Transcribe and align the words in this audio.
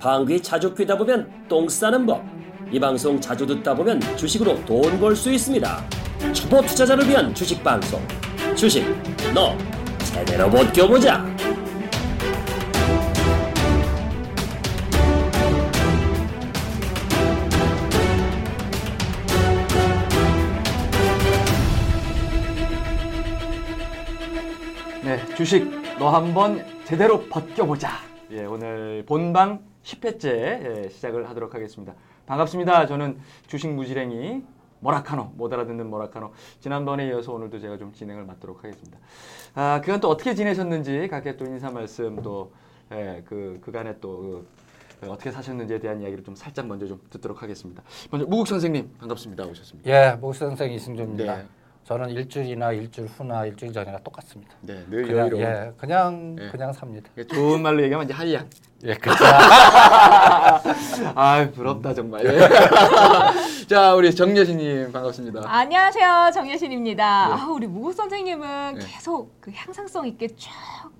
방귀 0.00 0.40
자주 0.42 0.74
뀌다 0.74 0.96
보면 0.96 1.30
똥 1.46 1.68
싸는 1.68 2.06
법. 2.06 2.24
이 2.72 2.80
방송 2.80 3.20
자주 3.20 3.46
듣다 3.46 3.74
보면 3.74 4.00
주식으로 4.16 4.64
돈 4.64 4.98
벌 4.98 5.14
수 5.14 5.30
있습니다. 5.30 5.84
초보 6.32 6.62
투자자를 6.62 7.06
위한 7.06 7.34
주식 7.34 7.62
방송. 7.62 8.00
주식, 8.56 8.82
너 9.34 9.56
제대로 10.02 10.48
못 10.48 10.72
껴보자. 10.72 11.22
네, 25.02 25.18
주식 25.34 25.68
너 25.98 26.08
한번 26.08 26.64
제대로 26.84 27.20
벗겨보자. 27.28 27.90
예, 28.30 28.44
오늘 28.44 29.04
본방 29.06 29.58
10회째 29.82 30.24
예, 30.26 30.88
시작을 30.90 31.28
하도록 31.30 31.54
하겠습니다. 31.54 31.94
반갑습니다. 32.26 32.86
저는 32.86 33.18
주식 33.46 33.68
무지랭이 33.68 34.42
모라카노 34.80 35.32
못 35.36 35.52
알아듣는 35.52 35.88
모라카노 35.88 36.32
지난번에 36.60 37.06
이어서 37.08 37.32
오늘도 37.32 37.60
제가 37.60 37.78
좀 37.78 37.92
진행을 37.92 38.24
맡도록 38.24 38.64
하겠습니다. 38.64 38.98
아 39.54 39.80
그간 39.82 40.00
또 40.00 40.08
어떻게 40.08 40.34
지내셨는지 40.34 41.08
각계 41.08 41.36
또 41.36 41.44
인사 41.44 41.70
말씀 41.70 42.22
또그 42.22 42.50
예, 42.92 43.22
그, 43.26 43.58
그간에 43.62 43.98
또 44.00 44.44
그, 45.00 45.10
어떻게 45.10 45.30
사셨는지에 45.30 45.78
대한 45.78 46.00
이야기를 46.00 46.24
좀 46.24 46.34
살짝 46.34 46.66
먼저 46.66 46.86
좀 46.86 47.00
듣도록 47.10 47.42
하겠습니다. 47.42 47.82
먼저 48.10 48.26
무국 48.26 48.46
선생님 48.46 48.90
반갑습니다. 48.98 49.44
오셨습니다. 49.44 49.90
예, 49.90 50.16
목 50.16 50.34
선생 50.34 50.72
이승조입니다. 50.72 51.36
네. 51.36 51.46
저는 51.84 52.10
일주일이나 52.10 52.72
일주일 52.72 53.08
후나 53.08 53.46
일주일 53.46 53.72
전이나 53.72 53.98
똑같습니다. 53.98 54.54
네, 54.60 54.84
늘 54.88 55.02
그냥 55.02 55.18
여유로운 55.18 55.42
예, 55.42 55.72
그냥 55.76 56.36
예. 56.38 56.48
그냥 56.50 56.72
삽니다. 56.72 57.10
좋은 57.32 57.62
말로 57.62 57.82
얘기하면 57.82 58.04
이제 58.04 58.14
한량. 58.14 58.48
예, 58.84 58.94
그렇죠. 58.94 59.22
아 61.14 61.50
부럽다 61.54 61.92
정말. 61.92 62.24
예. 62.24 62.48
자 63.68 63.94
우리 63.94 64.14
정여신님 64.14 64.90
반갑습니다. 64.90 65.42
안녕하세요 65.46 66.30
정여신입니다. 66.32 67.28
네. 67.28 67.34
아, 67.34 67.46
우리 67.48 67.66
무국 67.66 67.92
선생님은 67.92 68.74
네. 68.76 68.86
계속 68.86 69.38
그 69.40 69.50
향상성 69.54 70.06
있게 70.08 70.28
쭉 70.28 70.48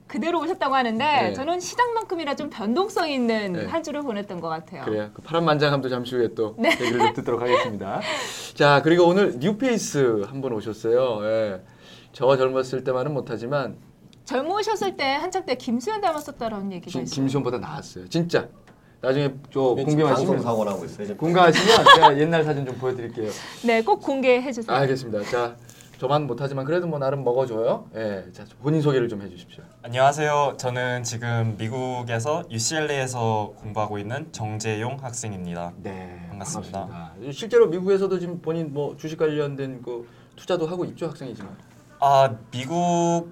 그대로 0.07 0.41
오셨다고 0.41 0.75
하는데 0.75 1.05
네. 1.05 1.33
저는 1.33 1.61
시장만큼이나 1.61 2.37
좀 2.37 2.51
변동성 2.51 3.09
있는 3.09 3.55
네. 3.55 3.65
한 3.65 3.83
주를 3.83 4.03
보냈던 4.03 4.41
것 4.43 4.49
같아요. 4.49 4.85
그래요. 4.85 5.11
그 5.15 5.23
파란만장함도 5.23 5.89
잠시 5.89 6.17
후에 6.17 6.35
또 6.35 6.57
네. 6.59 6.71
얘기를 6.73 6.99
좀 6.99 7.13
듣도록 7.15 7.41
하겠습니다. 7.41 8.01
자 8.55 8.83
그리고 8.83 9.07
오늘 9.07 9.39
뉴페이스 9.39 10.25
한분 10.29 10.53
오셨어요. 10.53 11.21
예. 11.25 11.63
저와 12.13 12.37
젊었을 12.37 12.85
때만은 12.85 13.15
못하지만 13.15 13.77
젊으셨을 14.25 14.97
때 14.97 15.05
한참 15.15 15.45
때 15.45 15.55
김수현 15.57 16.01
닮았었다라는 16.01 16.73
얘기가 16.73 16.91
김, 16.91 17.03
있어요. 17.03 17.15
김수현보다 17.15 17.59
나았어요. 17.59 18.09
진짜. 18.09 18.49
나중에 19.03 19.33
저 19.51 19.75
방송 19.75 19.85
궁금하시면 19.87 20.43
사고 20.43 20.65
나고 20.65 20.85
있어요. 20.85 21.17
궁금하시면 21.17 21.85
제가 21.95 22.19
옛날 22.19 22.45
사진 22.45 22.67
좀 22.67 22.77
보여드릴게요. 22.77 23.31
네, 23.65 23.83
꼭 23.83 24.01
공개해 24.03 24.53
주세요. 24.53 24.77
알겠습니다. 24.77 25.25
자 25.31 25.57
저만 25.99 26.27
못하지만 26.27 26.67
그래도 26.67 26.87
뭐 26.87 26.99
나름 26.99 27.25
먹어줘요. 27.25 27.89
예. 27.97 28.27
자 28.33 28.45
본인 28.61 28.83
소개를 28.83 29.09
좀 29.09 29.23
해주십시오. 29.23 29.65
안녕하세요. 29.83 30.55
저는 30.59 31.03
지금 31.03 31.57
미국에서 31.59 32.45
UCLA에서 32.51 33.55
공부하고 33.57 33.99
있는 33.99 34.31
정재용 34.33 34.99
학생입니다. 35.01 35.73
네, 35.83 36.27
반갑습니다. 36.29 36.87
반갑습니다. 36.87 37.33
실제로 37.33 37.69
미국에서도 37.69 38.19
지금 38.19 38.41
본인 38.43 38.73
뭐 38.75 38.97
주식 38.99 39.19
관련된 39.19 39.81
그 39.83 40.07
투자도 40.37 40.67
하고 40.67 40.85
있죠 40.85 41.09
학생이지만 41.09 41.57
아 42.01 42.35
미국 42.51 43.31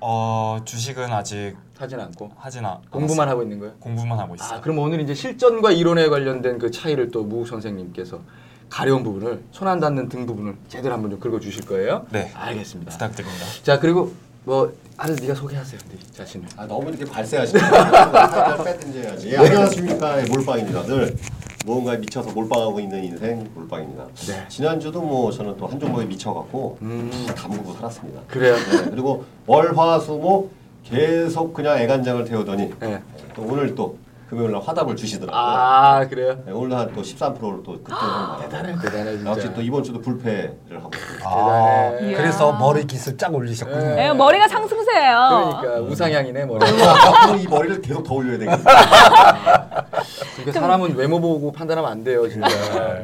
어, 0.00 0.58
주식은 0.64 1.12
아직 1.12 1.54
하진 1.78 2.00
않고 2.00 2.30
하진 2.36 2.64
않 2.64 2.78
공부만 2.90 3.28
하고 3.28 3.42
있는 3.42 3.58
거예요. 3.58 3.74
공부만 3.80 4.18
하고 4.18 4.34
있어요. 4.34 4.58
아, 4.58 4.60
그럼 4.60 4.78
오늘 4.78 5.00
이제 5.00 5.14
실전과 5.14 5.72
이론에 5.72 6.08
관련된 6.08 6.58
그 6.58 6.70
차이를 6.70 7.10
또 7.10 7.22
무국 7.24 7.46
선생님께서 7.48 8.20
가려운 8.68 9.02
부분을 9.02 9.42
손 9.50 9.68
안 9.68 9.80
닿는 9.80 10.08
등 10.08 10.26
부분을 10.26 10.54
제대로 10.68 10.94
한번 10.94 11.10
좀 11.10 11.20
긁어 11.20 11.40
주실 11.40 11.64
거예요. 11.66 12.06
네. 12.10 12.30
알겠습니다. 12.34 12.92
부탁드립니다. 12.92 13.44
자 13.62 13.78
그리고 13.78 14.12
뭐 14.44 14.72
아들 14.96 15.16
네가 15.16 15.34
소개하세요, 15.34 15.78
네 15.90 15.98
자신을. 16.14 16.46
아, 16.56 16.66
너무 16.66 16.88
이렇게 16.88 17.04
발세하시니까 17.04 17.68
살짝 18.30 18.64
빼든지 18.64 18.98
해야지. 19.00 19.30
예, 19.32 19.36
안녕하십니까. 19.36 20.20
예, 20.20 20.24
몰빵입니다. 20.28 20.82
늘 20.84 21.16
무언가에 21.66 21.98
미쳐서 21.98 22.30
몰빵하고 22.32 22.80
있는 22.80 23.04
인생 23.04 23.46
몰빵입니다. 23.54 24.04
네. 24.28 24.48
지난주도 24.48 25.00
뭐 25.02 25.30
저는 25.30 25.56
또 25.58 25.66
한 25.66 25.78
종목에 25.78 26.04
미쳐갖고 26.06 26.78
음. 26.82 27.10
다 27.28 27.34
담그고 27.34 27.74
살았습니다. 27.74 28.22
그래요. 28.28 28.54
네, 28.56 28.90
그리고 28.90 29.24
월화수목 29.46 30.52
계속 30.84 31.52
그냥 31.54 31.78
애간장을 31.78 32.24
태우더니 32.24 32.72
네. 32.80 33.02
또 33.34 33.42
오늘 33.42 33.74
또 33.74 33.96
금요일 34.28 34.52
날 34.52 34.62
화답을 34.62 34.94
주시더라고요. 34.96 35.36
아 35.40 36.06
그래요. 36.08 36.38
네, 36.46 36.52
오늘 36.52 36.76
한또 36.78 37.02
13%를 37.02 37.62
또 37.64 37.72
급등한 37.82 38.40
대단해, 38.40 38.74
대단해 38.80 39.16
진짜. 39.16 39.30
역시 39.30 39.52
또 39.54 39.60
이번 39.60 39.82
주도 39.82 40.00
불패를 40.00 40.56
하고 40.78 40.90
있습니다. 40.94 41.28
아, 41.28 41.90
대단해. 41.90 42.14
그래서 42.14 42.52
머리 42.52 42.86
깃을 42.86 43.18
쫙 43.18 43.34
올리셨군요. 43.34 43.78
네. 43.80 43.94
네, 43.96 44.12
머리가 44.14 44.46
상승세예요. 44.48 45.58
그러니까 45.60 45.80
우상향이네 45.90 46.46
머리. 46.46 46.64
앞으로 46.64 47.38
이 47.38 47.46
머리를 47.48 47.82
계속 47.82 48.02
더 48.04 48.14
올려야 48.14 48.38
되겠네요. 48.38 48.64
그러니까 50.40 50.60
사람은 50.60 50.96
외모 50.96 51.20
보고 51.20 51.52
판단하면 51.52 51.90
안 51.90 52.04
돼요 52.04 52.28
진짜. 52.28 52.48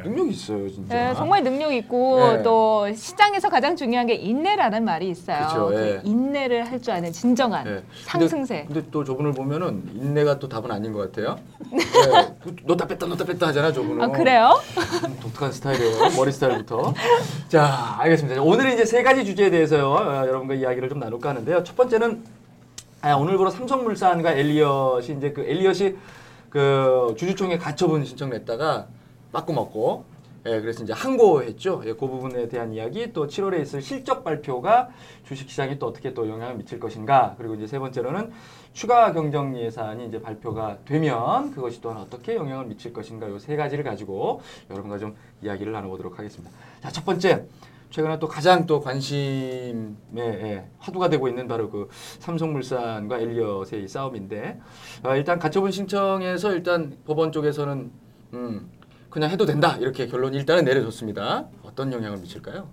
능력 0.05 0.29
있어요 0.31 0.69
진짜. 0.69 0.95
네, 0.95 1.15
정말 1.15 1.43
능력 1.43 1.73
있고 1.73 2.19
네. 2.21 2.43
또 2.43 2.93
시장에서 2.95 3.49
가장 3.49 3.77
중요한 3.77 4.07
게 4.07 4.15
인내라는 4.15 4.85
말이 4.85 5.09
있어요. 5.09 5.47
그쵸, 5.47 5.71
예. 5.73 5.77
그 5.77 6.01
인내를 6.05 6.71
할 6.71 6.81
줄 6.81 6.93
아는 6.93 7.11
진정한 7.11 7.65
네. 7.65 7.83
상승세. 8.05 8.65
근데, 8.67 8.75
근데 8.75 8.89
또 8.93 9.03
저분을 9.03 9.33
보면은 9.33 9.83
인내가 9.95 10.39
또 10.39 10.49
답은 10.49 10.71
아닌 10.71 10.93
것 10.93 11.11
같아요. 11.11 11.39
네. 11.73 11.79
넣다 12.65 12.87
뺐다 12.87 13.07
넣다 13.07 13.25
뺐다 13.25 13.47
하잖아 13.49 13.73
저분은. 13.73 14.03
아 14.03 14.09
그래요? 14.09 14.61
음, 15.07 15.17
독특한 15.23 15.51
스타일이에요. 15.53 16.11
머리 16.17 16.31
스타일부터. 16.33 16.93
자, 17.49 17.97
알겠습니다. 17.99 18.43
오늘은 18.43 18.75
이제 18.75 18.85
세 18.85 19.03
가지 19.03 19.25
주제에 19.25 19.51
대해서요. 19.51 19.89
어, 19.91 20.27
여러분과 20.27 20.55
이야기를 20.55 20.89
좀 20.91 20.99
나눌까 21.01 21.31
하는데요. 21.31 21.65
첫 21.65 21.75
번째는 21.77 22.23
아, 23.03 23.15
오늘부로 23.15 23.51
삼성물산과 23.51 24.33
엘리엇이 24.33 25.15
이제 25.19 25.33
그 25.33 25.43
엘리엇이 25.43 25.97
그 26.51 27.15
주주총회 27.17 27.59
가처분 27.59 28.05
신청 28.05 28.31
냈다가 28.31 28.89
빠꾸 29.33 29.53
먹고 29.53 30.05
예, 30.47 30.61
그래서 30.61 30.85
이제 30.85 30.93
항고했죠. 30.93 31.83
예, 31.87 31.93
그 31.95 32.07
부분에 32.07 32.49
대한 32.49 32.73
이야기 32.73 33.13
또 33.13 33.27
7월에 33.27 33.61
있을 33.63 33.83
실적 33.83 34.23
발표가 34.23 34.89
주식 35.25 35.51
시장에 35.51 35.77
또 35.79 35.87
어떻게 35.89 36.15
또 36.15 36.29
영향을 36.29 36.55
미칠 36.55 36.79
것인가 36.79 37.35
그리고 37.37 37.55
이제 37.57 37.67
세 37.67 37.81
번째로는 37.81 38.31
추가 38.73 39.13
경정 39.13 39.59
예산이 39.59 40.07
이제 40.07 40.21
발표가 40.23 40.79
되면 40.85 41.51
그것이 41.51 41.81
또한 41.81 41.99
어떻게 41.99 42.37
영향을 42.37 42.67
미칠 42.67 42.93
것인가 42.93 43.29
요 43.29 43.39
세 43.39 43.57
가지를 43.57 43.83
가지고 43.83 44.41
여러분과 44.71 44.99
좀 44.99 45.17
이야기를 45.43 45.73
나눠 45.73 45.91
보도록 45.91 46.19
하겠습니다. 46.19 46.55
자, 46.81 46.91
첫 46.91 47.05
번째 47.05 47.47
최근에 47.97 48.19
또 48.19 48.29
가장 48.29 48.67
또 48.67 48.79
관심의 48.79 49.97
예, 50.19 50.65
화두가 50.79 51.09
되고 51.09 51.29
있는 51.29 51.49
바로 51.49 51.71
그 51.71 51.89
삼성물산과 52.19 53.19
엘리엇의 53.21 53.85
이 53.85 53.89
싸움인데 53.89 54.61
어, 55.03 55.17
일단 55.17 55.39
가처분 55.39 55.71
신청에서 55.71 56.53
일단 56.53 56.99
법원 57.07 57.33
쪽에서는 57.33 57.91
음, 58.35 58.71
그냥 59.09 59.31
해도 59.31 59.47
된다 59.47 59.79
이렇게 59.81 60.07
결론이 60.09 60.37
일단은 60.37 60.67
내려졌습니다. 60.67 61.47
어떤 61.63 61.91
영향을 61.91 62.19
미칠까요? 62.19 62.69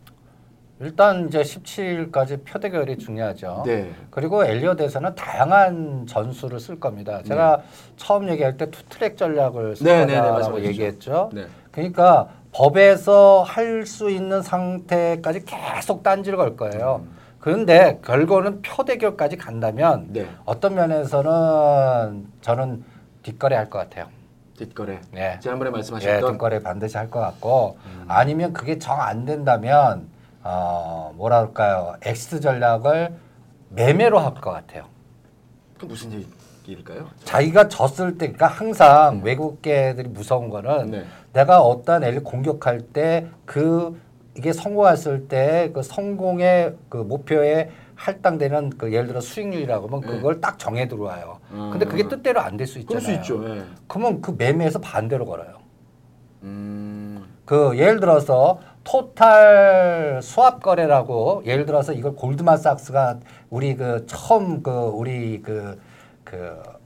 일단 0.82 1.28
이제 1.30 1.42
17일까지 1.42 2.44
표대결이 2.44 2.98
중요하죠. 2.98 3.64
네. 3.66 3.94
그리고 4.10 4.44
엘리엇에서는 4.44 5.16
다양한 5.16 6.06
전술을 6.06 6.60
쓸 6.60 6.82
겁니다. 6.82 7.24
제가 7.24 7.64
처음 7.96 8.28
얘기할 8.28 8.58
때 8.58 8.70
투트랙 8.70 9.16
전략을 9.16 9.78
쓸 9.78 9.86
네, 9.86 10.06
네, 10.06 10.20
네, 10.20 10.32
말씀해 10.32 10.66
얘기했죠. 10.66 11.30
네. 11.32 11.46
그러니까 11.72 12.43
법에서 12.54 13.44
할 13.44 13.86
수 13.86 14.10
있는 14.10 14.42
상태까지 14.42 15.44
계속 15.46 16.04
딴지를 16.04 16.38
걸 16.38 16.56
거예요. 16.56 17.06
그런데 17.40 18.00
결과는 18.06 18.62
표대결까지 18.62 19.38
간다면 19.38 20.08
네. 20.10 20.28
어떤 20.46 20.76
면에서는 20.76 22.28
저는 22.42 22.84
뒷거래 23.24 23.56
할 23.56 23.70
것 23.70 23.80
같아요. 23.80 24.08
뒷거래. 24.58 25.02
네. 25.12 25.38
지난번에 25.42 25.70
예, 25.70 25.72
말씀하셨던 25.72 26.32
뒷거래 26.34 26.60
반드시 26.62 26.96
할 26.96 27.10
것 27.10 27.20
같고 27.20 27.78
아니면 28.08 28.54
그게 28.54 28.78
정 28.80 29.00
안 29.02 29.26
된다면 29.26 30.08
어 30.44 31.12
뭐랄까요 31.16 31.96
exit 32.04 32.40
전략을 32.40 33.14
매매로 33.70 34.20
할 34.20 34.36
것 34.36 34.52
같아요. 34.52 34.86
그 35.80 35.86
무슨 35.86 36.14
얘기 36.14 36.28
일까요? 36.72 37.08
자기가 37.26 37.68
졌을 37.68 38.14
때, 38.18 38.28
그러니까 38.28 38.48
항상 38.48 39.22
외국계들이 39.24 40.10
무서운 40.10 40.50
거는 40.50 40.92
네. 40.92 41.04
내가 41.34 41.62
어떤 41.62 42.04
애를 42.04 42.24
공격할 42.24 42.82
때 42.94 43.28
그 43.46 44.00
이게 44.36 44.52
성공했을 44.52 45.28
때 45.28 45.70
그 45.74 45.84
성공의 45.84 46.76
그 46.90 46.98
목표에 46.98 47.70
할당되는 47.96 48.72
그 48.78 48.92
예를 48.92 49.08
들어 49.08 49.22
수익률이라고 49.22 49.88
하면 49.88 50.02
네. 50.02 50.08
그걸 50.08 50.42
딱 50.42 50.58
정해 50.58 50.88
들어와요. 50.88 51.40
음. 51.52 51.70
근데 51.72 51.86
그게 51.86 52.08
뜻대로 52.08 52.42
안 52.42 52.58
될 52.58 52.66
수 52.66 52.80
있잖아요. 52.80 53.04
수 53.06 53.12
있죠. 53.12 53.48
예. 53.48 53.64
그러면 53.88 54.22
그 54.22 54.34
매매에서 54.38 54.80
반대로 54.80 55.26
걸어요. 55.26 55.58
음. 56.44 57.24
그 57.46 57.78
예를 57.78 58.00
들어서 58.00 58.60
토탈 58.84 60.20
수합 60.24 60.62
거래라고 60.62 61.44
예를 61.46 61.66
들어서 61.66 61.94
이걸 61.94 62.16
골드만삭스가 62.16 63.20
우리 63.50 63.76
그 63.76 64.06
처음 64.08 64.64
그 64.64 64.72
우리 64.72 65.42
그 65.42 65.80
그 66.38 66.84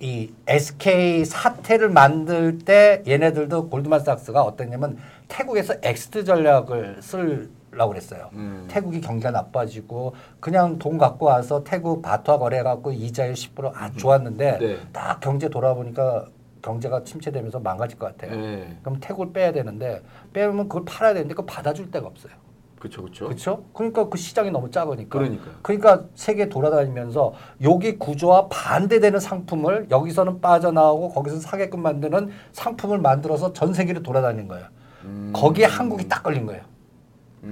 이 0.00 0.32
SK 0.46 1.24
사태를 1.24 1.88
만들 1.88 2.58
때 2.58 3.02
얘네들도 3.06 3.68
골드만삭스가 3.68 4.42
어땠냐면 4.42 4.98
태국에서 5.26 5.74
exit 5.82 6.24
전략을 6.24 6.98
쓰려고 7.02 7.88
그랬어요. 7.88 8.30
음. 8.34 8.66
태국이 8.70 9.00
경기가 9.00 9.32
나빠지고 9.32 10.14
그냥 10.38 10.78
돈 10.78 10.98
갖고 10.98 11.26
와서 11.26 11.64
태국 11.64 12.02
바트와 12.02 12.38
거래해갖고 12.38 12.92
이자율 12.92 13.34
10%아 13.34 13.92
좋았는데 13.94 14.58
네. 14.58 14.78
딱 14.92 15.18
경제 15.18 15.48
돌아보니까 15.48 16.26
경제가 16.62 17.02
침체되면서 17.02 17.58
망가질 17.58 17.98
것 17.98 18.16
같아요. 18.16 18.40
네. 18.40 18.76
그럼 18.82 19.00
태국을 19.00 19.32
빼야 19.32 19.52
되는데 19.52 20.00
빼면 20.32 20.68
그걸 20.68 20.84
팔아야 20.84 21.14
되는데 21.14 21.34
그걸 21.34 21.46
받아줄 21.46 21.90
데가 21.90 22.06
없어요. 22.06 22.32
그렇죠, 22.78 23.02
그렇죠. 23.02 23.24
그렇죠? 23.26 23.64
그러니까 23.72 24.08
그 24.08 24.16
시장이 24.16 24.50
너무 24.50 24.70
작으니까. 24.70 25.18
그러니까요. 25.18 25.54
그러니까 25.62 26.04
세계 26.14 26.48
돌아다니면서 26.48 27.34
여기 27.62 27.98
구조와 27.98 28.48
반대되는 28.48 29.18
상품을 29.18 29.88
여기서는 29.90 30.40
빠져나오고 30.40 31.10
거기서 31.10 31.40
사게끔 31.40 31.82
만드는 31.82 32.30
상품을 32.52 32.98
만들어서 32.98 33.52
전 33.52 33.74
세계를 33.74 34.02
돌아다닌 34.02 34.48
거예요. 34.48 34.66
음. 35.04 35.32
거기에 35.34 35.64
한국이 35.66 36.08
딱 36.08 36.22
걸린 36.22 36.46
거예요. 36.46 36.62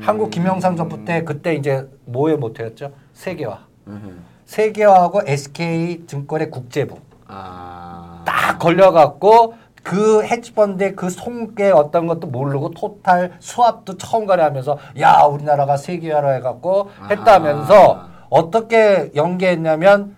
한국 0.01 0.31
김영삼 0.31 0.77
정부 0.77 1.05
때 1.05 1.23
그때 1.23 1.55
이제 1.55 1.89
뭐에 2.07 2.37
못했죠? 2.37 2.93
세계화. 3.13 3.67
음. 3.87 4.25
세계화하고 4.47 5.23
SK 5.27 6.07
증권의 6.07 6.51
국제부 6.51 6.99
아. 7.27 8.23
딱 8.25 8.59
걸려갖고 8.59 9.55
그 9.87 10.25
헤지펀드의 10.25 10.97
그 10.97 11.09
속의 11.09 11.71
어떤 11.71 12.09
것도 12.09 12.27
모르고 12.27 12.71
토탈 12.73 13.37
수압도 13.39 13.97
처음 13.97 14.27
가려하면서 14.27 14.79
야 14.99 15.21
우리나라가 15.31 15.77
세계화로 15.77 16.33
해갖고 16.35 16.91
했다면서 17.09 17.95
아. 17.95 18.09
어떻게 18.29 19.13
연계했냐면 19.15 20.17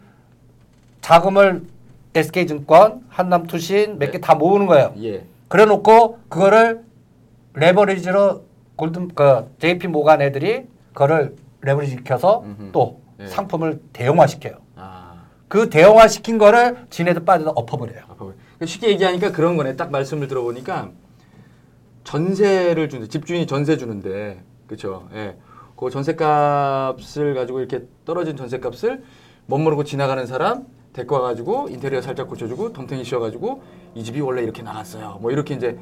자금을 1.03 1.67
SK증권, 2.15 3.05
한남투신 3.11 3.99
몇 3.99 4.11
개 4.11 4.21
다 4.23 4.35
모으는 4.37 4.67
거예요. 4.69 4.95
예. 5.03 5.27
그래놓고 5.49 6.19
그거를 6.31 6.83
레버리지로 7.53 8.45
골든 8.77 9.09
그 9.15 9.55
JP 9.59 9.89
모간 9.89 10.23
애들이 10.23 10.67
그거를 10.95 11.37
레버리지 11.61 11.97
시켜서 11.97 12.41
음흠. 12.41 12.71
또 12.73 13.01
네. 13.19 13.27
상품을 13.27 13.83
대형화 13.93 14.27
시켜요. 14.29 14.55
아. 14.77 15.25
그 15.47 15.69
대형화 15.69 16.09
시킨 16.09 16.39
거를 16.39 16.87
지네들 16.89 17.27
빠져서 17.27 17.51
엎어버려요. 17.51 18.05
그러니까 18.17 18.39
쉽게 18.65 18.91
얘기하니까 18.91 19.33
그런 19.33 19.57
거네. 19.57 19.77
딱 19.77 19.91
말씀을 19.91 20.29
들어보니까 20.29 20.91
전세를 22.05 22.89
주는데 22.89 23.09
집주인이 23.09 23.47
전세 23.47 23.77
주는데 23.77 24.43
그렇죠. 24.67 25.09
예. 25.15 25.37
그 25.77 25.91
전세값을 25.91 27.35
가지고 27.35 27.61
이렇게 27.61 27.87
떨어진 28.05 28.37
전세값을 28.37 29.03
멋모르고 29.47 29.85
지나가는 29.85 30.25
사람 30.27 30.67
데리고 30.93 31.17
와가지고 31.17 31.69
인테리어 31.69 32.01
살짝 32.01 32.29
고쳐주고 32.29 32.73
덤탱이 32.73 33.05
씌워가지고 33.05 33.63
이 33.95 34.03
집이 34.03 34.21
원래 34.21 34.43
이렇게 34.43 34.63
나갔어요. 34.63 35.19
뭐 35.21 35.31
이렇게 35.31 35.55
이제 35.55 35.79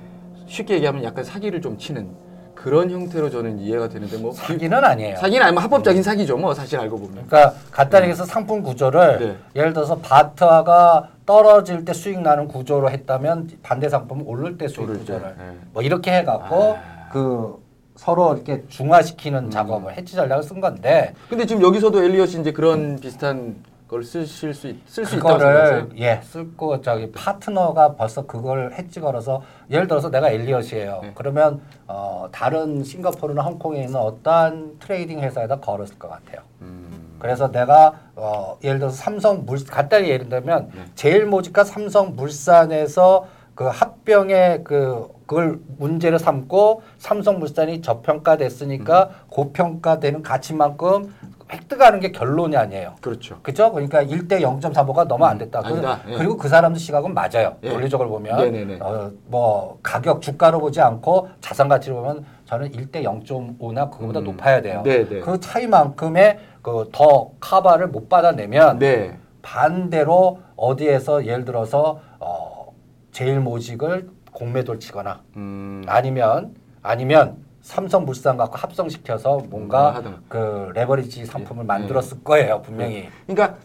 쉽게 0.46 0.74
얘기하면 0.74 1.02
약간 1.04 1.24
사기를 1.24 1.62
좀 1.62 1.78
치는 1.78 2.10
그런 2.54 2.90
형태로 2.90 3.30
저는 3.30 3.58
이해가 3.58 3.88
되는데 3.88 4.18
뭐 4.18 4.32
사기는 4.32 4.72
아니에요. 4.84 5.16
사기는 5.16 5.44
아니면 5.44 5.62
합법적인 5.62 6.02
사기죠. 6.02 6.36
뭐 6.36 6.52
사실 6.54 6.78
알고 6.78 6.98
보면. 6.98 7.26
그러니까 7.26 7.54
간단히 7.70 8.08
해서 8.08 8.24
상품 8.24 8.62
구조를 8.62 9.18
네. 9.18 9.36
예를 9.54 9.72
들어서 9.72 9.96
바트화가 9.98 11.10
떨어질 11.26 11.84
때 11.84 11.92
수익 11.92 12.20
나는 12.20 12.48
구조로 12.48 12.90
했다면 12.90 13.50
반대 13.62 13.88
상품은 13.88 14.24
오를 14.26 14.56
때 14.56 14.68
수익 14.68 14.84
오를 14.84 14.94
때, 14.94 15.00
구조를 15.00 15.34
네. 15.36 15.56
뭐 15.72 15.82
이렇게 15.82 16.12
해갖고 16.12 16.76
아. 16.78 17.08
그 17.12 17.62
서로 17.96 18.34
이렇게 18.34 18.64
중화시키는 18.68 19.46
음. 19.46 19.50
작업을 19.50 19.94
해지 19.94 20.14
전략을 20.14 20.42
쓴 20.42 20.60
건데 20.60 21.14
근데 21.28 21.44
지금 21.44 21.62
여기서도 21.62 22.02
엘리엇이 22.02 22.40
이제 22.40 22.52
그런 22.52 22.96
비슷한 23.00 23.56
걸 23.88 24.02
쓰실 24.02 24.52
수 24.52 24.74
쓸 24.88 25.06
수 25.06 25.16
있다고 25.16 25.38
그거를 25.38 25.40
생각하세요? 25.40 25.88
예 25.98 26.20
쓸고 26.24 26.80
저기 26.82 27.10
파트너가 27.12 27.94
벌써 27.94 28.26
그걸 28.26 28.72
해지 28.72 29.00
걸어서 29.00 29.42
예를 29.70 29.86
들어서 29.86 30.10
내가 30.10 30.28
엘리엇이에요. 30.30 31.00
네. 31.02 31.12
그러면 31.14 31.60
어 31.86 32.28
다른 32.32 32.82
싱가포르나 32.82 33.42
홍콩에 33.42 33.82
있는 33.82 33.94
어떠한 33.96 34.78
trading 34.80 35.20
회사에다 35.20 35.60
걸었을 35.60 35.98
것 36.00 36.08
같아요. 36.08 36.40
음. 36.62 37.05
그래서 37.18 37.50
내가 37.50 37.94
어, 38.14 38.58
예를 38.62 38.78
들어서 38.78 38.96
삼성 38.96 39.44
물 39.44 39.64
간단히 39.64 40.08
예를 40.08 40.28
들면 40.28 40.70
네. 40.74 40.82
제일모직과 40.94 41.64
삼성 41.64 42.16
물산에서 42.16 43.26
그 43.54 43.64
합병의 43.64 44.64
그 44.64 45.08
그걸 45.26 45.58
문제를 45.78 46.18
삼고 46.18 46.82
삼성물산이 46.98 47.82
저평가됐으니까 47.82 49.04
음. 49.04 49.10
고평가되는 49.28 50.22
가치만큼 50.22 51.12
획득하는 51.52 52.00
게 52.00 52.10
결론이 52.12 52.56
아니에요. 52.56 52.94
그렇죠. 53.00 53.38
그죠? 53.42 53.72
그러니까 53.72 54.02
1대 54.02 54.40
0.45가 54.40 55.06
너무 55.06 55.26
안 55.26 55.38
됐다. 55.38 55.60
음, 55.60 55.66
아니다. 55.66 56.00
그, 56.04 56.12
예. 56.12 56.18
리고 56.18 56.36
그 56.36 56.48
사람도 56.48 56.78
시각은 56.78 57.14
맞아요. 57.14 57.56
예. 57.62 57.70
논리적으로 57.70 58.08
보면. 58.08 58.80
어, 58.80 59.10
뭐 59.26 59.78
가격 59.82 60.22
주가로 60.22 60.58
보지 60.60 60.80
않고 60.80 61.28
자산 61.40 61.68
가치로 61.68 61.96
보면 61.96 62.24
저는 62.46 62.70
1대 62.70 63.02
0.5나 63.02 63.90
그거보다 63.90 64.20
음. 64.20 64.24
높아야 64.24 64.62
돼요. 64.62 64.82
네네. 64.84 65.20
그 65.20 65.38
차이만큼의 65.40 66.38
그 66.62 66.88
더 66.92 67.30
카바를 67.38 67.88
못 67.88 68.08
받아내면 68.08 68.78
네. 68.78 69.16
반대로 69.42 70.40
어디에서 70.56 71.26
예를 71.26 71.44
들어서 71.44 72.00
어 72.18 72.72
제일 73.12 73.38
모직을 73.40 74.10
공매도를 74.32 74.80
치거나 74.80 75.20
음. 75.36 75.84
아니면 75.86 76.54
아니면 76.82 77.36
삼성물산 77.62 78.36
갖고 78.36 78.56
합성시켜서 78.56 79.42
뭔가 79.48 80.02
음. 80.04 80.24
그 80.28 80.70
레버리지 80.74 81.24
상품을 81.26 81.64
예. 81.64 81.66
만들었을 81.66 82.22
거예요 82.24 82.62
분명히. 82.62 83.08
그러니까 83.26 83.58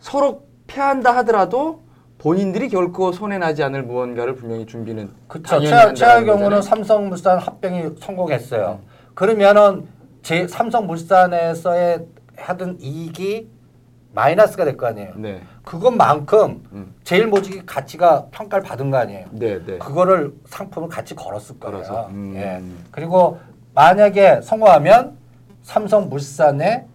서로 0.00 0.42
패한다 0.66 1.14
하더라도 1.18 1.82
본인들이 2.18 2.68
결코 2.68 3.12
손해 3.12 3.38
나지 3.38 3.62
않을 3.62 3.84
무언가를 3.84 4.34
분명히 4.34 4.66
준비는 4.66 5.10
그렇죠. 5.28 5.46
당연히 5.48 5.68
최하, 5.68 5.78
한다는 5.80 5.94
최하 5.94 6.24
경우는. 6.24 6.62
삼성물산 6.62 7.38
합병이 7.38 7.90
성공했어요. 8.00 8.80
그러면은 9.14 9.86
제 10.22 10.46
삼성물산에서의 10.48 12.06
하던 12.36 12.78
이익이 12.80 13.48
마이너스가 14.14 14.64
될 14.64 14.76
거 14.76 14.86
아니에요. 14.86 15.12
네. 15.16 15.42
그것만큼 15.64 16.64
음. 16.72 16.94
제일 17.04 17.28
모직이 17.28 17.64
가치가 17.64 18.26
평가를 18.32 18.64
받은 18.64 18.90
거 18.90 18.96
아니에요. 18.96 19.26
네, 19.32 19.64
네. 19.64 19.78
그거를 19.78 20.34
상품을 20.46 20.88
같이 20.88 21.14
걸었을 21.14 21.60
거예요. 21.60 22.08
음. 22.10 22.32
예. 22.34 22.60
그리고 22.90 23.38
만약에 23.74 24.40
성공하면 24.42 25.16
삼성물산에 25.62 26.86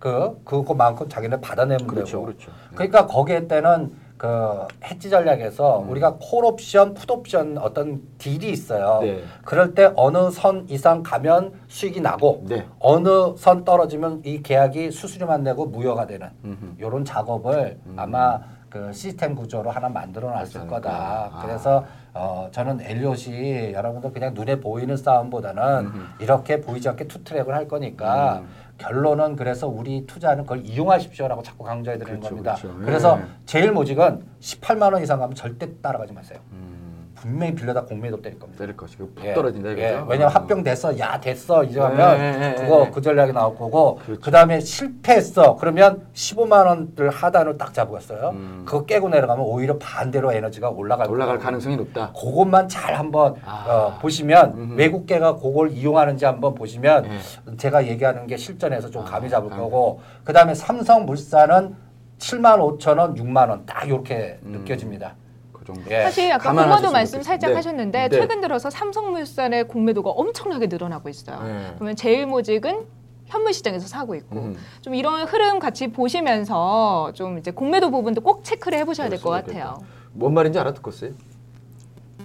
그 0.00 0.40
그거만큼 0.44 1.08
자기네 1.08 1.40
받아내면 1.40 1.86
그렇죠. 1.86 2.10
되고. 2.10 2.24
그렇죠. 2.24 2.50
그러니까 2.74 3.06
거기에 3.06 3.46
때는 3.46 3.92
그 4.22 4.68
해지 4.84 5.10
전략에서 5.10 5.80
음. 5.80 5.90
우리가 5.90 6.14
콜옵션, 6.20 6.94
풋옵션 6.94 7.58
어떤 7.58 8.02
딜이 8.18 8.50
있어요. 8.52 9.00
네. 9.02 9.24
그럴 9.44 9.74
때 9.74 9.90
어느 9.96 10.30
선 10.30 10.64
이상 10.68 11.02
가면 11.02 11.52
수익이 11.66 12.00
나고 12.00 12.44
네. 12.48 12.64
어느 12.78 13.36
선 13.36 13.64
떨어지면 13.64 14.22
이 14.24 14.40
계약이 14.40 14.92
수수료만 14.92 15.42
내고 15.42 15.66
무효가 15.66 16.06
되는 16.06 16.30
음흠. 16.44 16.74
이런 16.78 17.04
작업을 17.04 17.80
아마 17.96 18.38
그 18.70 18.92
시스템 18.92 19.34
구조로 19.34 19.72
하나 19.72 19.88
만들어 19.88 20.30
놨을 20.30 20.50
그렇지 20.52 20.66
거다. 20.68 21.30
아. 21.32 21.42
그래서 21.42 21.84
어, 22.14 22.48
저는 22.52 22.80
엘리엇이 22.80 23.72
여러분들 23.74 24.12
그냥 24.12 24.34
눈에 24.34 24.60
보이는 24.60 24.96
싸움보다는 24.96 25.90
이렇게 26.20 26.60
보이지 26.60 26.88
않게 26.88 27.08
투트랙을 27.08 27.52
할 27.52 27.66
거니까 27.66 28.38
음. 28.38 28.48
결론은 28.82 29.36
그래서 29.36 29.68
우리 29.68 30.04
투자는 30.06 30.42
그걸 30.42 30.66
이용하십시오라고 30.66 31.42
자꾸 31.42 31.64
강조해 31.64 31.98
드리는 31.98 32.18
그렇죠, 32.18 32.34
겁니다. 32.34 32.54
그렇죠. 32.54 32.78
그래서 32.84 33.18
예. 33.20 33.24
제일 33.46 33.72
모직은 33.72 34.24
18만 34.40 34.92
원 34.92 35.02
이상 35.02 35.20
가면 35.20 35.36
절대 35.36 35.68
따라가지 35.80 36.12
마세요. 36.12 36.40
음. 36.50 36.91
분명히 37.22 37.54
빌려다 37.54 37.84
공매도 37.84 38.20
때릴 38.20 38.36
겁니다. 38.36 38.58
때릴 38.58 38.76
것이고 38.76 39.10
푹 39.14 39.24
예. 39.24 39.32
떨어진다 39.32 39.70
이거죠. 39.70 39.82
예. 39.86 40.02
왜냐면 40.08 40.28
합병 40.34 40.64
됐어. 40.64 40.98
야 40.98 41.20
됐어. 41.20 41.62
이제 41.62 41.78
하면 41.78 42.18
예, 42.18 42.22
예, 42.24 42.50
예, 42.50 42.54
그거 42.56 42.84
예. 42.86 42.90
그 42.90 43.00
전략이 43.00 43.32
나올 43.32 43.54
거고 43.56 44.00
그렇죠. 44.04 44.20
그 44.20 44.30
다음에 44.32 44.58
실패했어. 44.58 45.54
그러면 45.54 46.04
15만 46.14 46.66
원을 46.66 47.10
하단으로 47.10 47.56
딱 47.58 47.72
잡았어요. 47.72 48.30
음. 48.30 48.62
그거 48.66 48.84
깨고 48.84 49.08
내려가면 49.08 49.44
오히려 49.46 49.78
반대로 49.78 50.32
에너지가 50.32 50.70
올라갈 50.70 51.08
올라갈 51.08 51.36
거고. 51.36 51.44
가능성이 51.44 51.76
높다. 51.76 52.12
그것만 52.12 52.68
잘 52.68 52.94
한번 52.94 53.36
아. 53.44 53.66
어, 53.68 53.98
보시면 54.00 54.54
음흠. 54.56 54.74
외국계가 54.74 55.36
그걸 55.36 55.70
이용하는지 55.70 56.24
한번 56.24 56.54
보시면 56.56 57.06
예. 57.06 57.56
제가 57.56 57.86
얘기하는 57.86 58.26
게 58.26 58.36
실전에서 58.36 58.90
좀 58.90 59.02
아, 59.02 59.04
감이 59.04 59.30
잡을 59.30 59.52
아. 59.52 59.56
거고 59.56 60.00
그 60.24 60.32
다음에 60.32 60.54
삼성물산은 60.54 61.76
7만 62.18 62.78
5천 62.78 62.98
원, 62.98 63.14
6만 63.14 63.48
원 63.48 63.64
딱 63.64 63.86
이렇게 63.86 64.40
음. 64.44 64.52
느껴집니다. 64.58 65.14
그 65.62 65.66
정도. 65.72 65.90
예. 65.90 66.02
사실 66.02 66.30
아까 66.32 66.52
공매도 66.52 66.88
수 66.88 66.92
말씀 66.92 67.18
있겠- 67.18 67.24
살짝 67.26 67.50
네. 67.50 67.56
하셨는데 67.56 68.08
네. 68.08 68.16
최근 68.18 68.40
들어서 68.40 68.68
삼성물산의 68.68 69.68
공매도가 69.68 70.10
엄청나게 70.10 70.66
늘어나고 70.66 71.08
있어요. 71.08 71.42
네. 71.42 71.72
그러면 71.76 71.96
제일모직은 71.96 72.84
현물 73.26 73.52
시장에서 73.54 73.86
사고 73.86 74.14
있고 74.16 74.36
음. 74.36 74.56
좀 74.82 74.94
이런 74.94 75.24
흐름 75.26 75.58
같이 75.58 75.88
보시면서 75.88 77.12
좀 77.14 77.38
이제 77.38 77.50
공매도 77.50 77.90
부분도 77.90 78.20
꼭 78.20 78.44
체크를 78.44 78.78
해보셔야 78.80 79.08
될 79.08 79.20
것. 79.20 79.30
같아요. 79.30 79.78
뭔 80.12 80.34
말인지 80.34 80.58
알아듣겠어요? 80.58 81.12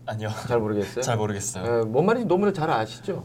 아니요. 0.05 0.29
잘 0.47 0.59
모르겠어요. 0.59 1.01
잘 1.01 1.17
모르겠어요. 1.17 1.81
예, 1.81 1.85
뭔 1.85 2.05
말인지 2.05 2.27
너무나 2.27 2.51
잘 2.51 2.69
아시죠? 2.69 3.23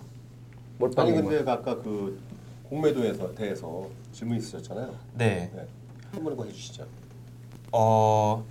몰빵이 0.78 1.10
아니 1.12 1.22
뭐. 1.22 1.30
근데 1.30 1.50
아까 1.50 1.76
그 1.80 2.20
공매도에서 2.68 3.34
대해서 3.34 3.86
질문 4.12 4.36
있으셨잖아요. 4.36 4.94
네. 5.14 5.50
네. 5.54 5.66
한번더 6.12 6.44
해주시죠. 6.44 6.84
어 7.72 8.44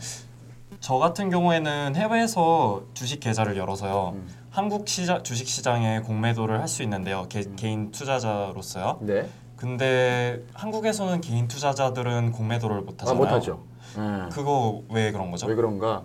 저 0.82 0.96
같은 0.98 1.30
경우에는 1.30 1.96
해외에서 1.96 2.82
주식 2.96 3.20
계좌를 3.20 3.56
열어서요. 3.56 4.14
음. 4.16 4.28
한국 4.50 4.88
시장 4.90 5.24
주식 5.24 5.48
시장에 5.48 6.02
공매도를 6.02 6.60
할 6.60 6.68
수 6.68 6.82
있는데요. 6.84 7.28
개, 7.30 7.44
개인 7.56 7.92
투자자로서요. 7.92 8.98
네. 9.02 9.30
근데 9.56 10.44
한국에서는 10.56 11.22
개인 11.22 11.48
투자자들은 11.48 12.32
공매도를 12.32 12.82
못 12.82 12.96
아, 13.00 13.04
하잖아요. 13.04 13.16
못하죠. 13.24 13.64
네. 13.96 14.30
그거 14.32 14.82
왜 14.90 15.12
그런 15.12 15.30
거죠? 15.30 15.46
왜 15.46 15.54
그런가? 15.56 16.02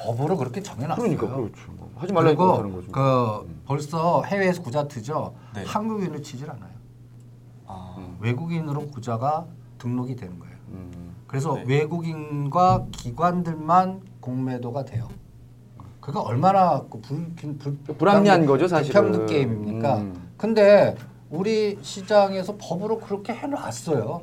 법으로 0.00 0.36
그렇게 0.36 0.60
정해놨어요. 0.62 0.96
그러니까 1.16 1.36
그렇죠. 1.36 1.70
뭐 1.72 1.90
하지 1.96 2.12
못하는 2.12 2.36
그리고 2.36 2.72
거죠. 2.72 2.90
그 2.92 3.60
벌써 3.66 4.22
해외에서 4.24 4.62
구자 4.62 4.88
트죠. 4.88 5.34
네. 5.54 5.62
한국인을 5.64 6.22
치질 6.24 6.50
않아요. 6.50 6.72
아, 7.66 7.96
외국인으로 8.18 8.88
구자가 8.88 9.46
등록이 9.78 10.16
되는 10.16 10.38
거예요. 10.40 10.56
음. 11.26 11.28
그래서 11.28 11.54
네. 11.54 11.64
외국인과 11.66 12.86
기관들만 12.92 14.00
공매도가 14.20 14.84
돼요. 14.84 15.08
그거 16.00 16.20
얼마나 16.20 16.84
그 16.88 17.00
불, 17.00 17.34
불, 17.58 17.76
불합리한 17.98 18.46
거죠, 18.46 18.68
사실은. 18.68 19.02
평등 19.02 19.26
게임입니까? 19.26 19.98
음. 19.98 20.28
근데 20.36 20.94
우리 21.30 21.78
시장에서 21.82 22.56
법으로 22.58 23.00
그렇게 23.00 23.32
해놨어요. 23.32 24.22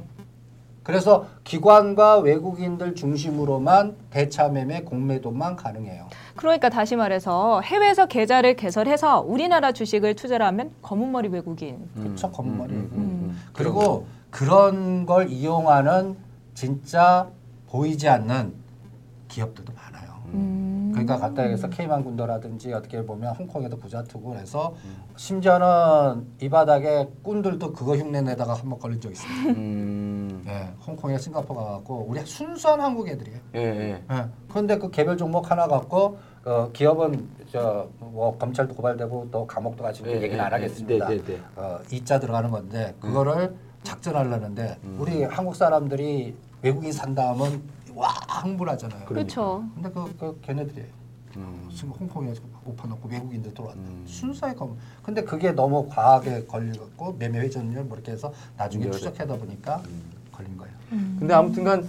그래서 0.83 1.25
기관과 1.45 2.19
외국인들 2.19 2.95
중심으로만 2.95 3.95
대차 4.09 4.49
매매 4.49 4.81
공매도만 4.81 5.55
가능해요. 5.55 6.07
그러니까 6.35 6.69
다시 6.69 6.95
말해서 6.97 7.61
해외에서 7.61 8.05
계좌를 8.05 8.55
개설해서 8.55 9.21
우리나라 9.21 9.71
주식을 9.71 10.15
투자를 10.15 10.45
하면 10.47 10.71
검은머리 10.81 11.29
외국인. 11.29 11.89
그렇죠, 11.95 12.29
검은머리. 12.31 12.73
음, 12.73 12.79
음, 12.79 12.97
음. 12.97 13.41
그리고 13.53 14.05
그런 14.29 15.05
걸 15.05 15.29
이용하는 15.29 16.17
진짜 16.53 17.29
보이지 17.67 18.07
않는 18.09 18.53
기업들도 19.27 19.73
많아요. 19.73 20.13
음. 20.27 20.91
그러니까 20.93 21.41
해서 21.41 21.67
케이만 21.69 22.03
군도라든지 22.03 22.71
어떻게 22.71 23.03
보면 23.03 23.35
홍콩에도 23.35 23.77
부자 23.77 24.03
투고 24.03 24.35
해서 24.35 24.75
심지어는 25.15 26.27
이 26.41 26.49
바닥에 26.49 27.09
꾼들도 27.23 27.73
그거 27.73 27.95
흉내 27.97 28.21
내다가 28.21 28.53
한 28.53 28.69
번 28.69 28.79
걸린 28.79 29.01
적 29.01 29.11
있습니다. 29.11 29.59
음. 29.59 30.43
예, 30.47 30.69
홍콩에 30.85 31.17
싱가포르 31.17 31.59
가갖고 31.59 32.05
우리 32.07 32.19
순수한 32.25 32.79
한국 32.79 33.07
애들이에요. 33.07 33.39
예, 33.55 33.59
예. 33.59 34.03
예. 34.11 34.25
그런데 34.49 34.77
그 34.77 34.89
개별 34.91 35.17
종목 35.17 35.49
하나 35.51 35.67
갖고 35.67 36.17
어, 36.45 36.69
기업은 36.73 37.27
저 37.51 37.87
뭐 37.99 38.37
검찰도 38.37 38.75
고발되고 38.75 39.29
또 39.31 39.47
감옥도 39.47 39.83
가시고 39.83 40.07
예, 40.09 40.15
얘기는 40.17 40.37
예, 40.37 40.39
안 40.39 40.51
예. 40.51 40.55
하겠습니다. 40.55 41.07
네, 41.07 41.17
네, 41.17 41.23
네. 41.23 41.41
어, 41.55 41.79
이자 41.91 42.19
들어가는 42.19 42.51
건데 42.51 42.93
그거를 42.99 43.55
작전하려는데 43.83 44.77
음. 44.83 44.97
우리 44.99 45.23
한국 45.23 45.55
사람들이 45.55 46.35
외국인 46.61 46.91
산다 46.91 47.29
하면 47.29 47.61
와 47.93 48.09
흥분하잖아요. 48.09 49.05
그렇죠. 49.05 49.63
근데 49.75 49.89
그, 49.91 50.15
그 50.17 50.39
걔네들이에요. 50.41 51.03
음. 51.37 51.69
지금 51.73 51.91
홍콩에서 51.91 52.41
오퍼놓고 52.65 53.09
외국인들 53.09 53.53
들어왔다. 53.53 53.79
음. 53.79 54.03
순수하게 54.07 54.55
검. 54.55 54.77
근데 55.01 55.23
그게 55.23 55.51
너무 55.51 55.87
과하게 55.89 56.45
걸려갖고 56.45 57.15
매매 57.19 57.39
회전율 57.39 57.83
뭐 57.83 57.97
이렇게 57.97 58.11
해서 58.11 58.31
나중에 58.57 58.85
문제가 58.85 59.11
추적하다 59.11 59.37
보니까 59.37 59.81
걸린 60.31 60.57
거예요. 60.57 60.73
근데 61.19 61.33
아무튼간 61.33 61.87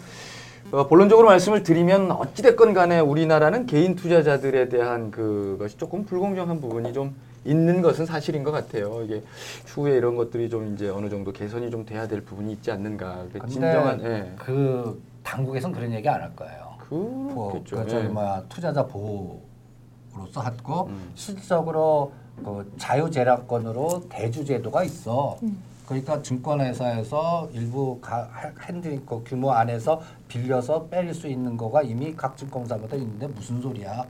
어, 0.72 0.88
본론적으로 0.88 1.28
말씀을 1.28 1.62
드리면 1.62 2.10
어찌됐건 2.10 2.72
간에 2.72 2.98
우리나라는 2.98 3.66
개인 3.66 3.94
투자자들에 3.94 4.70
대한 4.70 5.10
그것이 5.10 5.76
조금 5.76 6.04
불공정한 6.04 6.60
부분이 6.60 6.92
좀 6.94 7.14
있는 7.44 7.82
것은 7.82 8.06
사실인 8.06 8.42
것 8.42 8.50
같아요. 8.50 9.02
이게 9.02 9.22
추후에 9.66 9.96
이런 9.96 10.16
것들이 10.16 10.48
좀 10.48 10.74
이제 10.74 10.88
어느 10.88 11.08
정도 11.08 11.32
개선이 11.32 11.70
좀 11.70 11.84
돼야 11.84 12.06
될 12.08 12.20
부분이 12.22 12.52
있지 12.52 12.70
않는가. 12.70 13.24
그 13.32 13.38
근데 13.38 13.48
진정한 13.48 14.02
예. 14.02 14.32
그 14.38 15.02
당국에선 15.22 15.72
그런 15.72 15.92
얘기 15.92 16.08
안 16.08 16.20
할 16.20 16.34
거예요. 16.36 16.74
뭐, 16.90 17.52
그렇겠죠. 17.52 17.76
그 17.76 17.88
저기 17.88 18.04
예. 18.04 18.08
뭐야 18.08 18.42
투자자 18.48 18.86
보호로서 18.86 20.40
하고 20.40 20.86
음. 20.88 21.10
실질적으로 21.14 22.12
그 22.44 22.72
자유재량권으로 22.78 24.04
대주제도가 24.08 24.84
있어. 24.84 25.38
그러니까 25.86 26.22
증권회사에서 26.22 27.50
일부 27.52 27.98
가, 28.00 28.28
핸드 28.62 28.98
그 29.04 29.22
규모 29.24 29.52
안에서 29.52 30.00
빌려서 30.28 30.86
빼릴 30.86 31.12
수 31.12 31.28
있는 31.28 31.56
거가 31.58 31.82
이미 31.82 32.14
각 32.16 32.36
증권사마다 32.36 32.96
있는데 32.96 33.26
무슨 33.26 33.60
소리야? 33.60 34.04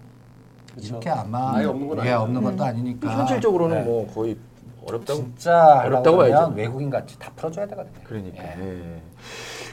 이렇게 0.80 1.10
아마 1.10 1.56
아예 1.56 1.66
없는 1.66 1.88
건 1.88 1.98
예, 1.98 2.00
아니죠. 2.02 2.20
없는 2.20 2.42
것도 2.42 2.64
아니니까 2.64 3.10
현실적으로는 3.10 3.78
네. 3.78 3.84
뭐 3.84 4.06
거의 4.12 4.36
어렵다고 4.86 5.20
진짜 5.20 5.82
어렵다고 5.84 6.18
봐야죠. 6.18 6.36
하면 6.36 6.56
외국인 6.56 6.90
같이 6.90 7.18
다 7.18 7.30
풀어줘야 7.36 7.66
되거든요. 7.66 7.94
그러니까. 8.04 8.42
예. 8.42 8.60
예. 8.60 9.02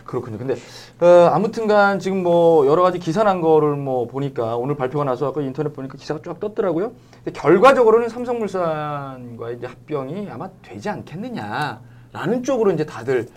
그렇군요. 0.06 0.38
근데 0.38 0.56
어, 1.00 1.30
아무튼간 1.34 2.00
지금 2.00 2.24
뭐 2.24 2.66
여러 2.68 2.82
가지 2.82 3.00
기사 3.00 3.24
난 3.24 3.40
거를 3.42 3.76
뭐 3.76 4.08
보니까 4.08 4.58
오늘 4.58 4.76
발표가 4.76 5.06
나서 5.06 5.28
아까 5.28 5.42
인터넷 5.42 5.74
보니까 5.74 5.98
기사가 5.98 6.22
쫙 6.24 6.40
떴더라고요. 6.40 6.92
근데 7.24 7.40
결과적으로는 7.40 8.10
삼성물산과 8.10 9.52
이제 9.52 9.68
합병이 9.68 10.30
아마 10.30 10.50
되지 10.62 10.90
않겠느냐라는 10.90 12.44
쪽으로 12.44 12.72
이제 12.72 12.86
다들 12.86 13.28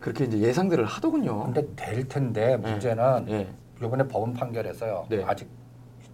그렇게 0.00 0.24
이제 0.24 0.38
예상들을 0.38 0.84
하더군요. 0.84 1.44
근데 1.44 1.66
될 1.76 2.08
텐데 2.08 2.56
문제는 2.56 3.26
예. 3.28 3.48
이번에 3.82 4.06
법원 4.08 4.34
판결에서요. 4.34 5.06
네. 5.08 5.24
아직 5.26 5.48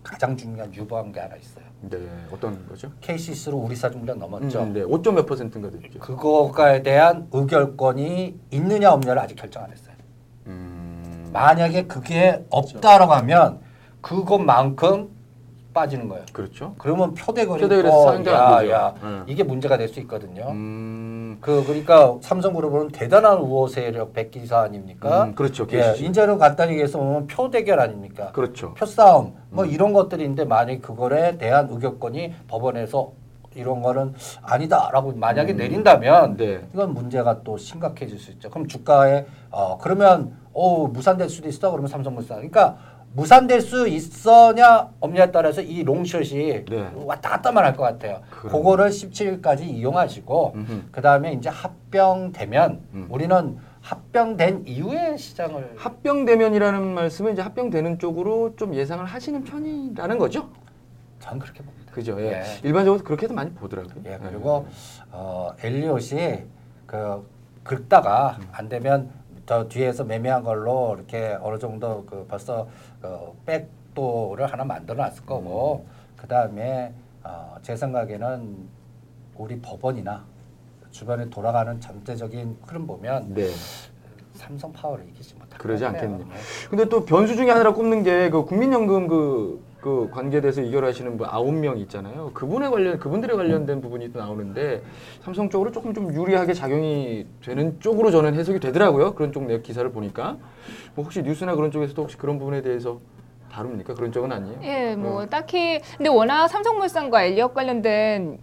가장 0.06 0.36
중요한 0.36 0.72
유보한 0.74 1.10
게 1.10 1.18
하나 1.20 1.34
있어요. 1.36 1.64
네. 1.80 1.98
어떤 2.32 2.66
거죠? 2.68 2.90
KCS로 3.00 3.56
우리 3.58 3.74
사중량 3.74 4.18
넘었죠. 4.18 4.62
음, 4.62 4.72
네. 4.72 4.82
5점 4.82 5.14
몇 5.14 5.26
퍼센트인가 5.26 5.68
됐죠. 5.70 5.98
그거에 5.98 6.82
대한 6.82 7.26
의결권이 7.32 8.38
있느냐 8.52 8.92
없느냐를 8.92 9.20
아직 9.22 9.34
결정 9.34 9.64
안 9.64 9.70
했어요. 9.72 9.94
음. 10.46 11.28
만약에 11.32 11.86
그게 11.86 12.44
없다라고 12.50 13.12
하면 13.14 13.60
그것만큼 14.00 15.08
빠지는 15.74 16.08
거예요. 16.08 16.24
그렇죠. 16.32 16.74
그러면 16.78 17.12
표대거리 17.14 17.60
표대거리에서 17.62 18.12
상대가 18.12 18.56
안 18.56 18.62
되죠. 18.62 18.72
야, 18.72 18.94
음. 19.02 19.24
이게 19.26 19.42
문제가 19.42 19.76
될 19.76 19.88
수 19.88 20.00
있거든요. 20.00 20.48
음. 20.50 21.15
그 21.40 21.64
그러니까 21.64 22.16
삼성그룹은 22.20 22.88
대단한 22.88 23.38
우호 23.38 23.68
세력 23.68 24.12
백기사 24.12 24.60
아닙니까? 24.60 25.24
음, 25.24 25.34
그렇죠. 25.34 25.66
예, 25.72 25.78
KCC. 25.92 26.04
인제로 26.06 26.38
간단히 26.38 26.72
얘기해서 26.72 26.98
보면 26.98 27.26
표 27.26 27.50
대결 27.50 27.80
아닙니까? 27.80 28.32
그렇죠. 28.32 28.74
표 28.74 28.86
싸움 28.86 29.34
뭐 29.50 29.64
음. 29.64 29.70
이런 29.70 29.92
것들인데 29.92 30.44
만약 30.44 30.82
그거에 30.82 31.38
대한 31.38 31.68
의결권이 31.70 32.34
법원에서 32.48 33.12
이런 33.54 33.80
거는 33.82 34.14
아니다라고 34.42 35.12
만약에 35.14 35.52
음. 35.52 35.56
내린다면 35.56 36.36
네. 36.36 36.60
이건 36.72 36.92
문제가 36.94 37.42
또 37.42 37.56
심각해질 37.56 38.18
수 38.18 38.30
있죠. 38.32 38.50
그럼 38.50 38.68
주가에 38.68 39.26
어 39.50 39.78
그러면 39.78 40.36
오 40.52 40.86
무산될 40.86 41.28
수도 41.28 41.48
있어 41.48 41.70
그러면 41.70 41.88
삼성물산 41.88 42.36
그러니까 42.36 42.76
무산될 43.16 43.62
수 43.62 43.88
있어냐 43.88 44.90
없냐에 45.00 45.32
따라서 45.32 45.62
이 45.62 45.82
롱숏이 45.82 46.66
네. 46.66 46.90
왔다 46.94 47.30
갔다만 47.30 47.64
할것 47.64 47.78
같아요. 47.78 48.20
그거를 48.30 48.90
17일까지 48.90 49.62
이용하시고. 49.62 50.56
그 50.92 51.00
다음에 51.00 51.32
이제 51.32 51.48
합병되면 51.48 52.82
음. 52.92 53.06
우리는 53.10 53.58
합병된 53.80 54.64
이후에 54.66 55.16
시장을 55.16 55.74
합병되면이라는 55.76 56.94
말씀은 56.94 57.32
이제 57.32 57.42
합병되는 57.42 57.98
쪽으로 57.98 58.54
좀 58.56 58.74
예상을 58.74 59.04
하시는 59.04 59.44
편이라는 59.44 60.18
거죠. 60.18 60.50
전 61.18 61.38
그렇게 61.38 61.62
봅니다. 61.62 61.92
그죠. 61.92 62.20
예. 62.20 62.42
예. 62.42 62.44
일반적으로 62.62 63.02
그렇게도 63.02 63.32
많이 63.32 63.50
보더라고요. 63.54 63.94
예, 64.04 64.18
그리고 64.22 64.66
어, 65.10 65.52
엘리엇이 65.62 66.44
그 66.84 67.26
긁다가 67.64 68.38
안 68.52 68.68
되면 68.68 69.10
저 69.46 69.68
뒤에서 69.68 70.02
매매한 70.04 70.42
걸로 70.42 70.94
이렇게 70.96 71.38
어느 71.40 71.58
정도 71.58 72.04
그 72.04 72.26
벌써 72.28 72.66
그 73.00 73.32
백도를 73.46 74.46
하나 74.46 74.64
만들어 74.64 74.96
놨을 74.96 75.24
거고 75.24 75.86
그 76.16 76.26
다음에 76.26 76.92
어, 77.22 77.56
제 77.62 77.76
생각에는 77.76 78.68
우리 79.36 79.60
법원이나 79.60 80.24
주변에 80.90 81.30
돌아가는 81.30 81.80
전체적인 81.80 82.58
흐름 82.66 82.86
보면 82.86 83.34
네. 83.34 83.48
삼성 84.34 84.72
파워를 84.72 85.06
이기지 85.10 85.34
못할 85.36 85.58
그러지. 85.58 85.84
않겠네요. 85.86 86.26
근데 86.68 86.88
또 86.88 87.04
변수 87.04 87.36
중에 87.36 87.50
하나로 87.50 87.72
꼽는 87.74 88.02
게 88.02 88.28
그 88.30 88.44
국민연금 88.44 89.06
그, 89.06 89.62
그 89.86 90.10
관계돼서 90.10 90.62
이결하시는 90.62 91.16
분 91.16 91.28
아홉 91.30 91.54
명 91.54 91.78
있잖아요. 91.78 92.32
그분에 92.34 92.68
관련 92.68 92.98
그분들에 92.98 93.36
관련된 93.36 93.80
부분이 93.80 94.12
또 94.12 94.18
나오는데 94.18 94.82
삼성 95.20 95.48
쪽으로 95.48 95.70
조금 95.70 95.94
좀 95.94 96.12
유리하게 96.12 96.54
작용이 96.54 97.24
되는 97.40 97.78
쪽으로 97.78 98.10
저는 98.10 98.34
해석이 98.34 98.58
되더라고요. 98.58 99.14
그런 99.14 99.30
쪽 99.30 99.46
내 99.46 99.60
기사를 99.60 99.88
보니까 99.92 100.38
뭐 100.96 101.04
혹시 101.04 101.22
뉴스나 101.22 101.54
그런 101.54 101.70
쪽에서도 101.70 102.02
혹시 102.02 102.16
그런 102.16 102.36
부분에 102.40 102.62
대해서 102.62 102.98
다룹니까? 103.52 103.94
그런 103.94 104.10
쪽은 104.10 104.32
아니에요. 104.32 104.58
예, 104.64 104.96
뭐 104.96 105.22
어. 105.22 105.26
딱히 105.26 105.80
근데 105.96 106.10
워낙 106.10 106.48
삼성물산과 106.48 107.22
엘리엇 107.22 107.54
관련된 107.54 108.38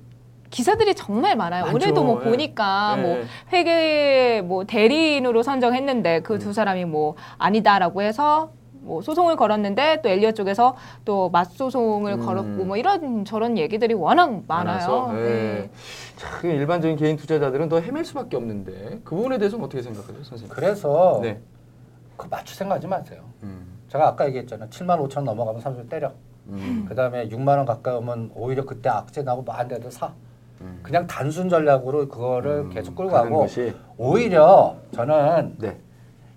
기사들이 0.50 0.95
정말 0.95 1.35
많아요. 1.35 1.63
많죠. 1.63 1.75
올해도 1.75 2.03
뭐 2.05 2.21
예. 2.23 2.29
보니까 2.29 2.95
예. 2.97 3.01
뭐 3.01 3.17
회계 3.51 4.41
뭐 4.45 4.63
대리인으로 4.63 5.43
선정했는데 5.43 6.21
그 6.21 6.35
음. 6.35 6.39
두 6.39 6.53
사람이 6.53 6.85
뭐 6.85 7.15
아니다라고 7.38 8.01
해서 8.01 8.53
뭐 8.83 9.01
소송을 9.01 9.35
걸었는데 9.35 10.01
또 10.01 10.09
엘리엇 10.09 10.35
쪽에서 10.35 10.75
또 11.05 11.29
맞소송을 11.29 12.13
음. 12.13 12.25
걸었고 12.25 12.65
뭐 12.65 12.77
이런 12.77 13.25
저런 13.25 13.57
얘기들이 13.57 13.93
워낙 13.93 14.43
많아서, 14.47 15.07
많아요. 15.07 15.25
예. 15.25 15.29
예. 15.29 15.69
참 16.17 16.51
일반적인 16.51 16.97
개인 16.97 17.17
투자자들은 17.17 17.69
더 17.69 17.79
헤맬 17.79 18.03
수밖에 18.05 18.37
없는데 18.37 18.99
그 19.03 19.15
부분에 19.15 19.37
대해서는 19.37 19.65
어떻게 19.65 19.81
생각하세요, 19.81 20.23
선생님? 20.23 20.53
그래서 20.53 21.19
네. 21.21 21.39
그 22.17 22.27
맞추 22.29 22.55
생각하지 22.55 22.87
마세요. 22.87 23.21
음. 23.43 23.79
제가 23.89 24.07
아까 24.07 24.27
얘기했잖아요. 24.27 24.69
7만 24.69 24.99
5천 25.07 25.17
원 25.17 25.25
넘어가면 25.25 25.61
삼성 25.61 25.87
때려. 25.87 26.11
음. 26.47 26.85
그다음에 26.89 27.29
6만 27.29 27.57
원 27.57 27.65
가까이 27.65 27.95
오면 27.95 28.31
오히려 28.35 28.65
그때 28.65 28.89
악재 28.89 29.23
나고 29.23 29.43
뭐안 29.43 29.67
돼도 29.67 29.89
사. 29.89 30.11
음. 30.61 30.79
그냥 30.83 31.07
단순 31.07 31.49
전략으로 31.49 32.07
그거를 32.07 32.51
음, 32.65 32.69
계속 32.69 32.95
끌고 32.95 33.11
가고 33.11 33.39
것이. 33.39 33.73
오히려 33.97 34.75
저는 34.91 35.55
네. 35.57 35.77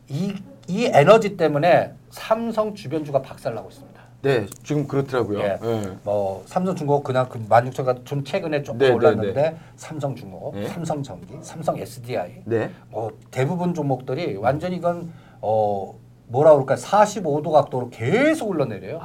이, 0.08 0.34
이 0.68 0.86
에너지 0.86 1.36
때문에 1.36 1.92
삼성 2.16 2.74
주변주가 2.74 3.20
박살나고 3.20 3.68
있습니다. 3.68 4.00
네, 4.22 4.46
지금 4.64 4.88
그렇더라고요. 4.88 5.38
예. 5.40 5.58
예. 5.62 5.96
뭐 6.02 6.42
삼성중공업 6.46 7.04
그냥 7.04 7.28
그 7.28 7.38
16,000가 7.38 8.06
좀 8.06 8.24
최근에 8.24 8.62
조금 8.62 8.78
네, 8.78 8.88
네, 8.88 8.94
올랐는데 8.94 9.56
삼성중공업, 9.76 10.54
네. 10.54 10.66
삼성전기, 10.66 11.38
삼성 11.42 11.76
SDI 11.76 12.42
네. 12.46 12.70
뭐 12.88 13.12
대부분 13.30 13.74
종목들이 13.74 14.36
완전히 14.36 14.76
이건 14.76 15.12
어 15.42 15.94
뭐라 16.28 16.52
그럴까 16.52 16.76
45도 16.76 17.52
각도로 17.52 17.90
계속 17.90 18.54
흘러내려요. 18.54 18.98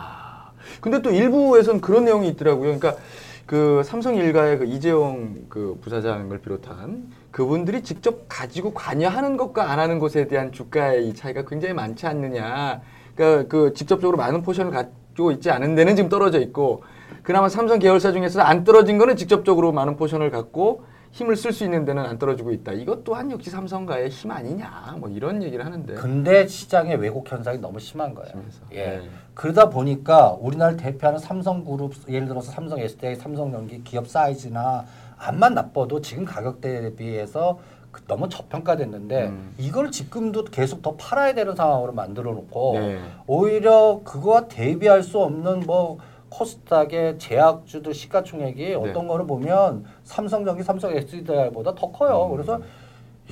근데 0.80 1.02
또 1.02 1.12
일부에선 1.12 1.82
그런 1.82 2.06
내용이 2.06 2.30
있더라고요. 2.30 2.80
그러니까 2.80 2.96
그 3.46 3.84
삼성 3.84 4.16
일가의 4.16 4.58
그 4.58 4.66
이재용 4.66 5.48
그 5.50 5.78
부사장을 5.82 6.36
비롯한 6.40 7.12
그분들이 7.32 7.84
직접 7.84 8.26
가지고 8.30 8.74
관여하는 8.74 9.36
것과 9.36 9.70
안 9.70 9.80
하는 9.80 10.00
것에 10.00 10.28
대한 10.28 10.54
주가의 10.54 11.10
이 11.10 11.14
차이가 11.14 11.44
굉장히 11.44 11.74
많지 11.74 12.08
않느냐. 12.08 12.82
그러니까 13.16 13.48
그 13.48 13.74
직접적으로 13.74 14.18
많은 14.18 14.42
포션을 14.42 14.72
가지고 14.72 15.32
있지 15.32 15.52
않은 15.52 15.76
데는 15.76 15.96
지금 15.96 16.10
떨어져 16.10 16.40
있고 16.40 16.84
그나마 17.24 17.50
삼성 17.50 17.80
계열사 17.80 18.12
중에서 18.12 18.42
안 18.42 18.64
떨어진 18.64 18.98
거는 18.98 19.16
직접적으로 19.16 19.72
많은 19.72 19.96
포션을 19.98 20.32
갖고 20.32 20.84
힘을 21.12 21.36
쓸 21.36 21.52
수 21.52 21.66
있는 21.66 21.84
데는 21.84 22.06
안 22.06 22.18
떨어지고 22.18 22.52
있다. 22.52 22.72
이것 22.72 23.04
또한 23.04 23.30
역시 23.32 23.50
삼성가의 23.50 24.10
힘 24.10 24.32
아니냐. 24.32 24.96
뭐 24.98 25.10
이런 25.10 25.44
얘기를 25.44 25.66
하는데. 25.66 25.94
근데 25.96 26.48
시장의 26.48 26.98
왜곡 26.98 27.30
현상이 27.30 27.60
너무 27.60 27.80
심한 27.80 28.16
거예요. 28.16 28.32
심해서. 28.32 28.62
예. 28.72 28.98
네. 28.98 29.10
그러다 29.34 29.70
보니까 29.70 30.38
우리나라를 30.40 30.78
대표하는 30.78 31.20
삼성그룹 31.20 31.94
예를 32.08 32.28
들어서 32.28 32.52
삼성 32.52 32.80
SDI, 32.80 33.18
삼성전기 33.18 33.84
기업 33.84 34.08
사이즈나 34.08 34.86
암만 35.18 35.54
나빠도 35.54 36.02
지금 36.02 36.24
가격대에 36.24 36.96
비해서 36.96 37.60
그 37.60 37.71
너무 38.08 38.30
저평가됐는데 38.30 39.28
음. 39.28 39.54
이걸 39.58 39.92
지금도 39.92 40.46
계속 40.46 40.82
더 40.82 40.96
팔아야 40.96 41.34
되는 41.34 41.56
상황으로 41.56 41.94
만들어 41.94 42.32
놓고 42.34 42.80
네. 42.80 43.00
오히려 43.28 44.02
그거와 44.04 44.48
대비할 44.48 45.04
수 45.04 45.20
없는 45.20 45.62
뭐 45.62 45.98
코스닥의 46.30 47.20
제약주들 47.20 47.94
시가총액이 47.94 48.66
네. 48.70 48.74
어떤 48.76 49.08
거를 49.08 49.28
보면 49.28 49.86
삼성전기, 50.04 50.64
삼성 50.64 50.92
SDI보다 50.96 51.76
더 51.76 51.92
커요. 51.92 52.28
음. 52.28 52.32
그래서 52.32 52.62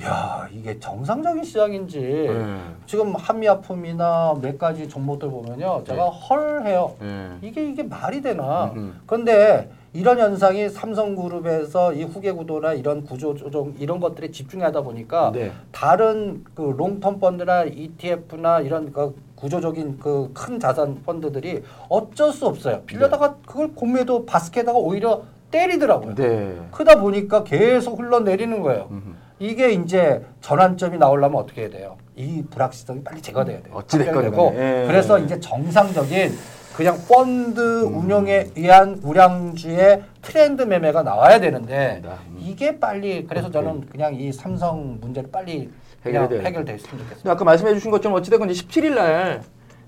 야 0.02 0.48
이게 0.52 0.78
정상적인 0.78 1.42
시장인지 1.42 2.00
네. 2.00 2.60
지금 2.86 3.14
한미약품이나 3.14 4.34
몇 4.40 4.58
가지 4.58 4.88
종목들 4.88 5.30
보면요, 5.30 5.84
제가 5.86 6.06
헐해요. 6.06 6.94
네. 7.00 7.38
이게 7.42 7.68
이게 7.68 7.82
말이 7.82 8.20
되나? 8.20 8.72
음. 8.76 9.00
그런데 9.06 9.70
이런 9.92 10.18
현상이 10.20 10.68
삼성그룹에서 10.68 11.94
이 11.94 12.04
후계 12.04 12.30
구도나 12.32 12.74
이런 12.74 13.02
구조 13.02 13.34
조정 13.34 13.74
이런 13.78 13.98
것들에 13.98 14.30
집중하다 14.30 14.82
보니까 14.82 15.32
네. 15.34 15.50
다른 15.72 16.44
그 16.54 16.62
롱텀 16.76 17.20
펀드나 17.20 17.64
ETF나 17.64 18.60
이런 18.60 18.92
그 18.92 19.16
구조적인 19.34 19.98
그 19.98 20.30
큰 20.32 20.60
자산 20.60 21.02
펀드들이 21.02 21.62
어쩔 21.88 22.32
수 22.32 22.46
없어요. 22.46 22.82
빌려다가 22.86 23.36
그걸 23.46 23.74
공매도 23.74 24.26
바스켓에다가 24.26 24.78
오히려 24.78 25.22
때리더라고요. 25.50 26.14
네. 26.14 26.56
크다 26.70 27.00
보니까 27.00 27.42
계속 27.42 27.98
흘러내리는 27.98 28.62
거예요. 28.62 28.86
음. 28.92 29.16
이게 29.40 29.72
이제 29.72 30.24
전환점이 30.42 30.98
나오려면 30.98 31.40
어떻게 31.42 31.62
해야 31.62 31.70
돼요? 31.70 31.96
이 32.14 32.44
불확실성이 32.50 33.02
빨리 33.02 33.20
제거돼야 33.22 33.62
돼요. 33.62 33.74
어찌 33.74 33.98
됐건 33.98 34.14
확정되고 34.16 34.46
간에. 34.52 34.82
예. 34.82 34.86
그래서 34.86 35.18
이제 35.18 35.40
정상적인 35.40 36.30
그냥 36.76 36.96
펀드 37.08 37.84
음. 37.84 37.98
운영에 37.98 38.50
의한 38.56 39.00
우량주의 39.02 40.02
트렌드 40.22 40.62
매매가 40.62 41.02
나와야 41.02 41.40
되는데 41.40 42.02
음. 42.04 42.36
이게 42.40 42.78
빨리 42.78 43.26
그래서. 43.26 43.50
저는 43.50 43.86
그냥 43.86 44.14
이 44.14 44.32
삼성 44.32 44.98
문제를 45.00 45.30
빨리 45.30 45.70
그냥 46.02 46.24
해결돼야 46.24 46.40
돼. 46.42 46.46
해결됐으면 46.48 46.90
좋겠습니다. 46.90 47.14
근데 47.16 47.30
아까 47.30 47.44
말씀해 47.44 47.74
주신 47.74 47.90
것처럼 47.90 48.16
어찌됐건 48.18 48.50
이제 48.50 48.62
17일 48.64 48.94
날 48.94 49.42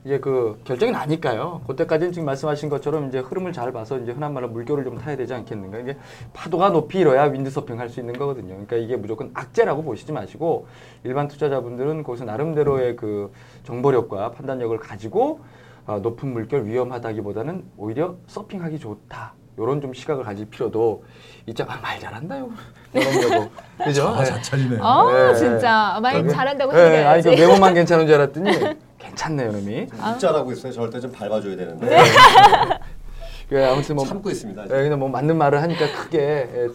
이제 0.04 0.18
그 0.18 0.60
결정이 0.64 0.90
나니까요. 0.90 1.60
그때까지는 1.68 2.12
지금 2.12 2.26
말씀하신 2.26 2.68
것처럼 2.68 3.06
이제 3.08 3.20
흐름을 3.20 3.52
잘 3.52 3.72
봐서 3.72 3.98
이제 4.00 4.10
흔한 4.10 4.34
말로 4.34 4.48
물결을 4.48 4.82
좀 4.84 4.98
타야 4.98 5.16
되지 5.16 5.32
않겠는가. 5.32 5.78
이게 5.78 5.96
파도가 6.32 6.70
높이 6.70 6.98
일어야 6.98 7.24
윈드서핑 7.24 7.78
할 7.78 7.88
수 7.88 8.00
있는 8.00 8.18
거거든요. 8.18 8.48
그러니까 8.48 8.76
이게 8.76 8.96
무조건 8.96 9.30
악재라고 9.32 9.84
보시지 9.84 10.10
마시고 10.12 10.66
일반 11.04 11.28
투자자분들은 11.28 12.02
거기서 12.02 12.24
나름대로의 12.24 12.96
그 12.96 13.32
정보력과 13.64 14.32
판단력을 14.32 14.76
가지고 14.78 15.38
아, 15.40 15.71
높은 15.86 16.32
물결 16.32 16.66
위험하다기보다는 16.66 17.64
오히려 17.76 18.16
서핑하기 18.26 18.78
좋다. 18.78 19.34
요런 19.58 19.80
좀 19.82 19.92
시각을 19.92 20.24
가질 20.24 20.46
필요도 20.48 21.04
있죠. 21.48 21.64
아, 21.68 21.78
말 21.82 21.98
잘한다요. 22.00 22.48
이런 22.94 23.48
거 23.76 23.84
그죠? 23.84 24.14
네. 24.16 24.24
자철이네요. 24.24 24.82
아 24.82 25.12
네. 25.12 25.34
진짜 25.34 25.98
말 26.00 26.16
여기- 26.16 26.30
잘한다고 26.30 26.72
네, 26.72 27.04
아니 27.04 27.22
그. 27.22 27.30
외모만 27.30 27.74
괜찮은 27.74 28.06
줄 28.06 28.14
알았더니 28.16 28.50
괜찮네요, 28.98 29.52
놈이. 29.52 29.86
문자라고 29.92 30.52
있어요. 30.52 30.72
저럴 30.72 30.90
때좀 30.90 31.12
밟아줘야 31.12 31.56
되는데 31.56 31.98
그 33.52 33.62
아무튼 33.66 33.96
뭐 33.96 34.06
참고 34.06 34.30
있습니다. 34.30 34.64
예, 34.64 34.68
그냥 34.68 34.98
뭐 34.98 35.10
맞는 35.10 35.36
말을 35.36 35.60
하니까 35.60 35.92
크게 35.92 36.18
예, 36.18 36.68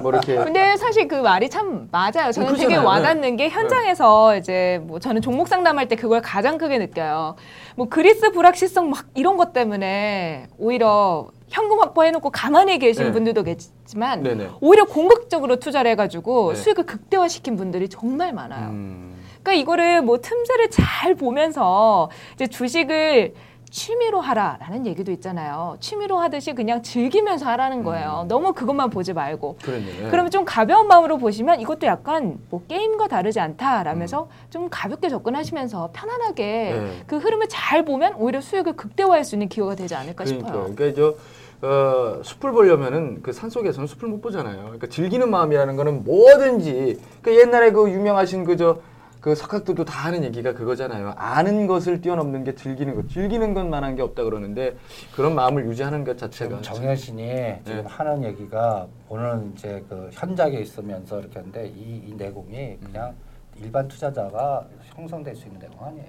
뭐 0.00 0.12
이렇게 0.12 0.36
근데 0.36 0.76
사실 0.76 1.08
그 1.08 1.16
말이 1.16 1.50
참 1.50 1.88
맞아요. 1.90 2.30
저는 2.30 2.52
되게 2.52 2.66
그렇잖아요. 2.66 2.86
와닿는 2.86 3.36
게 3.36 3.48
현장에서 3.48 4.36
이제 4.36 4.80
뭐 4.84 5.00
저는 5.00 5.22
종목 5.22 5.48
상담할 5.48 5.88
때 5.88 5.96
그걸 5.96 6.22
가장 6.22 6.56
크게 6.56 6.78
느껴요. 6.78 7.34
뭐 7.74 7.88
그리스 7.88 8.30
불확실성 8.30 8.90
막 8.90 9.06
이런 9.14 9.36
것 9.36 9.52
때문에 9.52 10.46
오히려 10.56 11.26
현금 11.48 11.80
확보해놓고 11.80 12.30
가만히 12.30 12.78
계신 12.78 13.06
네. 13.06 13.12
분들도 13.12 13.42
계시지만 13.42 14.22
네네. 14.22 14.50
오히려 14.60 14.84
공격적으로 14.84 15.56
투자를 15.56 15.90
해가지고 15.90 16.52
네. 16.52 16.60
수익을 16.60 16.86
극대화시킨 16.86 17.56
분들이 17.56 17.88
정말 17.88 18.32
많아요. 18.32 18.68
음, 18.68 19.20
그러니까 19.42 19.60
이거를 19.60 20.02
뭐 20.02 20.18
틈새를 20.18 20.70
잘 20.70 21.16
보면서 21.16 22.08
이제 22.34 22.46
주식을 22.46 23.34
취미로 23.70 24.20
하라라는 24.20 24.86
얘기도 24.86 25.12
있잖아요. 25.12 25.76
취미로 25.80 26.18
하듯이 26.18 26.52
그냥 26.54 26.82
즐기면서 26.82 27.46
하라는 27.46 27.84
거예요. 27.84 28.24
너무 28.28 28.52
그것만 28.52 28.90
보지 28.90 29.12
말고. 29.12 29.58
그러네. 29.62 30.04
예. 30.06 30.10
그러면 30.10 30.30
좀 30.30 30.44
가벼운 30.44 30.88
마음으로 30.88 31.18
보시면 31.18 31.60
이것도 31.60 31.86
약간 31.86 32.38
뭐 32.50 32.62
게임과 32.68 33.08
다르지 33.08 33.38
않다라면서 33.40 34.28
좀 34.50 34.68
가볍게 34.70 35.08
접근하시면서 35.08 35.90
편안하게 35.92 36.42
네. 36.44 37.02
그 37.06 37.18
흐름을 37.18 37.48
잘 37.48 37.84
보면 37.84 38.14
오히려 38.14 38.40
수익을 38.40 38.74
극대화할 38.74 39.24
수 39.24 39.36
있는 39.36 39.48
기회가 39.48 39.74
되지 39.76 39.94
않을까 39.94 40.24
그러니까, 40.24 40.48
싶어요. 40.48 40.74
그러니까 40.74 41.00
저 41.00 41.14
어, 41.62 42.20
숲을 42.22 42.52
보려면은 42.52 43.22
그 43.22 43.32
산 43.32 43.50
속에서는 43.50 43.86
숲을 43.86 44.08
못 44.08 44.20
보잖아요. 44.20 44.62
그러니까 44.62 44.86
즐기는 44.88 45.30
마음이라는 45.30 45.76
거는 45.76 46.04
뭐든지 46.04 46.98
그 47.22 47.38
옛날에 47.38 47.70
그 47.70 47.88
유명하신 47.90 48.44
그저 48.44 48.78
그 49.20 49.34
석학들도 49.34 49.84
다 49.84 50.06
하는 50.06 50.24
얘기가 50.24 50.54
그거잖아요. 50.54 51.12
아는 51.16 51.66
것을 51.66 52.00
뛰어넘는 52.00 52.44
게 52.44 52.54
즐기는 52.54 52.94
것. 52.94 53.08
즐기는 53.10 53.52
것만한 53.52 53.94
게 53.96 54.02
없다 54.02 54.24
그러는데 54.24 54.76
그런 55.14 55.34
마음을 55.34 55.66
유지하는 55.66 56.04
것 56.04 56.16
자체가 56.16 56.62
지금 56.62 56.62
정여신이 56.62 57.56
지금 57.64 57.86
하는 57.86 58.24
얘기가 58.24 58.86
오늘 59.08 59.50
이제 59.54 59.84
그 59.88 60.08
현장에 60.12 60.56
있으면서 60.58 61.20
이렇게 61.20 61.38
하는데 61.38 61.66
이, 61.68 62.02
이 62.08 62.14
내공이 62.16 62.78
그냥 62.82 63.14
일반 63.56 63.86
투자자가 63.88 64.66
형성될 64.94 65.36
수 65.36 65.46
있는 65.46 65.60
내공 65.60 65.86
아니에요. 65.86 66.06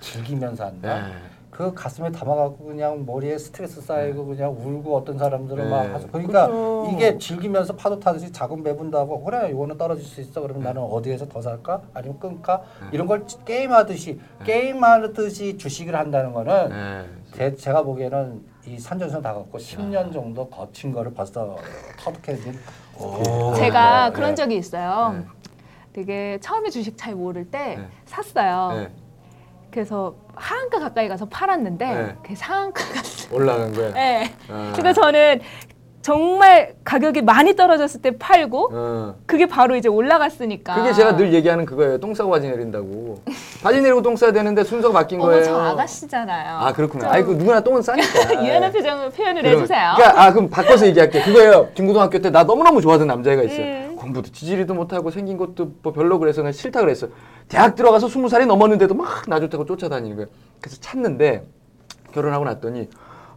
즐기면서 0.00 0.66
한다. 0.66 1.08
네. 1.08 1.14
그 1.52 1.74
가슴에 1.74 2.10
담아갖고 2.10 2.64
그냥 2.64 3.04
머리에 3.04 3.36
스트레스 3.36 3.82
쌓이고 3.82 4.24
그냥 4.24 4.56
울고 4.58 4.96
어떤 4.96 5.18
사람들은 5.18 5.64
네. 5.64 5.70
막 5.70 5.94
하서 5.94 6.08
그러니까 6.10 6.46
그렇죠. 6.46 6.90
이게 6.90 7.18
즐기면서 7.18 7.76
파도 7.76 8.00
타듯이 8.00 8.32
자금 8.32 8.62
배분다고 8.62 9.22
그래 9.22 9.50
이거는 9.50 9.76
떨어질 9.76 10.02
수 10.02 10.22
있어 10.22 10.40
그러면 10.40 10.62
나는 10.62 10.80
어디에서 10.80 11.28
더 11.28 11.42
살까 11.42 11.82
아니면 11.92 12.18
끊까 12.18 12.62
이런 12.90 13.06
걸 13.06 13.26
게임하듯이 13.44 14.18
게임하듯이 14.44 15.58
주식을 15.58 15.94
한다는 15.94 16.32
거는 16.32 16.70
네. 16.70 17.04
제, 17.36 17.54
제가 17.54 17.82
보기에는 17.82 18.42
이 18.66 18.78
산전수전 18.78 19.20
다 19.22 19.34
갖고 19.34 19.58
10년 19.58 20.10
정도 20.10 20.48
거친 20.48 20.90
거를 20.90 21.12
벌써 21.12 21.58
터득해진 21.98 22.58
오. 22.98 23.52
제가 23.56 24.08
네, 24.08 24.14
그런 24.14 24.30
네. 24.30 24.34
적이 24.36 24.56
있어요. 24.56 25.16
네. 25.18 25.24
되게 25.92 26.38
처음에 26.40 26.70
주식 26.70 26.96
잘 26.96 27.14
모를 27.14 27.44
때 27.50 27.76
네. 27.76 27.86
샀어요. 28.06 28.72
네. 28.74 29.01
그래서 29.72 30.14
하한가 30.34 30.78
가까이 30.78 31.08
가서 31.08 31.24
팔았는데 31.26 31.84
네. 31.86 32.16
그 32.26 32.36
상한가가 32.36 33.00
올라간 33.32 33.72
거야. 33.72 33.92
네. 33.92 34.30
아. 34.48 34.72
그러니까 34.76 34.92
저는 34.92 35.40
정말 36.02 36.74
가격이 36.84 37.22
많이 37.22 37.54
떨어졌을 37.54 38.02
때 38.02 38.10
팔고 38.18 38.70
어. 38.72 39.14
그게 39.24 39.46
바로 39.46 39.76
이제 39.76 39.88
올라갔으니까. 39.88 40.74
그게 40.74 40.92
제가 40.92 41.16
늘 41.16 41.32
얘기하는 41.32 41.64
그거예요. 41.64 41.98
똥 41.98 42.12
싸고 42.12 42.28
바지 42.30 42.48
내린다고. 42.48 43.20
바지 43.62 43.80
내리고 43.80 44.02
똥 44.02 44.16
싸야 44.16 44.32
되는데 44.32 44.64
순서가 44.64 44.92
바뀐 44.92 45.20
어머 45.20 45.30
거예요. 45.30 45.44
저 45.44 45.56
아가씨잖아요. 45.56 46.56
아 46.58 46.72
그렇구나. 46.72 47.04
좀 47.04 47.12
아이 47.12 47.22
그 47.22 47.30
누구나 47.30 47.60
똥은 47.60 47.82
싸니까. 47.82 48.34
유연한 48.44 48.72
표정을 48.72 49.10
표현을 49.10 49.42
그럼- 49.42 49.58
해주세요. 49.58 49.92
그러니까 49.96 50.22
아 50.22 50.32
그럼 50.32 50.50
바꿔서 50.50 50.86
얘기할게. 50.88 51.22
그거예요. 51.22 51.68
중고등학교 51.74 52.18
때 52.18 52.30
나 52.30 52.42
너무너무 52.42 52.80
좋아하던 52.82 53.06
남자애가 53.06 53.42
있어요. 53.44 53.64
음. 53.64 53.81
공부도 54.02 54.30
지지리도 54.32 54.74
못하고 54.74 55.10
생긴 55.10 55.36
것도 55.36 55.72
뭐 55.82 55.92
별로 55.92 56.18
그래서 56.18 56.42
그냥 56.42 56.52
싫다 56.52 56.80
그랬어. 56.80 57.08
대학 57.48 57.74
들어가서 57.74 58.08
스무 58.08 58.28
살이 58.28 58.44
넘었는데도 58.46 58.94
막 58.94 59.28
나 59.28 59.38
좋다고 59.40 59.64
쫓아다니는 59.64 60.16
거야. 60.16 60.26
그래서 60.60 60.80
찾는데 60.80 61.44
결혼하고 62.12 62.44
났더니 62.44 62.88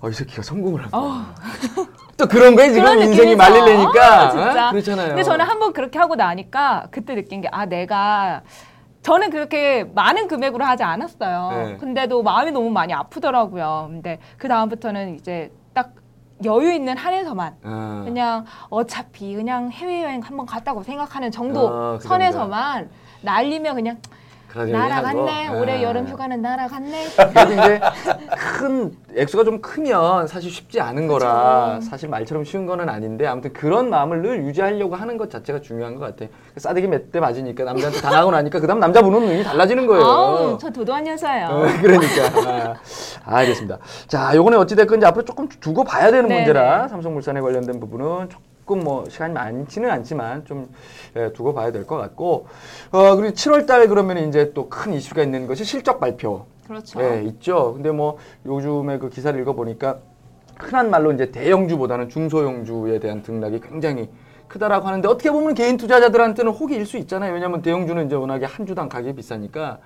어, 0.01 0.09
이 0.09 0.13
새끼가 0.13 0.41
성공을 0.41 0.83
한 0.83 0.91
거야. 0.91 1.35
또 2.17 2.27
그런 2.27 2.55
거에 2.55 2.69
지금 2.69 2.83
그런 2.83 3.01
인생이. 3.01 3.35
말릴래니까 3.35 4.21
아, 4.21 4.29
진짜. 4.31 4.67
어? 4.69 4.71
그렇잖아요. 4.71 5.07
근데 5.09 5.23
저는 5.23 5.45
한번 5.45 5.73
그렇게 5.73 5.99
하고 5.99 6.15
나니까 6.15 6.87
그때 6.91 7.13
느낀 7.15 7.41
게 7.41 7.49
아 7.51 7.65
내가 7.65 8.41
저는 9.03 9.29
그렇게 9.29 9.83
많은 9.93 10.27
금액으로 10.27 10.65
하지 10.65 10.81
않았어요. 10.83 11.49
네. 11.51 11.77
근데도 11.77 12.23
마음이 12.23 12.51
너무 12.51 12.71
많이 12.71 12.91
아프더라고요. 12.93 13.85
근데 13.91 14.17
그 14.37 14.47
다음부터는 14.47 15.15
이제 15.15 15.51
딱 15.51 15.64
여유 16.43 16.73
있는 16.73 16.97
한에서만 16.97 17.55
어. 17.63 18.01
그냥 18.05 18.45
어차피 18.69 19.35
그냥 19.35 19.71
해외여행 19.71 20.21
한번 20.21 20.45
갔다고 20.45 20.83
생각하는 20.83 21.31
정도 21.31 21.69
아, 21.69 21.97
그 21.97 22.07
선에서만 22.07 22.89
날리면 23.21 23.75
그냥 23.75 23.97
날아갔네. 24.63 25.47
거. 25.49 25.57
올해 25.59 25.77
아. 25.79 25.81
여름 25.83 26.07
휴가는 26.07 26.41
날아갔네. 26.41 27.05
근데 27.33 27.53
이제 27.53 27.81
큰 28.57 28.95
액수가 29.15 29.43
좀 29.43 29.61
크면 29.61 30.27
사실 30.27 30.49
쉽지 30.51 30.79
않은 30.81 31.07
거라 31.07 31.79
사실 31.81 32.09
말처럼 32.09 32.43
쉬운 32.43 32.65
거는 32.65 32.87
아닌데 32.89 33.27
아무튼 33.27 33.53
그런 33.53 33.89
마음을 33.89 34.21
늘 34.21 34.43
유지하려고 34.45 34.95
하는 34.95 35.17
것 35.17 35.29
자체가 35.29 35.61
중요한 35.61 35.95
것 35.95 36.01
같아. 36.01 36.31
싸대기 36.57 36.87
몇 36.87 37.11
대 37.11 37.19
맞으니까 37.19 37.63
남자한테 37.65 38.01
당하고 38.01 38.31
나니까 38.31 38.59
그다음 38.59 38.79
남자 38.79 39.01
보는 39.01 39.19
눈이 39.25 39.43
달라지는 39.43 39.85
거예요. 39.87 40.03
아우, 40.03 40.57
저 40.57 40.69
도도한 40.69 41.05
여자예요. 41.05 41.47
어, 41.47 41.65
그러니까. 41.81 42.75
아, 43.25 43.35
알겠습니다. 43.37 43.77
자, 44.07 44.35
요거는 44.35 44.57
어찌 44.57 44.75
됐건 44.75 44.97
이제 44.97 45.05
앞으로 45.07 45.23
조금 45.23 45.47
두고 45.47 45.83
봐야 45.83 46.05
되는 46.11 46.27
네네. 46.27 46.35
문제라 46.41 46.87
삼성물산에 46.87 47.41
관련된 47.41 47.79
부분은 47.79 48.29
조금 48.29 48.43
뭐 48.73 49.07
시간이 49.09 49.33
많지는 49.33 49.89
않지만 49.91 50.45
좀 50.45 50.69
예, 51.15 51.31
두고 51.33 51.53
봐야 51.53 51.71
될 51.71 51.85
것 51.85 51.97
같고 51.97 52.47
어, 52.91 53.15
그리고 53.15 53.33
7월 53.35 53.67
달 53.67 53.87
그러면 53.87 54.17
이제 54.27 54.51
또 54.53 54.67
큰 54.69 54.93
이슈가 54.93 55.21
있는 55.23 55.45
것이 55.47 55.63
실적 55.63 55.99
발표. 55.99 56.45
그렇죠. 56.67 56.99
예, 57.01 57.21
있죠. 57.27 57.73
근데 57.73 57.91
뭐 57.91 58.17
요즘에 58.45 58.97
그 58.97 59.09
기사를 59.09 59.39
읽어 59.39 59.53
보니까 59.53 59.99
흔한 60.57 60.89
말로 60.89 61.11
이제 61.11 61.31
대형주보다는 61.31 62.09
중소형주에 62.09 62.99
대한 62.99 63.21
등락이 63.21 63.59
굉장히 63.61 64.09
크다라고 64.47 64.87
하는데 64.87 65.07
어떻게 65.07 65.29
보면 65.31 65.53
개인 65.53 65.77
투자자들한테는 65.77 66.51
혹일 66.51 66.85
수 66.85 66.97
있잖아요. 66.97 67.33
왜냐하면 67.33 67.61
대형주는 67.61 68.05
이제 68.05 68.15
워낙에 68.15 68.45
한 68.45 68.65
주당 68.65 68.89
가격이 68.89 69.15
비싸니까 69.15 69.79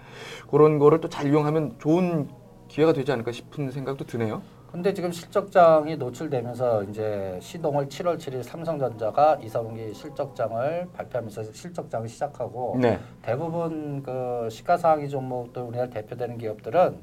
그런 0.49 0.79
거를 0.79 1.01
또 1.01 1.09
잘 1.09 1.27
이용하면 1.27 1.75
좋은 1.79 2.29
기회가 2.67 2.93
되지 2.93 3.11
않을까 3.11 3.31
싶은 3.31 3.71
생각도 3.71 4.05
드네요. 4.05 4.41
근데 4.71 4.93
지금 4.93 5.12
실적장이 5.12 5.97
노출되면서 5.97 6.84
이제 6.84 7.39
시동을 7.41 7.88
7월 7.88 8.17
7일 8.17 8.43
삼성전자가 8.43 9.39
2, 9.41 9.47
4분기 9.47 9.93
실적장을 9.95 10.89
발표하면서 10.93 11.43
실적장을 11.51 12.08
시작하고 12.08 12.77
네. 12.79 12.99
대부분 13.23 14.03
그 14.03 14.47
시가상위 14.51 15.10
종목들 15.10 15.63
우리나라 15.63 15.89
대표되는 15.89 16.38
기업들은 16.38 16.97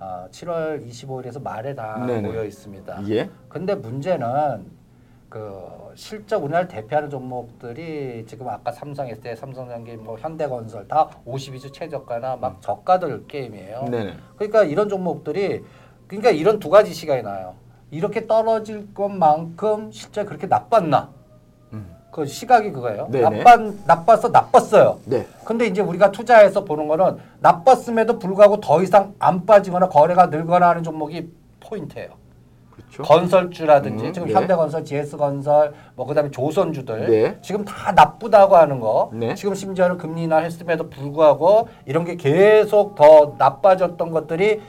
아, 0.00 0.26
7월 0.32 0.84
25일에서 0.84 1.40
말에 1.40 1.76
다 1.76 2.04
네네. 2.04 2.28
모여 2.28 2.44
있습니다. 2.44 3.08
예. 3.10 3.30
근데 3.48 3.76
문제는 3.76 4.82
그 5.28 5.92
실적 5.94 6.42
우리나라 6.42 6.66
대표하는 6.66 7.08
종목들이 7.08 8.26
지금 8.26 8.48
아까 8.48 8.72
삼성 8.72 9.06
했을 9.06 9.22
때 9.22 9.34
삼성전기 9.34 9.96
뭐 9.96 10.18
현대건설 10.18 10.88
다 10.88 11.08
52주 11.24 11.72
최저가나 11.72 12.36
막 12.36 12.60
저가들 12.60 13.28
게임이에요. 13.28 13.84
네네. 13.90 14.14
그러니까 14.36 14.64
이런 14.64 14.88
종목들이 14.88 15.62
그러니까 16.12 16.30
이런 16.30 16.58
두 16.58 16.68
가지 16.68 16.92
시각이 16.92 17.22
나요. 17.22 17.54
이렇게 17.90 18.26
떨어질 18.26 18.92
것만큼 18.92 19.90
실제 19.92 20.24
그렇게 20.24 20.46
나빴나? 20.46 21.08
그 22.10 22.26
시각이 22.26 22.72
그거예요. 22.72 23.06
음. 23.06 23.10
네네. 23.10 23.42
나빴 23.42 23.74
나빴어 23.86 24.28
나빴어요. 24.28 24.98
네. 25.06 25.26
근데 25.46 25.66
이제 25.66 25.80
우리가 25.80 26.12
투자해서 26.12 26.62
보는 26.62 26.86
거는 26.86 27.16
나빴음에도 27.40 28.18
불구하고 28.18 28.60
더 28.60 28.82
이상 28.82 29.14
안 29.18 29.46
빠지거나 29.46 29.88
거래가 29.88 30.26
늘거나 30.26 30.68
하는 30.68 30.82
종목이 30.82 31.30
포인트예요. 31.60 32.10
그렇죠. 32.70 33.02
건설주라든지 33.02 34.08
음, 34.08 34.12
지금 34.12 34.28
네. 34.28 34.34
현대건설, 34.34 34.84
GS건설, 34.84 35.72
뭐 35.96 36.04
그다음에 36.04 36.30
조선주들 36.30 37.06
네. 37.06 37.38
지금 37.40 37.64
다 37.64 37.92
나쁘다고 37.92 38.56
하는 38.56 38.80
거. 38.80 39.10
네. 39.14 39.34
지금 39.34 39.54
심지어는 39.54 39.96
금리 39.96 40.24
인하 40.24 40.36
했음에도 40.38 40.90
불구하고 40.90 41.68
이런 41.86 42.04
게 42.04 42.16
계속 42.16 42.94
더 42.94 43.36
나빠졌던 43.38 44.10
것들이 44.10 44.60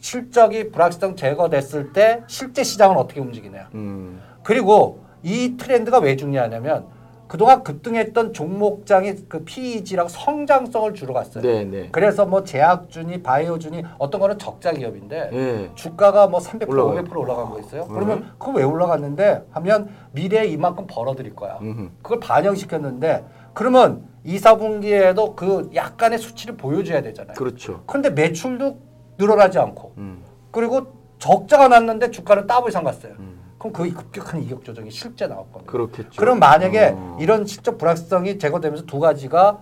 실적이 0.00 0.70
불확실성 0.70 1.16
제거됐을 1.16 1.92
때 1.92 2.22
실제 2.26 2.62
시장은 2.62 2.96
어떻게 2.96 3.20
움직이냐. 3.20 3.68
음. 3.74 4.20
그리고 4.42 5.00
이 5.22 5.56
트렌드가 5.56 5.98
왜 5.98 6.16
중요하냐면 6.16 6.86
그동안 7.26 7.62
급등했던 7.62 8.32
종목장이 8.32 9.14
그 9.28 9.44
PEG랑 9.44 10.08
성장성을 10.08 10.94
주로 10.94 11.12
갔어요. 11.12 11.42
네, 11.44 11.64
네. 11.64 11.88
그래서 11.92 12.24
뭐 12.24 12.42
제약준이 12.42 13.22
바이오준이 13.22 13.84
어떤 13.98 14.20
거는 14.20 14.38
적자 14.38 14.72
기업인데 14.72 15.30
예. 15.32 15.70
주가가 15.74 16.26
뭐 16.26 16.40
300% 16.40 16.68
올라가요. 16.70 17.04
500% 17.04 17.16
올라간 17.16 17.50
거 17.50 17.60
있어요. 17.60 17.82
음. 17.82 17.88
그러면 17.94 18.32
그거 18.38 18.52
왜 18.52 18.62
올라갔는데 18.64 19.44
하면 19.50 19.90
미래에 20.12 20.46
이만큼 20.46 20.86
벌어들일 20.88 21.36
거야. 21.36 21.58
음흠. 21.60 21.90
그걸 22.02 22.20
반영시켰는데 22.20 23.24
그러면 23.52 24.04
2, 24.24 24.38
4분기에도 24.38 25.36
그 25.36 25.70
약간의 25.74 26.18
수치를 26.18 26.56
보여줘야 26.56 27.02
되잖아요. 27.02 27.34
그렇죠. 27.34 27.82
그런데 27.86 28.08
매출도 28.10 28.87
늘어나지 29.18 29.58
않고 29.58 29.92
음. 29.98 30.22
그리고 30.50 30.92
적자가 31.18 31.68
났는데 31.68 32.10
주가는 32.10 32.46
더블 32.46 32.70
이상 32.70 32.84
갔어요. 32.84 33.14
음. 33.18 33.38
그럼 33.58 33.72
거의 33.72 33.90
급격한 33.90 34.40
이격 34.42 34.64
조정이 34.64 34.90
실제 34.90 35.26
겁니다. 35.26 35.60
그렇겠죠. 35.66 36.10
그럼 36.16 36.38
만약에 36.38 36.92
어. 36.94 37.16
이런 37.20 37.44
실적 37.44 37.76
불확실성이 37.76 38.38
제거되면서 38.38 38.86
두 38.86 39.00
가지가 39.00 39.58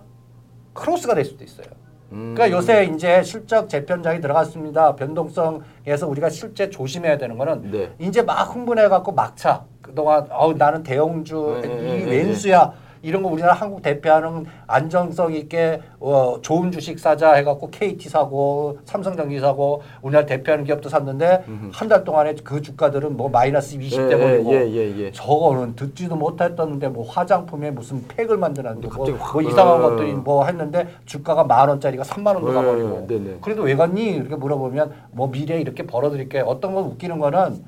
크로스가 0.73 1.15
될 1.15 1.25
수도 1.25 1.43
있어요. 1.43 1.65
음. 2.11 2.35
그러니까 2.35 2.55
요새 2.55 2.85
이제 2.85 3.23
실적 3.23 3.67
재편장이 3.67 4.21
들어갔습니다. 4.21 4.95
변동성에서 4.95 6.07
우리가 6.07 6.29
실제 6.29 6.69
조심해야 6.69 7.17
되는 7.17 7.37
거는 7.39 7.71
네. 7.71 7.91
이제 7.99 8.21
막 8.21 8.55
흥분해 8.55 8.87
갖고 8.87 9.11
막차. 9.11 9.65
그동안 9.81 10.27
어우 10.31 10.53
나는 10.53 10.83
대형주 10.83 11.61
네, 11.63 11.67
이 11.67 11.71
네, 11.71 12.05
네, 12.05 12.11
왼수야. 12.17 12.73
이런 13.07 13.23
거 13.23 13.29
우리나라 13.29 13.53
한국 13.53 13.81
대표하는 13.81 14.45
안정성 14.67 15.33
있게 15.33 15.79
어, 15.97 16.39
좋은 16.41 16.73
주식 16.73 16.99
사자 16.99 17.35
해갖고 17.35 17.69
KT 17.69 18.09
사고 18.09 18.79
삼성전기 18.83 19.39
사고 19.39 19.81
우리나라 20.01 20.25
대표하는 20.25 20.65
기업도 20.65 20.89
샀는데 20.89 21.45
한 21.71 21.87
달 21.87 22.03
동안에 22.03 22.35
그 22.43 22.61
주가들은 22.61 23.15
뭐 23.15 23.29
마이너스 23.29 23.77
20대 23.77 24.11
예, 24.11 24.17
버리고 24.17 24.53
예, 24.53 24.69
예, 24.69 24.97
예. 24.97 25.11
저거는 25.13 25.77
듣지도 25.77 26.17
못했던데 26.17 26.89
뭐 26.89 27.09
화장품에 27.09 27.71
무슨 27.71 28.05
팩을 28.09 28.35
만드는데 28.35 28.89
뭐, 28.89 29.07
뭐 29.31 29.41
이상한 29.41 29.81
어. 29.81 29.89
것들이 29.89 30.11
뭐 30.11 30.45
했는데 30.45 30.89
주가가 31.05 31.45
만 31.45 31.69
원짜리가 31.69 32.03
3만 32.03 32.35
원도 32.35 32.49
어, 32.49 32.53
가버리고 32.53 33.07
네네. 33.07 33.37
그래도 33.41 33.61
왜 33.61 33.77
갔니 33.77 34.03
이렇게 34.17 34.35
물어보면 34.35 34.91
뭐 35.11 35.29
미래에 35.29 35.61
이렇게 35.61 35.83
벌어들일게 35.87 36.41
어떤 36.41 36.75
건 36.75 36.83
웃기는 36.83 37.17
거는 37.19 37.63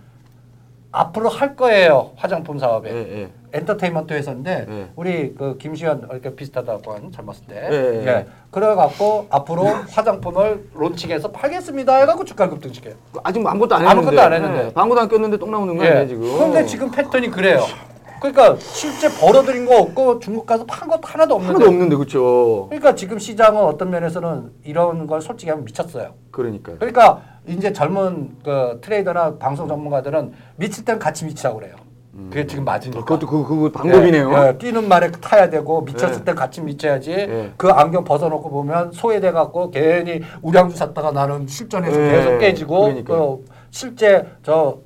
앞으로 0.92 1.30
할 1.30 1.56
거예요 1.56 2.12
화장품 2.16 2.58
사업에 2.58 2.92
예, 2.92 3.22
예. 3.22 3.30
엔터테인먼트 3.54 4.14
회사인데 4.14 4.66
네. 4.68 4.90
우리 4.96 5.36
그 5.36 5.58
김시현 5.58 6.08
이렇게 6.12 6.36
비슷하다고 6.36 6.94
한 6.94 7.12
젊었을 7.12 7.46
때 7.48 7.70
네. 7.70 8.08
예. 8.08 8.28
그래갖고 8.52 9.28
앞으로 9.30 9.66
화장품을 9.92 10.70
론칭해서 10.74 11.32
팔겠습니다 11.32 11.96
해갖고 11.98 12.26
주가를 12.26 12.54
급등시켜요 12.54 12.96
아직 13.24 13.40
뭐 13.40 13.52
아무것도 13.52 13.76
안 13.76 13.82
했는데. 13.82 14.00
아무것도 14.00 14.22
안 14.22 14.34
했는데. 14.34 14.66
예, 14.68 14.74
방구도 14.74 15.02
안 15.02 15.08
꼈는데 15.08 15.38
똥 15.38 15.52
나오는 15.52 15.78
거 15.78 15.84
아니에요, 15.84 16.08
지금? 16.08 16.22
그런데 16.22 16.66
지금 16.66 16.90
패턴이 16.92 17.30
그래요. 17.30 17.60
그러니까 18.20 18.58
실제 18.60 19.08
벌어들인 19.20 19.66
거 19.66 19.78
없고 19.80 20.20
중국 20.20 20.46
가서 20.46 20.66
판 20.66 20.90
것도 20.90 21.02
하나도 21.04 21.36
없는데. 21.36 21.54
하나도 21.54 21.70
없는데, 21.72 21.96
그렇죠. 21.96 22.66
그러니까 22.68 22.94
지금 22.94 23.18
시장은 23.18 23.62
어떤 23.62 23.90
면에서는 23.90 24.52
이런 24.66 25.08
걸 25.08 25.22
솔직히 25.22 25.50
하면 25.52 25.64
미쳤어요. 25.66 26.14
그러니까요. 26.32 26.78
그러니까 26.80 27.22
이제 27.50 27.74
젊은 27.74 28.38
그 28.44 28.80
트레이더나 28.82 29.38
방송 29.38 29.68
전문가들은 29.68 30.34
미칠 30.56 30.86
땐 30.86 31.00
같이 31.00 31.26
미치라고 31.26 31.60
그래요. 31.60 31.76
그게 32.30 32.46
지금 32.46 32.66
맞으니까. 32.66 33.00
그것도 33.02 33.28
그, 33.28 33.46
그 33.46 33.72
방법이네요. 33.72 34.32
예, 34.34 34.48
예, 34.48 34.58
뛰는 34.58 34.88
말에 34.90 35.10
타야 35.12 35.50
되고 35.50 35.82
미쳤을 35.82 36.20
예. 36.20 36.24
때 36.26 36.34
같이 36.34 36.62
미쳐야지. 36.62 37.12
예. 37.12 37.52
그 37.56 37.70
안경 37.70 38.04
벗어놓고 38.04 38.50
보면 38.50 38.92
소외돼 38.92 39.32
갖고 39.32 39.72
괜히 39.72 40.22
우량주 40.42 40.76
샀다가 40.76 41.12
나는 41.12 41.48
실전에서 41.48 42.02
예. 42.02 42.12
계속 42.12 42.38
깨지고 42.40 42.82
그러니까요. 42.82 43.38
그 43.38 43.46
실제 43.72 44.28
저 44.44 44.80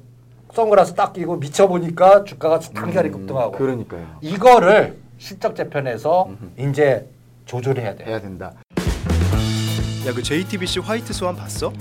선글라스 0.54 0.93
딱 0.93 1.13
끼고 1.13 1.38
미쳐 1.38 1.67
보니까 1.67 2.23
주가가 2.23 2.60
단결에 2.60 3.10
급등하고. 3.10 3.54
그러니까요. 3.54 4.06
이거를 4.21 4.97
실적 5.17 5.56
재편에서 5.56 6.30
이제 6.58 7.08
조절해야 7.45 7.95
돼. 7.95 8.06
해야 8.06 8.21
된다. 8.21 8.54
야 10.06 10.13
그 10.13 10.22
JTBC 10.22 10.80
화이트 10.80 11.13
스완 11.13 11.36
봤어? 11.36 11.72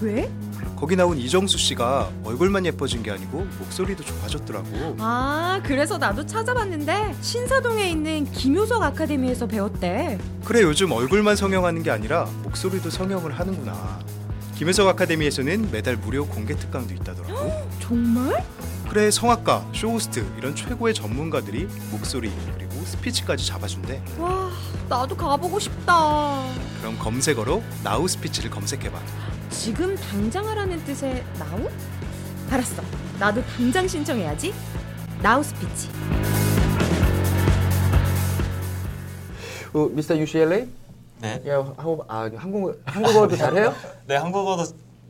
왜? 0.00 0.30
거기 0.76 0.96
나온 0.96 1.16
이정수 1.18 1.56
씨가 1.58 2.10
얼굴만 2.24 2.66
예뻐진 2.66 3.02
게 3.02 3.10
아니고 3.10 3.46
목소리도 3.58 4.04
좋아졌더라고. 4.04 4.96
아, 4.98 5.60
그래서 5.64 5.98
나도 5.98 6.26
찾아봤는데 6.26 7.14
신사동에 7.20 7.88
있는 7.90 8.24
김효석 8.30 8.82
아카데미에서 8.82 9.46
배웠대. 9.46 10.18
그래 10.44 10.62
요즘 10.62 10.92
얼굴만 10.92 11.36
성형하는 11.36 11.82
게 11.82 11.90
아니라 11.90 12.24
목소리도 12.42 12.90
성형을 12.90 13.38
하는구나. 13.38 13.98
김효석 14.56 14.86
아카데미에서는 14.88 15.70
매달 15.72 15.96
무료 15.96 16.26
공개 16.26 16.54
특강도 16.54 16.94
있다더라고. 16.94 17.68
정말? 17.80 18.44
그래 18.88 19.10
성악가, 19.10 19.66
쇼호스트 19.72 20.24
이런 20.38 20.54
최고의 20.54 20.94
전문가들이 20.94 21.66
목소리 21.90 22.30
그리고 22.56 22.73
스피치까지 22.84 23.46
잡아준대. 23.46 24.02
와, 24.18 24.50
나도 24.88 25.16
가보고 25.16 25.58
싶다. 25.58 26.44
그럼 26.80 26.98
검색어로 26.98 27.62
Now 27.82 28.06
Speech를 28.08 28.50
검색해봐. 28.50 28.98
지금 29.50 29.96
당장 29.96 30.46
하라는 30.48 30.82
뜻의 30.84 31.24
now? 31.38 31.68
알았어. 32.50 32.82
나도 33.18 33.42
당장 33.56 33.86
신청해야지. 33.88 34.52
Now 35.22 35.42
Speech. 35.42 35.88
어, 39.72 39.88
미스터 39.90 40.16
UCLA? 40.16 40.68
네. 41.20 41.42
야, 41.48 41.56
하고 41.58 42.04
아 42.06 42.30
한국어 42.36 42.74
한국어도 42.84 43.36
잘해요? 43.36 43.74
네, 44.06 44.16
한국어도 44.16 44.64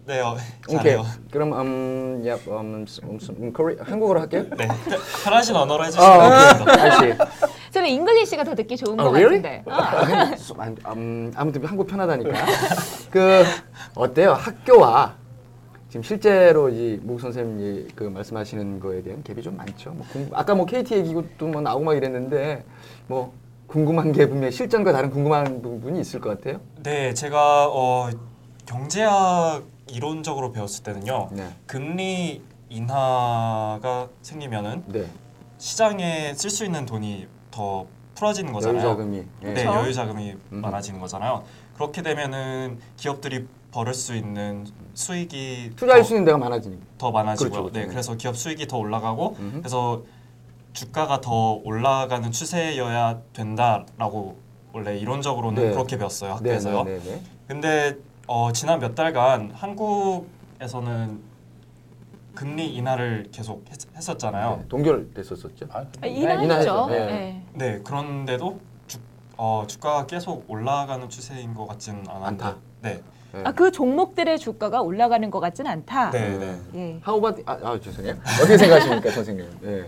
네, 0.07 0.21
어, 0.21 0.37
오케이. 0.69 0.77
잘해요. 0.77 1.05
그럼 1.31 1.53
음, 1.55 2.25
야, 2.27 2.37
음, 2.47 2.87
음, 3.03 3.19
음, 3.41 3.53
Kore- 3.53 3.77
한국어로 3.81 4.21
할게요. 4.21 4.45
네. 4.57 4.69
편하신 5.25 5.57
언어로 5.57 5.85
해주시면 5.87 6.09
아, 6.21 6.53
됩니다. 6.55 6.73
오케이. 6.73 7.13
알지. 7.13 7.19
저는 7.75 7.89
English가 7.89 8.45
더 8.45 8.55
듣기 8.55 8.77
좋은 8.77 9.01
아, 9.01 9.03
것 9.03 9.11
really? 9.11 9.43
같은데. 9.43 9.65
아. 9.69 10.63
음, 10.65 10.77
음, 10.97 11.33
아무튼 11.35 11.65
한국 11.65 11.89
편하다니까. 11.89 12.31
그 13.11 13.43
어때요? 13.97 14.35
학교와 14.35 15.17
지금 15.89 16.05
실제로 16.05 16.69
이 16.69 17.01
목 17.03 17.21
선생님이 17.21 17.89
그 17.97 18.05
말씀하시는 18.05 18.79
거에 18.79 19.03
대한 19.03 19.25
갭이 19.25 19.43
좀 19.43 19.57
많죠. 19.57 19.91
뭐 19.91 20.07
궁- 20.13 20.31
아까 20.35 20.55
뭐 20.55 20.67
KT 20.67 20.95
얘기도 20.95 21.49
뭐 21.49 21.61
나오고 21.61 21.85
막 21.85 21.97
이랬는데 21.97 22.65
뭐 23.09 23.33
궁금한 23.67 24.13
게 24.13 24.29
분명 24.29 24.47
히 24.51 24.53
실전과 24.53 24.93
다른 24.93 25.11
궁금한 25.11 25.61
부분이 25.61 26.01
있을 26.01 26.21
것 26.21 26.31
같아요. 26.39 26.61
네, 26.85 27.13
제가 27.13 27.71
어, 27.73 28.09
경제학 28.67 29.65
이론적으로 29.89 30.53
배웠을 30.53 30.85
때는요. 30.85 31.31
네. 31.33 31.49
금리 31.67 32.41
인하가 32.69 34.09
생기면은 34.23 34.85
네. 34.87 35.07
시장에 35.59 36.35
쓸 36.35 36.51
수 36.51 36.65
있는 36.65 36.87
돈이 36.87 37.27
더 37.55 37.87
풀어지는 38.17 38.53
거잖아요. 38.53 38.79
여유 38.79 38.89
자금이. 38.89 39.17
예. 39.43 39.47
네, 39.53 39.63
그렇죠. 39.65 39.79
여유 39.79 39.95
자금이 39.95 40.37
음. 40.53 40.61
많아지는 40.61 40.99
거잖아요. 41.01 41.45
그렇게 41.75 42.03
되면은 42.03 42.79
기업들이 42.97 43.47
벌을 43.71 43.95
수 43.95 44.15
있는 44.15 44.67
수익이 44.95 45.73
투자할 45.77 46.03
더, 46.03 46.07
수 46.07 46.15
있는 46.15 46.25
데가 46.25 46.39
많아지니까. 46.39 46.85
더 46.99 47.11
많아지고요. 47.13 47.51
그렇죠, 47.51 47.63
그렇죠. 47.71 47.81
네, 47.81 47.87
그래서 47.93 48.17
기업 48.17 48.37
수익이 48.37 48.67
더 48.67 48.79
올라가고 48.79 49.37
음흠. 49.39 49.59
그래서 49.59 50.03
주가가 50.73 51.21
더 51.21 51.61
올라가는 51.65 52.31
추세여야 52.31 53.21
된다라고 53.33 54.37
원래 54.73 54.99
이론적으로는 54.99 55.63
네. 55.63 55.71
그렇게 55.71 55.97
배웠어요 55.97 56.31
네, 56.31 56.51
학교에서요. 56.51 56.85
네, 56.85 56.99
네, 56.99 57.11
네. 57.11 57.23
근데 57.47 57.97
어, 58.27 58.51
지난 58.53 58.81
몇 58.81 58.95
달간 58.97 59.53
한국에서는 59.55 61.21
금리 62.35 62.75
인하를 62.75 63.29
계속 63.31 63.65
했, 63.71 64.09
었잖아요 64.11 64.57
네, 64.63 64.69
동결됐었었죠. 64.69 65.67
아, 65.71 65.85
아, 66.01 66.07
인하했죠. 66.07 66.45
인하했죠. 66.45 66.87
네. 66.89 67.07
네. 67.07 67.47
네, 67.55 67.81
그런데도 67.83 68.61
주, 68.87 68.99
어, 69.37 69.65
주가가 69.67 70.07
계속 70.07 70.45
올라가는 70.49 71.09
추세인 71.09 71.55
것 71.55 71.67
같지는. 71.67 72.05
않다. 72.09 72.57
네, 72.83 73.03
네. 73.33 73.43
아, 73.45 73.53
그 73.53 73.71
종목들의 73.71 74.39
주가가 74.39 74.83
올라가는 74.83 75.29
것 75.31 75.41
같진 75.41 75.67
않다. 75.67 76.11
네, 76.11 76.39
네. 76.39 76.61
예. 76.75 77.01
How 77.07 77.19
about 77.19 77.43
아, 77.47 77.59
아 77.63 77.81
죄송해요. 77.81 78.15
어떻게 78.41 78.59
생각하십니까, 78.59 79.11
선생님? 79.13 79.59
네. 79.61 79.85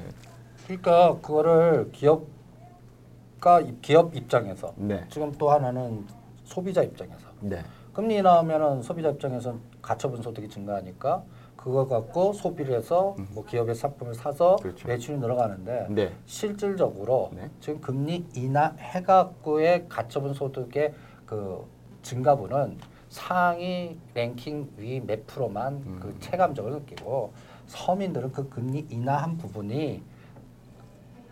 그러니까 0.64 1.14
그거를 1.20 1.90
기업가 1.92 3.62
기업 3.82 4.14
입장에서 4.16 4.72
네. 4.76 5.04
지금 5.10 5.32
또 5.32 5.50
하나는 5.50 6.06
소비자 6.44 6.82
입장에서 6.82 7.26
네. 7.40 7.62
금리 7.92 8.16
인하하면은 8.16 8.82
소비자 8.82 9.10
입장에서는 9.10 9.60
가처분 9.80 10.22
소득이 10.22 10.48
증가하니까 10.48 11.22
그거 11.66 11.84
갖고 11.84 12.32
소비를 12.32 12.76
해서 12.76 13.16
뭐 13.32 13.44
기업의 13.44 13.74
상품을 13.74 14.14
사서 14.14 14.54
그렇죠. 14.54 14.86
매출이 14.86 15.18
늘어가는데 15.18 15.88
네. 15.90 16.12
실질적으로 16.24 17.30
네. 17.34 17.50
지금 17.58 17.80
금리 17.80 18.24
인하 18.36 18.72
해갖고의 18.78 19.86
가처분 19.88 20.32
소득의 20.32 20.94
그 21.26 21.66
증가분은 22.02 22.78
상위 23.08 23.98
랭킹 24.14 24.74
위 24.76 25.00
몇 25.04 25.26
프로만 25.26 25.72
음. 25.84 25.98
그 26.00 26.16
체감적으로 26.20 26.76
느끼고 26.76 27.32
서민들은 27.66 28.30
그 28.30 28.48
금리 28.48 28.86
인하한 28.88 29.36
부분이 29.36 30.04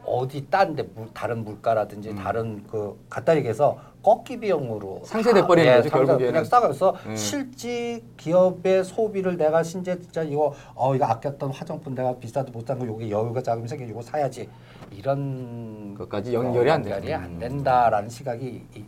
어디 0.04 0.50
딴데 0.50 0.88
다른 1.14 1.44
물가라든지 1.44 2.10
음. 2.10 2.16
다른 2.16 2.66
그 2.66 3.00
갖다 3.08 3.36
얘기해서 3.36 3.78
꺾기 4.04 4.38
비용으로 4.38 5.00
상쇄돼 5.04 5.46
버리는 5.46 5.76
거죠, 5.76 5.88
결국에는. 5.88 6.26
그냥 6.26 6.44
싸가서 6.44 6.94
음. 7.06 7.16
실제 7.16 8.02
기업의 8.18 8.84
소비를 8.84 9.38
내가 9.38 9.62
신제 9.62 9.98
진짜 9.98 10.22
이거 10.22 10.52
어 10.74 10.94
이거 10.94 11.06
아꼈던 11.06 11.50
화장품 11.50 11.94
내가 11.94 12.14
비싸도 12.18 12.52
못산거 12.52 12.86
요게 12.86 13.10
여유가 13.10 13.42
자금 13.42 13.66
생겨 13.66 13.84
이거 13.86 14.02
사야지 14.02 14.48
이런 14.90 15.94
것까지 15.94 16.34
연결이 16.34 16.70
안 16.70 16.84
연결이 16.84 17.06
되는. 17.06 17.24
안 17.24 17.38
된다라는 17.38 18.08
시각이 18.10 18.66
이- 18.76 18.84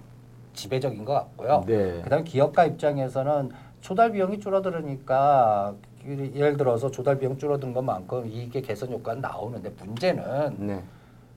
지배적인 0.53 1.05
것 1.05 1.13
같고요. 1.15 1.65
네. 1.67 2.01
그다음 2.03 2.21
에 2.21 2.25
기업가 2.25 2.65
입장에서는 2.67 3.51
조달 3.81 4.13
비용이 4.13 4.39
줄어들으니까 4.41 5.75
그 6.03 6.33
예를 6.35 6.57
들어서 6.57 6.91
조달 6.91 7.19
비용 7.19 7.37
줄어든 7.39 7.73
것만큼 7.73 8.27
이익의 8.27 8.63
개선 8.63 8.91
효과는 8.93 9.21
나오는데 9.23 9.71
문제는 9.79 10.67
네. 10.67 10.83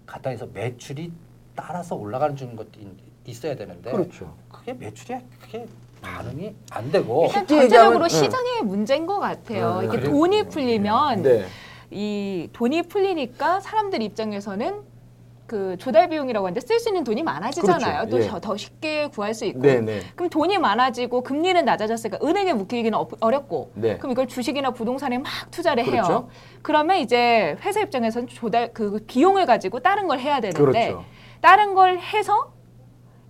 갖다 0.06 0.30
해서 0.30 0.48
매출이 0.54 1.12
따라서 1.56 1.96
올라가는 1.96 2.36
것도 2.56 2.80
있- 3.26 3.30
있어야 3.30 3.56
되는데 3.56 3.92
그렇죠. 3.92 4.34
그게 4.52 4.74
매출이 4.74 5.20
그게 5.42 5.66
반응이 6.02 6.54
안 6.72 6.92
되고 6.92 7.26
일단 7.28 7.42
쉽게 7.42 7.56
전체적으로 7.62 8.06
얘기하면- 8.06 8.10
시장의 8.10 8.62
문제인 8.64 9.06
것 9.06 9.20
같아요. 9.20 9.80
네, 9.82 9.88
이게 9.88 9.98
그래요. 9.98 10.10
돈이 10.12 10.44
풀리면 10.48 11.22
네. 11.24 11.46
이 11.92 12.50
돈이 12.54 12.84
풀리니까 12.84 13.60
사람들 13.60 14.02
입장에서는 14.02 14.88
그 15.48 15.76
조달 15.80 16.08
비용이라고 16.10 16.46
하는데 16.46 16.62
쓸 16.62 16.80
수 16.80 16.90
있는 16.90 17.04
돈이 17.04 17.24
많아지잖아요. 17.24 18.06
그렇죠. 18.08 18.24
예. 18.24 18.30
또더 18.30 18.56
쉽게 18.56 19.08
구할 19.08 19.34
수 19.34 19.46
있고. 19.46 19.60
네, 19.62 19.82
네. 19.82 20.02
그럼 20.16 20.30
돈이 20.30 20.60
많아지고 20.60 21.22
금리는 21.24 21.66
낮아졌으니까 21.66 22.20
은행에 22.24 22.54
묶이기는 22.54 22.96
어- 22.96 23.08
어렵고. 23.20 23.72
네. 23.74 23.98
그럼 23.98 24.12
이걸 24.12 24.28
주식이나 24.28 24.70
부동산에 24.72 25.18
막 25.18 25.26
투자를 25.50 25.84
해요. 25.86 25.92
그렇죠. 26.04 26.30
그러면 26.62 26.98
이제 26.98 27.58
회사 27.62 27.80
입장에서는 27.82 28.28
조달 28.28 28.72
그 28.74 29.04
비용을 29.08 29.48
가지고 29.48 29.80
다른 29.80 30.08
걸 30.08 30.20
해야 30.20 30.40
되는데 30.40 30.60
그렇죠. 30.92 31.04
다른 31.42 31.74
걸 31.74 31.98
해서 31.98 32.54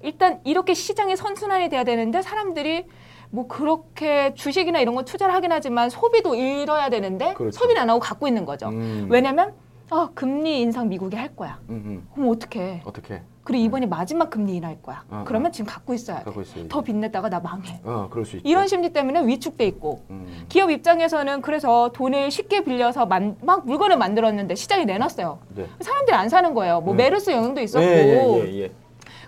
일단 0.01 0.39
이렇게 0.43 0.73
시장이 0.73 1.15
선순환이 1.15 1.69
돼야 1.69 1.83
되는데 1.83 2.21
사람들이 2.21 2.85
뭐 3.31 3.47
그렇게 3.47 4.33
주식이나 4.33 4.79
이런 4.79 4.95
거 4.95 5.03
투자를 5.03 5.33
하긴 5.35 5.51
하지만 5.51 5.89
소비도 5.89 6.35
잃어야 6.35 6.89
되는데 6.89 7.33
그렇죠. 7.33 7.59
소비를 7.59 7.81
안 7.81 7.89
하고 7.89 7.99
갖고 7.99 8.27
있는 8.27 8.45
거죠. 8.45 8.69
음. 8.69 9.07
왜냐면 9.09 9.53
아, 9.91 10.09
금리 10.13 10.61
인상 10.61 10.87
미국이 10.87 11.15
할 11.15 11.35
거야. 11.35 11.59
음, 11.69 11.81
음. 11.85 12.07
그럼 12.13 12.29
어떡해. 12.29 12.81
어떻게 12.85 13.21
그리고 13.43 13.65
이번이 13.65 13.87
마지막 13.87 14.29
금리 14.29 14.57
인하할 14.57 14.79
거야. 14.83 15.03
어, 15.09 15.23
그러면 15.25 15.51
지금 15.51 15.65
갖고 15.71 15.95
있어야 15.95 16.23
돼. 16.23 16.67
더 16.69 16.81
빚냈다가 16.81 17.29
나 17.29 17.39
망해. 17.39 17.79
어, 17.83 18.07
그럴 18.11 18.23
수 18.23 18.37
있죠. 18.37 18.47
이런 18.47 18.67
심리 18.67 18.93
때문에 18.93 19.25
위축돼 19.25 19.65
있고 19.65 20.03
음. 20.11 20.45
기업 20.49 20.69
입장에서는 20.69 21.41
그래서 21.41 21.89
돈을 21.93 22.29
쉽게 22.29 22.63
빌려서 22.63 23.07
만, 23.07 23.37
막 23.41 23.65
물건을 23.65 23.97
만들었는데 23.97 24.53
시장에 24.53 24.85
내놨어요. 24.85 25.39
네. 25.55 25.65
사람들이 25.79 26.15
안 26.15 26.29
사는 26.29 26.53
거예요. 26.53 26.81
뭐 26.81 26.93
음. 26.93 26.97
메르스 26.97 27.31
영향도 27.31 27.61
있었고. 27.61 27.83
예, 27.83 28.45
예, 28.45 28.45
예, 28.45 28.61
예. 28.61 28.71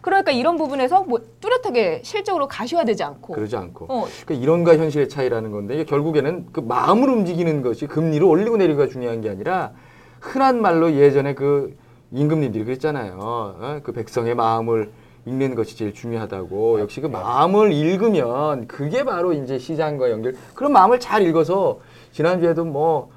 그러니까 0.01 0.31
이런 0.31 0.57
부분에서 0.57 1.03
뭐 1.03 1.19
뚜렷하게 1.39 2.01
실적으로 2.03 2.47
가시화되지 2.47 3.03
않고. 3.03 3.33
그러지 3.33 3.55
않고. 3.55 3.85
어, 3.85 4.07
그러니까 4.25 4.33
이론과 4.43 4.77
현실의 4.77 5.09
차이라는 5.09 5.51
건데 5.51 5.75
이게 5.75 5.85
결국에는 5.85 6.47
그 6.51 6.59
마음을 6.59 7.09
움직이는 7.09 7.61
것이 7.61 7.87
금리를 7.87 8.25
올리고 8.25 8.57
내리고가 8.57 8.87
중요한 8.87 9.21
게 9.21 9.29
아니라 9.29 9.73
흔한 10.19 10.61
말로 10.61 10.93
예전에 10.93 11.33
그 11.35 11.77
임금님들이 12.11 12.65
그랬잖아요. 12.65 13.17
어? 13.19 13.79
그 13.83 13.91
백성의 13.91 14.35
마음을 14.35 14.91
읽는 15.25 15.55
것이 15.55 15.77
제일 15.77 15.93
중요하다고. 15.93 16.79
역시 16.79 16.99
그 16.99 17.07
마음을 17.07 17.71
읽으면 17.71 18.67
그게 18.67 19.03
바로 19.03 19.33
이제 19.33 19.59
시장과 19.59 20.09
연결. 20.09 20.35
그런 20.55 20.71
마음을 20.71 20.99
잘 20.99 21.21
읽어서 21.23 21.79
지난주에도 22.11 22.65
뭐 22.65 23.11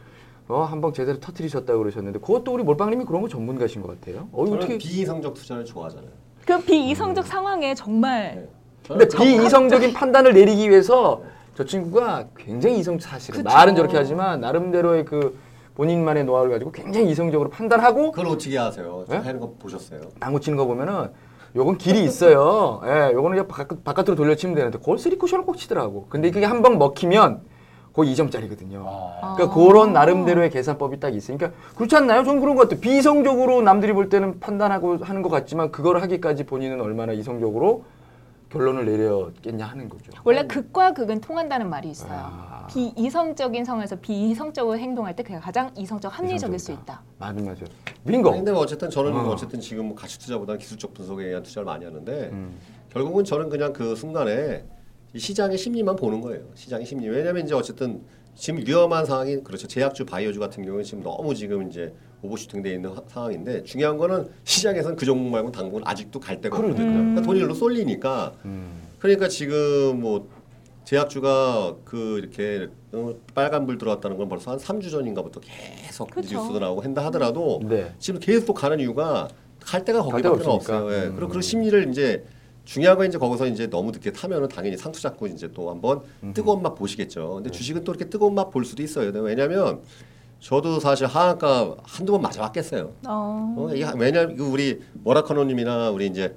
어, 0.47 0.61
한번 0.63 0.93
제대로 0.93 1.19
터트리셨다고 1.21 1.79
그러셨는데 1.79 2.19
그것도 2.19 2.53
우리 2.53 2.63
몰빵님이 2.63 3.07
그런 3.07 3.23
거 3.23 3.29
전문가신 3.29 3.81
것 3.81 3.99
같아요. 3.99 4.29
어, 4.33 4.45
저는 4.45 4.59
어떻게 4.59 4.77
비이성적 4.77 5.35
투자를 5.35 5.65
좋아하잖아요. 5.65 6.24
그 6.47 6.61
비이성적 6.61 7.27
상황에 7.27 7.75
정말 7.75 8.49
근데 8.87 9.09
비이성적인 9.09 9.95
판단을 9.95 10.35
내리기 10.35 10.69
위해서 10.69 11.23
저 11.55 11.65
친구가 11.65 12.27
굉장히 12.37 12.79
이성 12.79 12.99
사실은 12.99 13.43
그쵸. 13.43 13.55
말은 13.55 13.77
저렇게 13.77 13.97
하지만 13.97 14.41
나름대로의 14.41 15.05
그 15.05 15.39
본인만의 15.77 16.25
노하우를 16.25 16.53
가지고 16.53 16.71
굉장히 16.73 17.11
이성적으로 17.11 17.49
판단하고 17.51 18.13
그걸 18.13 18.27
어떻게 18.33 18.59
아세요? 18.59 19.05
저 19.09 19.15
네? 19.15 19.21
하는 19.21 19.41
거 19.41 19.53
보셨어요? 19.59 20.01
당구 20.21 20.39
치는 20.41 20.57
거 20.59 20.67
보면은 20.67 21.11
요건 21.57 21.79
길이 21.79 22.03
있어요. 22.05 22.81
예, 22.85 23.13
요거는 23.13 23.39
이제 23.39 23.47
바깥, 23.47 23.83
바깥으로 23.85 24.17
돌려치면 24.17 24.57
되는데 24.57 24.79
그걸 24.79 24.99
쓰리 24.99 25.17
쿠션을 25.17 25.45
꼭 25.45 25.57
치더라고. 25.57 26.07
근데 26.09 26.31
그게 26.31 26.45
한 26.45 26.63
번 26.63 26.79
먹히면 26.79 27.41
거의 27.95 28.13
2점짜리거든요. 28.13 28.85
아. 28.87 29.35
그러니까 29.37 29.55
그런 29.55 29.93
나름대로의 29.93 30.51
계산법이 30.51 30.99
딱 30.99 31.15
있으니까 31.15 31.53
그렇지 31.77 31.95
않나요? 31.97 32.25
전 32.25 32.41
그런 32.41 32.57
것 32.57 32.63
같아요. 32.63 32.81
비이성적으로 32.81 33.63
남들이 33.63 33.93
볼 33.93 34.09
때는 34.09 34.41
판단하고 34.41 34.99
하는 35.01 35.23
것 35.23 35.29
같지만 35.29 35.71
그걸 35.71 36.03
하기까지 36.03 36.45
본인은 36.45 36.81
얼마나 36.81 37.13
이성적으로 37.13 37.85
결론을 38.51 38.85
내렸겠냐 38.85 39.65
하는 39.65 39.89
거죠. 39.89 40.13
원래 40.25 40.45
극과 40.47 40.93
극은 40.93 41.21
통한다는 41.21 41.71
말이 41.71 41.89
있어요. 41.89 42.11
아. 42.13 42.67
비이성적인 42.69 43.65
상황에서 43.65 43.97
비이성적으로 43.97 44.77
행동할 44.77 45.15
때 45.15 45.23
그게 45.23 45.39
가장 45.39 45.71
이성적 45.77 46.19
합리적일 46.19 46.59
수 46.59 46.73
이성적이다. 46.73 46.93
있다. 46.93 47.03
맞아 47.19 47.41
맞아. 47.43 47.65
빙고. 48.07 48.31
근데 48.33 48.53
뭐 48.53 48.61
어쨌든 48.61 48.91
저는 48.91 49.15
어. 49.15 49.31
어쨌든 49.31 49.61
지금 49.61 49.87
뭐 49.87 49.97
가치 49.97 50.19
투자보다는 50.19 50.59
기술적 50.59 50.95
분석에 50.95 51.27
의한 51.27 51.43
투자를 51.45 51.65
많이 51.65 51.85
하는데 51.85 52.31
음. 52.33 52.57
결국은 52.93 53.25
저는 53.25 53.49
그냥 53.49 53.73
그 53.73 53.95
순간에 53.97 54.65
이 54.65 54.84
시장의 55.19 55.57
심리만 55.59 55.97
보는 55.97 56.21
거예요. 56.21 56.43
시장의 56.55 56.87
심리. 56.87 57.09
왜냐하면 57.09 57.45
이제 57.45 57.55
어쨌든 57.55 58.03
지금 58.35 58.63
위험한 58.67 59.05
상황이 59.07 59.37
그렇죠. 59.43 59.67
제약주, 59.69 60.05
바이오주 60.07 60.41
같은 60.41 60.65
경우는 60.65 60.85
지금 60.85 61.03
너무 61.05 61.35
지금 61.35 61.69
이제 61.69 61.93
오버슈팅돼 62.23 62.73
있는 62.75 62.91
하- 62.91 63.03
상황인데 63.07 63.63
중요한 63.63 63.97
거는 63.97 64.29
시장에서는 64.45 64.97
그 64.97 65.05
종목 65.05 65.31
말고 65.31 65.53
당분은 65.53 65.87
아직도 65.87 66.19
갈 66.19 66.41
데가 66.41 66.57
없거든요. 66.59 66.85
그러니까 66.87 67.23
돈이 67.23 67.39
일로 67.39 67.55
쏠리니까 67.55 68.33
음. 68.45 68.83
그러니까 68.99 69.29
지금 69.29 70.01
뭐 70.01 70.29
제약주가 70.85 71.77
그 71.85 72.19
이렇게 72.19 72.69
어, 72.93 73.15
빨간 73.35 73.67
불 73.67 73.79
들어왔다는 73.79 74.17
건 74.17 74.29
벌써 74.29 74.51
한 74.53 74.59
3주 74.59 74.91
전인가부터 74.91 75.41
계속 75.41 76.11
그쵸. 76.11 76.35
뉴스도 76.37 76.59
나오고 76.59 76.83
한다 76.83 77.05
하더라도 77.07 77.61
네. 77.65 77.93
지금 77.99 78.19
계속 78.21 78.55
가는 78.55 78.81
이유가 78.81 79.29
갈 79.61 79.85
데가 79.85 80.03
거기밖에. 80.03 80.45
없어요. 80.47 80.93
예. 80.93 81.07
음. 81.07 81.17
그리고 81.17 81.33
그 81.33 81.41
심리를 81.41 81.89
이제 81.91 82.25
중요한 82.65 82.97
건 82.97 83.07
이제 83.07 83.19
거기서 83.19 83.47
이제 83.47 83.69
너무 83.69 83.91
늦게 83.91 84.13
타면은 84.13 84.49
당연히 84.49 84.77
상투 84.77 85.01
잡고 85.01 85.27
이제 85.27 85.51
또 85.53 85.71
한번 85.71 86.01
뜨거운 86.33 86.63
맛 86.63 86.75
보시겠죠. 86.75 87.21
네. 87.21 87.35
근데 87.35 87.51
주식은 87.51 87.85
또 87.85 87.93
이렇게 87.93 88.09
뜨거운 88.09 88.35
맛 88.35 88.51
볼 88.51 88.65
수도 88.65 88.83
있어요. 88.83 89.11
왜냐면 89.21 89.83
저도 90.41 90.81
사실 90.81 91.07
하한가 91.07 91.77
한두 91.83 92.13
번 92.13 92.23
맞아봤겠어요. 92.23 92.93
어. 93.07 93.55
어, 93.59 93.71
이게 93.75 93.87
왜냐면 93.97 94.37
그 94.37 94.45
우리 94.45 94.81
머라카노님이나 95.03 95.91
우리 95.91 96.07
이제 96.07 96.35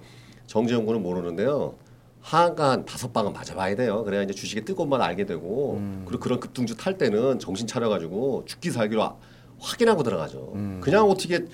정재영 0.48 0.86
군은 0.86 1.02
모르는데요. 1.02 1.76
하한가 2.22 2.72
한 2.72 2.86
다섯 2.86 3.14
방은 3.14 3.32
맞아봐야 3.32 3.76
돼요. 3.76 4.04
그래야 4.04 4.22
이제 4.24 4.34
주식의 4.34 4.66
뜨거운 4.66 4.90
맛 4.90 5.02
알게 5.02 5.26
되고 5.26 5.76
음. 5.78 6.04
그리고 6.06 6.22
그런 6.22 6.40
급등주 6.42 6.76
탈 6.76 6.98
때는 6.98 7.40
정신 7.40 7.68
차려가지고 7.68 8.44
죽기 8.46 8.72
살기로 8.72 9.02
아- 9.04 9.16
확인하고 9.60 10.04
들어가죠. 10.04 10.52
음. 10.56 10.80
그냥 10.84 11.10
어떻게 11.10 11.46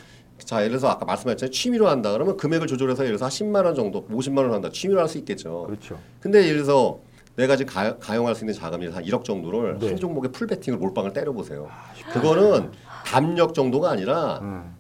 자 0.45 0.57
예를 0.59 0.69
들어서 0.71 0.89
아까 0.89 1.05
말씀하셨잖아요. 1.05 1.51
취미로 1.51 1.87
한다 1.87 2.11
그러면 2.11 2.37
금액을 2.37 2.67
조절해서 2.67 3.03
예를 3.05 3.17
들어서 3.17 3.25
한 3.25 3.31
10만 3.31 3.65
원 3.65 3.75
정도, 3.75 4.05
50만 4.07 4.39
원 4.39 4.53
한다. 4.53 4.69
취미로 4.71 4.99
할 4.99 5.07
수 5.07 5.17
있겠죠. 5.19 5.63
그렇죠. 5.67 5.99
근데 6.19 6.39
예를 6.43 6.63
들어서 6.63 6.99
내가 7.35 7.55
지금 7.55 7.73
가, 7.73 7.97
가용할 7.97 8.35
수 8.35 8.43
있는 8.43 8.53
자금이 8.53 8.87
한 8.87 9.03
1억 9.03 9.23
정도를 9.23 9.77
네. 9.79 9.87
한 9.89 9.97
종목에 9.97 10.29
full 10.29 10.47
베팅을 10.47 10.77
몰빵을 10.79 11.13
때려 11.13 11.31
보세요. 11.31 11.67
그거는 12.11 12.71
담력 13.05 13.53
정도가 13.53 13.91
아니라 13.91 14.39
음. 14.41 14.75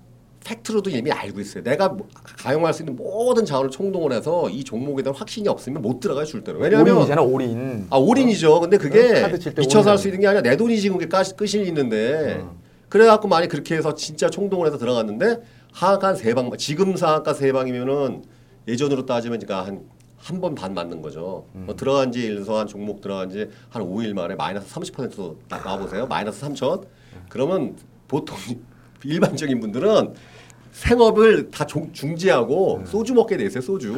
팩트로도 0.45 0.89
이미 0.89 1.09
알고 1.11 1.39
있어요. 1.39 1.63
내가 1.63 1.89
뭐- 1.89 2.07
가용할 2.37 2.73
수 2.73 2.81
있는 2.81 2.95
모든 2.97 3.45
자원을 3.45 3.69
총동원 3.71 4.11
해서 4.11 4.49
이 4.49 4.63
종목에 4.63 5.01
대한 5.01 5.15
확신이 5.15 5.47
없으면 5.47 5.81
못 5.81 5.99
들어가요 6.01 6.25
절대로. 6.25 6.59
왜냐하면 6.59 6.93
올인이잖아 6.95 7.21
올인. 7.21 7.87
아 7.89 7.97
올인이죠. 7.97 8.59
근데 8.59 8.77
그게 8.77 9.25
미쳐서 9.57 9.89
할 9.91 9.97
수 9.97 10.07
있는 10.09 10.19
게 10.19 10.27
아니라 10.27 10.41
내 10.41 10.57
돈이 10.57 10.77
지금 10.79 10.97
그게 10.97 11.07
까- 11.09 11.23
끝이 11.35 11.65
있는데 11.67 12.39
음. 12.41 12.49
그래갖고 12.93 13.27
많이 13.27 13.47
그렇게 13.47 13.75
해서 13.75 13.95
진짜 13.95 14.29
총동원 14.29 14.67
해서 14.67 14.77
들어갔는데 14.77 15.41
하한가 15.71 16.09
한세 16.09 16.31
방, 16.35 16.55
지금 16.57 16.95
상한가 16.95 17.33
세 17.33 17.51
방이면은 17.51 18.23
예전으로 18.67 19.07
따지면 19.07 19.39
그러니까 19.39 19.65
한 19.67 19.81
한 20.23 20.39
번 20.39 20.55
반 20.55 20.73
맞는 20.73 21.01
거죠. 21.01 21.47
음. 21.55 21.63
뭐 21.65 21.75
들어간 21.75 22.09
지 22.13 22.21
예를 22.23 22.35
들어서 22.35 22.57
한 22.59 22.65
종목 22.67 23.01
들어간 23.01 23.29
지한 23.29 23.49
5일 23.73 24.13
만에 24.13 24.35
마이너스 24.35 24.73
30% 24.73 25.35
나와보세요. 25.49 26.05
마이너스 26.07 26.45
3천. 26.45 26.85
그러면 27.27 27.75
보통 28.07 28.37
일반적인 29.03 29.59
분들은 29.59 30.13
생업을 30.71 31.51
다 31.51 31.65
종- 31.65 31.91
중지하고 31.91 32.77
음. 32.77 32.85
소주 32.85 33.13
먹게 33.15 33.35
돼 33.35 33.43
있어요. 33.45 33.59
소주. 33.61 33.97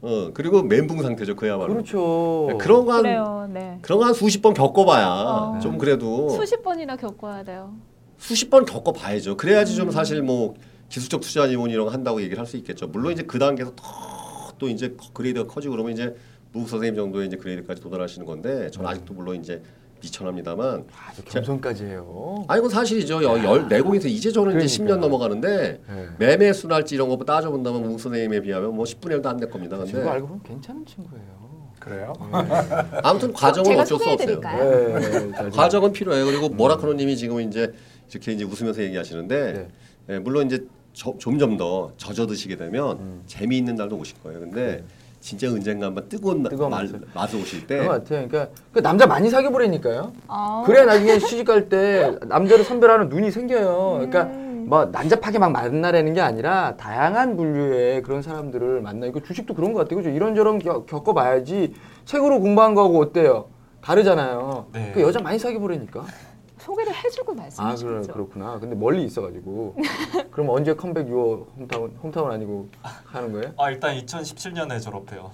어 0.00 0.30
그리고 0.32 0.62
멘붕 0.62 1.02
상태죠. 1.02 1.34
그야말로. 1.36 1.74
그렇죠. 1.74 2.56
그런 2.58 2.86
거 2.86 2.94
한, 2.94 3.02
그래요. 3.02 3.46
네. 3.52 3.78
그런 3.82 3.98
거 3.98 4.04
한 4.06 4.14
수십 4.14 4.40
번 4.40 4.54
겪어봐야 4.54 5.06
어. 5.06 5.58
좀 5.60 5.76
그래도 5.76 6.30
수십 6.30 6.62
번이나 6.62 6.96
겪어야 6.96 7.42
돼요. 7.42 7.74
수십 8.18 8.50
번 8.50 8.64
겪어봐야죠. 8.64 9.36
그래야지 9.36 9.74
음. 9.74 9.76
좀 9.76 9.90
사실 9.90 10.22
뭐 10.22 10.54
기술적 10.88 11.20
투자 11.20 11.46
지원 11.48 11.70
이런 11.70 11.86
거 11.86 11.92
한다고 11.92 12.20
얘기를 12.20 12.38
할 12.38 12.46
수 12.46 12.56
있겠죠. 12.56 12.86
물론 12.88 13.12
이제 13.12 13.22
그 13.22 13.38
단계에서 13.38 13.72
더또 13.76 14.68
이제 14.68 14.94
그레이드가 15.14 15.46
커지고 15.46 15.72
그러면 15.72 15.92
이제 15.92 16.14
무국 16.52 16.68
선생님 16.68 16.96
정도의 16.96 17.26
이제 17.28 17.36
그레이드까지 17.36 17.80
도달하시는 17.82 18.26
건데 18.26 18.70
저는 18.70 18.88
아직도 18.90 19.14
물론 19.14 19.36
이제 19.36 19.62
미천합니다만 20.00 20.84
아주 21.08 21.22
겸손까지 21.24 21.84
해요. 21.84 22.44
아 22.48 22.56
이건 22.56 22.70
사실이죠. 22.70 23.22
여- 23.22 23.44
열 23.44 23.68
내공에서 23.68 24.08
이제 24.08 24.30
저는 24.32 24.60
이제 24.60 24.82
그러니까. 24.84 24.94
10년 24.96 25.00
넘어가는데 25.00 25.80
네. 25.86 26.06
매매 26.18 26.52
순할지 26.52 26.94
이런 26.94 27.08
거 27.08 27.16
따져본다면 27.18 27.82
무국 27.82 28.00
선생님에 28.00 28.40
비하면 28.40 28.74
뭐 28.74 28.84
10분의 28.84 29.20
1도 29.20 29.26
안 29.26 29.36
될 29.38 29.50
겁니다. 29.50 29.76
친구 29.84 29.92
근데 29.98 30.08
알고 30.10 30.26
보면 30.28 30.42
괜찮은 30.44 30.86
친구예요. 30.86 31.38
그래요? 31.80 32.12
아무튼 33.02 33.32
과정은 33.32 33.70
제가 33.70 33.82
어쩔 33.82 33.98
수 33.98 34.08
없어요. 34.10 34.40
네, 34.40 35.32
잘 35.32 35.50
과정은 35.50 35.92
필요해요. 35.92 36.24
그리고 36.26 36.48
모라크노님이 36.48 37.16
지금 37.16 37.40
이제 37.40 37.72
이렇게 38.10 38.32
이제 38.32 38.44
웃으면서 38.44 38.82
얘기하시는데 38.82 39.52
네. 39.52 39.68
예, 40.14 40.18
물론 40.18 40.46
이제 40.46 40.66
저- 40.92 41.14
점점 41.18 41.56
더 41.56 41.92
젖어 41.96 42.26
드시게 42.26 42.56
되면 42.56 42.98
음. 42.98 43.22
재미있는 43.26 43.74
날도 43.76 43.96
오실 43.96 44.16
거예요. 44.22 44.40
근데 44.40 44.82
진짜 45.20 45.48
언젠가 45.48 45.86
한번 45.86 46.08
뜨거운, 46.08 46.42
나- 46.42 46.48
뜨거운 46.48 46.70
말, 46.70 46.84
맛을. 46.84 47.00
맛을 47.14 47.40
오실 47.40 47.66
그런 47.66 47.82
때것 47.82 48.04
같아요. 48.04 48.28
그러니까 48.28 48.52
그 48.72 48.80
남자 48.82 49.06
많이 49.06 49.28
사귀어 49.30 49.50
버리니까요. 49.50 50.12
아. 50.28 50.62
그래 50.66 50.84
나중에 50.84 51.18
시집 51.18 51.46
갈 51.46 51.68
때 51.68 52.16
남자를 52.26 52.64
선별하는 52.64 53.08
눈이 53.08 53.30
생겨요. 53.30 53.92
그러니까 53.96 54.22
음. 54.24 54.66
뭐 54.68 54.86
난잡하게 54.86 55.38
막 55.38 55.50
만나라는 55.52 56.14
게 56.14 56.20
아니라 56.20 56.76
다양한 56.76 57.36
분류의 57.36 58.02
그런 58.02 58.22
사람들을 58.22 58.80
만나고 58.80 59.22
주식도 59.22 59.54
그런 59.54 59.72
것 59.72 59.80
같아요. 59.80 59.98
그죠? 59.98 60.10
이런저런 60.10 60.58
겪- 60.58 60.86
겪어봐야지 60.86 61.74
책으로 62.04 62.40
공부한 62.40 62.74
거하고 62.74 63.00
어때요? 63.00 63.46
다르잖아요. 63.80 64.66
네. 64.72 64.92
그 64.94 65.00
여자 65.02 65.20
많이 65.20 65.38
사귀어 65.38 65.60
버리니까. 65.60 66.04
소개를 66.68 66.92
해주고 66.94 67.32
아 67.32 67.34
그래, 67.34 67.42
말씀하시죠. 67.44 68.12
그렇구나. 68.12 68.58
근데 68.58 68.76
멀리 68.76 69.02
있어가지고. 69.04 69.76
그럼 70.30 70.50
언제 70.50 70.74
come 70.74 70.91
back 70.91 71.08
your 71.08 71.46
hometown 71.56 71.96
hometown 72.02 72.30
아니고 72.30 72.68
하는 73.06 73.32
거예요? 73.32 73.52
아 73.56 73.70
일단 73.70 73.96
2017년에 73.96 74.80
졸업해요. 74.82 75.30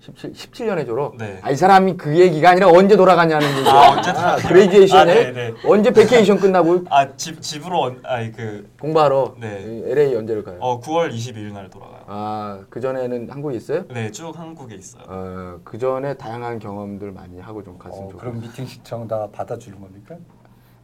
17 0.00 0.32
17년에 0.32 0.86
졸업. 0.86 1.16
네. 1.16 1.40
아, 1.42 1.50
이 1.50 1.56
사람이 1.56 1.96
그 1.96 2.16
얘기가 2.16 2.50
아니라 2.50 2.68
언제 2.68 2.96
돌아가냐는 2.96 3.48
얘기야. 3.58 3.72
아, 3.72 3.90
언제 3.96 4.12
돌아가냐. 4.12 4.48
graduation에 4.48 5.00
아, 5.00 5.04
네, 5.04 5.32
네. 5.32 5.54
언제 5.66 5.90
vacation 5.90 6.38
끝나고 6.38 6.84
아 6.88 7.08
집 7.16 7.42
집으로 7.42 7.80
언- 7.82 8.00
아니 8.04 8.30
그 8.30 8.70
공부하러 8.80 9.34
네. 9.40 9.64
이 9.66 9.90
LA 9.90 10.14
언제를 10.14 10.44
가요? 10.44 10.58
어 10.60 10.80
9월 10.80 11.12
22일 11.12 11.52
날 11.52 11.68
돌아가요. 11.68 12.04
아, 12.06 12.60
그 12.70 12.80
전에는 12.80 13.28
한국에 13.28 13.56
있어요? 13.56 13.84
네, 13.88 14.12
쭉 14.12 14.38
한국에 14.38 14.76
있어요. 14.76 15.02
어, 15.08 15.58
그 15.64 15.76
전에 15.76 16.14
다양한 16.14 16.60
경험들 16.60 17.10
많이 17.10 17.40
하고 17.40 17.64
좀 17.64 17.76
갔으면 17.76 18.04
어, 18.06 18.10
좋겠어요. 18.12 18.30
그럼 18.30 18.40
미팅 18.40 18.66
신청 18.66 19.08
다 19.08 19.26
받아주는 19.32 19.78
겁니까? 19.80 20.14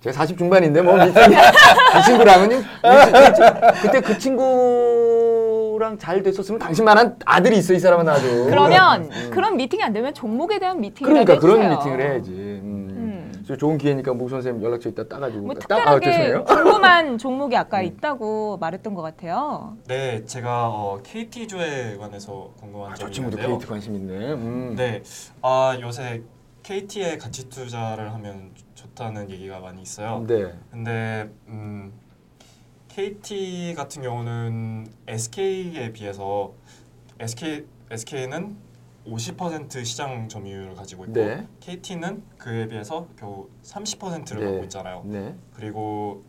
제가 0.04 0.12
40 0.12 0.36
중반인데 0.36 0.82
뭐 0.82 0.96
미팅 0.96 1.14
그 1.14 2.02
친구랑은 2.04 2.62
그때 3.80 4.00
그 4.02 4.18
친구랑 4.18 5.96
잘 5.96 6.22
됐었으면 6.22 6.58
당신만한 6.58 7.16
아들이 7.24 7.56
있어 7.56 7.72
이 7.72 7.78
사람은 7.78 8.06
아주. 8.06 8.44
그러면 8.50 9.08
그런 9.30 9.56
미팅이 9.56 9.82
안 9.82 9.94
되면 9.94 10.12
종목에 10.12 10.58
대한 10.58 10.84
음. 10.84 10.90
그러니까 10.94 11.38
그런 11.38 11.62
해주세요. 11.62 11.78
미팅을 11.78 12.00
해야지. 12.02 12.30
음. 12.32 13.32
음. 13.48 13.56
좋은 13.58 13.78
기회니까 13.78 14.12
목 14.12 14.28
선생님 14.28 14.62
연락처 14.62 14.90
이따 14.90 15.08
따가지고. 15.08 15.42
뭐 15.42 15.54
따- 15.54 15.74
아, 15.74 15.98
특별하게 15.98 16.12
죄송해요. 16.12 16.44
궁금한 16.44 17.16
종목이 17.18 17.56
아까 17.56 17.78
음. 17.80 17.84
있다고 17.84 18.58
말했던 18.58 18.92
것 18.94 19.00
같아요. 19.00 19.78
네, 19.88 20.22
제가 20.26 20.68
어, 20.68 21.00
KT 21.02 21.48
주에 21.48 21.96
관해서 21.98 22.50
궁금한 22.60 22.92
아, 22.92 22.94
저 22.94 23.04
점이 23.04 23.12
친구도 23.14 23.36
있는데요. 23.38 23.58
KT 23.58 23.70
관심 23.70 23.94
있네. 23.94 24.12
음. 24.34 24.74
네, 24.76 25.02
아 25.40 25.78
요새 25.80 26.20
KT에 26.62 27.16
가치 27.18 27.48
투자를 27.48 28.12
하면 28.14 28.50
좋다는 28.94 29.28
얘기가 29.30 29.58
많이 29.60 29.82
있어요. 29.82 30.24
네. 30.26 30.54
근데 30.70 31.28
음, 31.48 31.92
KT 32.88 33.74
같은 33.76 34.02
경우는 34.02 34.86
SK에 35.08 35.92
비해서 35.92 36.52
SK 37.18 37.66
SK는 37.90 38.56
50% 39.06 39.84
시장 39.84 40.28
점유율을 40.28 40.74
가지고 40.76 41.04
있고 41.04 41.14
네. 41.14 41.46
KT는 41.60 42.22
그에 42.38 42.66
비해서 42.68 43.06
겨우 43.18 43.48
30%를 43.62 44.40
네. 44.40 44.50
갖고 44.50 44.64
있잖아요. 44.64 45.02
네. 45.04 45.34
그리고 45.52 46.24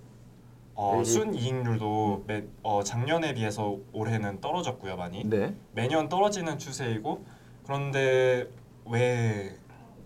어, 0.73 0.95
여기- 0.97 1.05
순이익률도 1.09 2.25
매, 2.27 2.43
어, 2.63 2.83
작년에 2.83 3.33
비해서 3.33 3.77
올해는 3.93 4.41
떨어졌고요 4.41 4.97
많이 4.97 5.23
네. 5.23 5.55
매년 5.73 6.09
떨어지는 6.09 6.57
추세이고 6.57 7.23
그런데 7.63 8.49
왜 8.85 9.55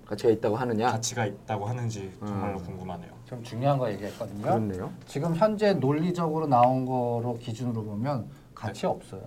가치가 0.10 0.32
있다고 0.32 0.56
하느냐? 0.56 0.92
가치가 0.92 1.24
있다고 1.24 1.68
하는지 1.68 2.12
정말로 2.26 2.58
음. 2.58 2.66
궁금하네요. 2.66 3.12
좀 3.26 3.44
중요한 3.44 3.78
거 3.78 3.92
얘기했거든요. 3.92 4.42
그렇네요. 4.42 4.92
지금 5.06 5.36
현재 5.36 5.74
논리적으로 5.74 6.48
나온 6.48 6.84
거로 6.84 7.38
기준으로 7.40 7.84
보면 7.84 8.26
가치 8.56 8.88
없어요. 8.88 9.22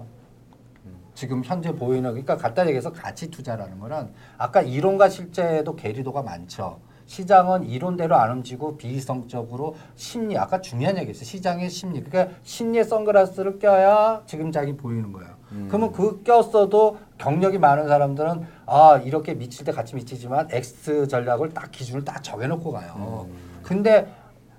지금 1.14 1.45
현재 1.45 1.72
보이는 1.72 2.11
그러니까 2.11 2.37
간단히 2.37 2.70
얘기해서 2.70 2.91
가치 2.91 3.30
투자라는 3.30 3.78
거는 3.78 4.12
아까 4.39 4.61
이론과 4.61 5.09
실제도 5.09 5.76
괴리도가 5.76 6.22
많죠. 6.22 6.80
시장은 7.07 7.64
이론대로 7.64 8.16
안 8.16 8.33
움직이고 8.33 8.76
비이성적으로 8.76 9.76
심리 9.95 10.37
아까 10.37 10.61
중요한 10.61 10.97
얘기했어요. 10.97 11.24
시장의 11.24 11.70
심리. 11.70 12.03
그러니까 12.03 12.35
심리의 12.43 12.85
선글라스를 12.85 13.61
껴야 13.61 14.22
지금 14.26 14.51
장이 14.51 14.76
보이는 14.76 15.12
거예요. 15.12 15.30
그러면 15.68 15.93
그 15.93 16.22
꼈어도 16.22 16.99
경력이 17.23 17.59
많은 17.59 17.87
사람들은 17.87 18.47
아 18.66 19.01
이렇게 19.05 19.35
미칠 19.35 19.64
때 19.64 19.70
같이 19.70 19.95
미치지만 19.95 20.49
X 20.51 21.07
전략을 21.07 21.51
딱 21.55 21.70
기준을 21.70 22.05
딱 22.05 22.23
정해놓고 22.23 22.73
가요. 22.73 23.29
근데 23.62 24.12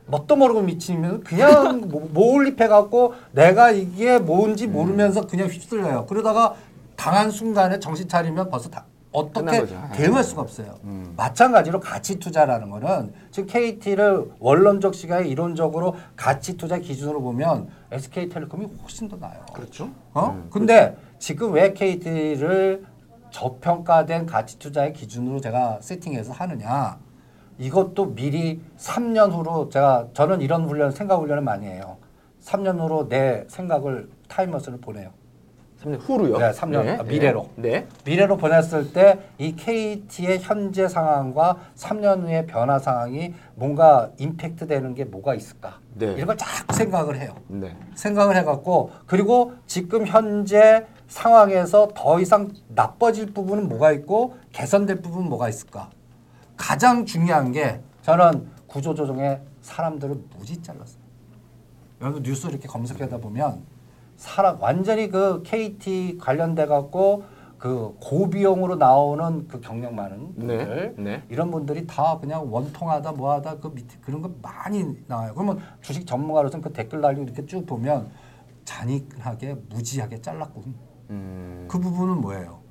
뭣도 0.05 0.35
모르고 0.37 0.61
미치면 0.61 1.23
그냥 1.23 1.81
모- 1.91 2.07
몰입해갖고 2.13 3.15
내가 3.33 3.71
이게 3.71 4.17
뭔지 4.17 4.67
모르면서 4.67 5.27
그냥 5.27 5.47
휩쓸려요. 5.49 6.05
그러다가 6.05 6.55
당한 6.95 7.29
순간에 7.31 7.79
정신 7.79 8.07
차리면 8.07 8.49
벌써 8.49 8.69
다 8.69 8.85
어떻게 9.13 9.59
거죠. 9.59 9.79
대응할 9.93 10.23
수가 10.23 10.41
없어요. 10.41 10.79
마찬가지로 11.15 11.79
가치 11.79 12.19
투자라는 12.19 12.69
거는 12.69 13.13
지금 13.31 13.47
KT를 13.47 14.31
원론적 14.39 14.95
시각에 14.95 15.27
이론적으로 15.27 15.95
가치 16.15 16.57
투자 16.57 16.77
기준으로 16.79 17.21
보면 17.21 17.69
SK텔레콤이 17.91 18.67
훨씬 18.81 19.07
더 19.07 19.15
나아요. 19.17 19.45
그렇죠. 19.53 19.89
어? 20.13 20.43
근데 20.49 20.97
지금 21.19 21.53
왜 21.53 21.73
KT를 21.73 22.85
저평가된 23.29 24.25
가치 24.25 24.59
투자의 24.59 24.93
기준으로 24.93 25.39
제가 25.41 25.79
세팅해서 25.81 26.33
하느냐? 26.33 26.97
이것도 27.59 28.15
미리 28.15 28.61
3년 28.77 29.31
후로 29.31 29.69
제가 29.69 30.07
저는 30.13 30.41
이런 30.41 30.67
훈련 30.67 30.91
생각 30.91 31.17
훈련을 31.17 31.43
많이 31.43 31.67
해요. 31.67 31.97
3년 32.41 32.79
후로 32.79 33.07
내 33.07 33.45
생각을 33.47 34.09
타임머신을 34.27 34.81
보내요. 34.81 35.11
3년 35.83 35.99
후로요. 36.01 36.37
네, 36.37 36.51
3년, 36.51 36.99
아, 36.99 37.03
미래로. 37.03 37.49
네. 37.55 37.87
미래로 38.05 38.37
보냈을 38.37 38.93
때 38.93 39.19
이 39.37 39.55
KT의 39.55 40.39
현재 40.39 40.87
상황과 40.87 41.57
3년 41.75 42.21
후의 42.23 42.45
변화 42.47 42.79
상황이 42.79 43.33
뭔가 43.55 44.11
임팩트 44.17 44.67
되는 44.67 44.93
게 44.95 45.03
뭐가 45.05 45.35
있을까? 45.35 45.79
네. 45.95 46.13
이런 46.13 46.27
걸 46.27 46.37
자꾸 46.37 46.75
생각을 46.75 47.19
해요. 47.19 47.35
네. 47.47 47.75
생각을 47.95 48.35
해갖고 48.37 48.91
그리고 49.05 49.53
지금 49.67 50.05
현재 50.07 50.85
상황에서 51.07 51.89
더 51.93 52.19
이상 52.19 52.51
나빠질 52.69 53.33
부분은 53.33 53.67
뭐가 53.67 53.91
있고 53.93 54.37
개선될 54.53 55.01
부분은 55.01 55.29
뭐가 55.29 55.49
있을까? 55.49 55.89
가장 56.55 57.05
중요한 57.05 57.51
게 57.51 57.81
저는 58.03 58.47
구조조정에 58.67 59.39
사람들을 59.61 60.15
무지 60.37 60.61
잘랐어요. 60.61 61.01
여러분 62.01 62.23
뉴스 62.23 62.47
이렇게 62.47 62.67
검색하다 62.67 63.17
보면 63.17 63.61
사람 64.23 64.61
완전히 64.61 65.09
그 65.09 65.43
KT 65.43 66.17
관련돼 66.17 66.65
갖고 66.67 67.25
그 67.57 67.93
고비용으로 67.99 68.77
나오는 68.77 69.49
그 69.49 69.59
경력 69.59 69.93
많은 69.93 70.35
분들 70.35 70.93
네. 70.95 71.03
네. 71.03 71.23
이런 71.29 71.51
분들이 71.51 71.85
다 71.85 72.17
그냥 72.19 72.51
원통하다 72.51 73.11
뭐하다 73.11 73.59
그 73.59 73.67
밑에 73.67 73.97
그런 74.01 74.21
거 74.21 74.31
많이 74.41 74.95
나와요. 75.07 75.33
그러면 75.33 75.59
주식 75.81 76.07
전문가로서는 76.07 76.63
그 76.63 76.71
댓글 76.71 77.01
달리고 77.01 77.23
이렇게 77.23 77.45
쭉 77.45 77.65
보면 77.65 78.11
잔인하게 78.63 79.57
무지하게 79.69 80.21
잘랐군. 80.21 80.73
음. 81.09 81.67
그 81.69 81.77
부분은 81.79 82.21
뭐예요? 82.21 82.61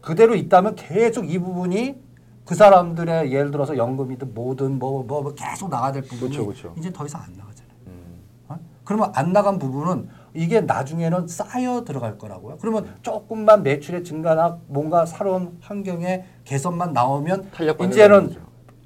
그대로 0.00 0.34
있다면 0.34 0.76
계속 0.76 1.30
이 1.30 1.38
부분이 1.38 2.00
그 2.46 2.54
사람들의 2.54 3.32
예를 3.32 3.50
들어서 3.50 3.76
연금이든 3.76 4.32
뭐든 4.32 4.78
뭐, 4.78 5.02
뭐, 5.02 5.22
뭐 5.22 5.34
계속 5.34 5.68
나가야 5.68 5.92
될 5.92 6.02
부분이 6.02 6.36
그렇죠, 6.38 6.46
그렇죠. 6.46 6.74
이제 6.78 6.90
더 6.90 7.04
이상 7.04 7.20
안 7.20 7.34
나가잖아요. 7.34 7.76
음. 7.86 8.22
어? 8.48 8.58
그러면 8.82 9.12
안 9.14 9.34
나간 9.34 9.58
부분은 9.58 10.21
이게 10.34 10.60
나중에는 10.60 11.28
쌓여 11.28 11.84
들어갈 11.84 12.16
거라고요. 12.18 12.56
그러면 12.58 12.94
조금만 13.02 13.62
매출의 13.62 14.04
증가나 14.04 14.58
뭔가 14.66 15.04
새로운 15.04 15.58
환경의 15.60 16.24
개선만 16.44 16.92
나오면 16.92 17.50
이제는. 17.84 18.36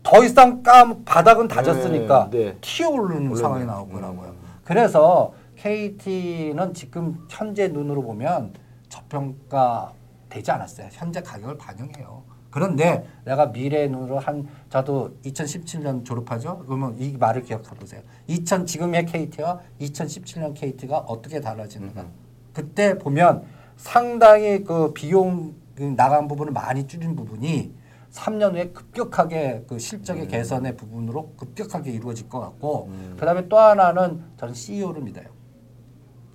더 0.02 0.22
이상 0.24 0.62
감 0.62 1.04
바닥은 1.04 1.48
다졌으니까 1.48 2.30
네, 2.30 2.44
네. 2.44 2.56
튀어오르는 2.60 3.34
상황이 3.34 3.66
거. 3.66 3.72
나올 3.72 3.90
거라고요. 3.90 4.28
음. 4.30 4.36
그래서 4.62 5.32
KT는 5.56 6.74
지금 6.74 7.26
현재 7.28 7.68
눈으로 7.68 8.02
보면 8.02 8.52
저평가 8.88 9.92
되지 10.28 10.50
않았어요. 10.52 10.88
현재 10.92 11.20
가격을 11.22 11.58
반영해요. 11.58 12.22
그런데 12.56 13.06
내가 13.26 13.52
미래 13.52 13.86
눈으로 13.86 14.18
한 14.18 14.48
저도 14.70 15.18
2017년 15.26 16.06
졸업하죠. 16.06 16.64
그러면 16.64 16.96
이 16.98 17.14
말을 17.14 17.42
기억해 17.42 17.68
보세요. 17.78 18.00
2000 18.28 18.64
지금의 18.64 19.04
KT와 19.04 19.60
2017년 19.78 20.54
KT가 20.54 21.00
어떻게 21.00 21.42
달라지는가. 21.42 22.06
그때 22.54 22.96
보면 22.96 23.44
상당히 23.76 24.64
그 24.64 24.94
비용 24.94 25.54
그 25.74 25.82
나간 25.82 26.28
부분을 26.28 26.54
많이 26.54 26.86
줄인 26.86 27.14
부분이 27.14 27.74
3년 28.10 28.54
후에 28.54 28.70
급격하게 28.70 29.66
그 29.68 29.78
실적의 29.78 30.26
개선의 30.26 30.78
부분으로 30.78 31.34
급격하게 31.36 31.90
이루어질 31.90 32.30
것 32.30 32.40
같고 32.40 32.88
그다음에 33.18 33.48
또 33.50 33.58
하나는 33.58 34.22
저는 34.38 34.54
CEO를 34.54 35.02
믿어요. 35.02 35.26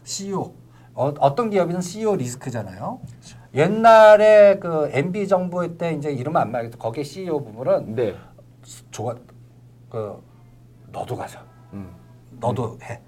CEO 0.03 0.53
어, 0.93 1.11
어떤 1.19 1.49
기업이든 1.49 1.81
CEO 1.81 2.15
리스크잖아요. 2.15 2.99
옛날에 3.53 4.59
그 4.59 4.89
MB 4.93 5.27
정부 5.27 5.77
때 5.77 5.93
이제 5.93 6.11
이러면 6.11 6.41
안 6.41 6.51
말겠다. 6.51 6.77
거기 6.77 7.03
CEO 7.03 7.43
부분은 7.43 7.95
네. 7.95 8.15
좋아 8.91 9.15
그 9.89 10.21
너도 10.91 11.15
가자. 11.15 11.43
음. 11.73 11.89
너도 12.39 12.77
해. 12.83 13.01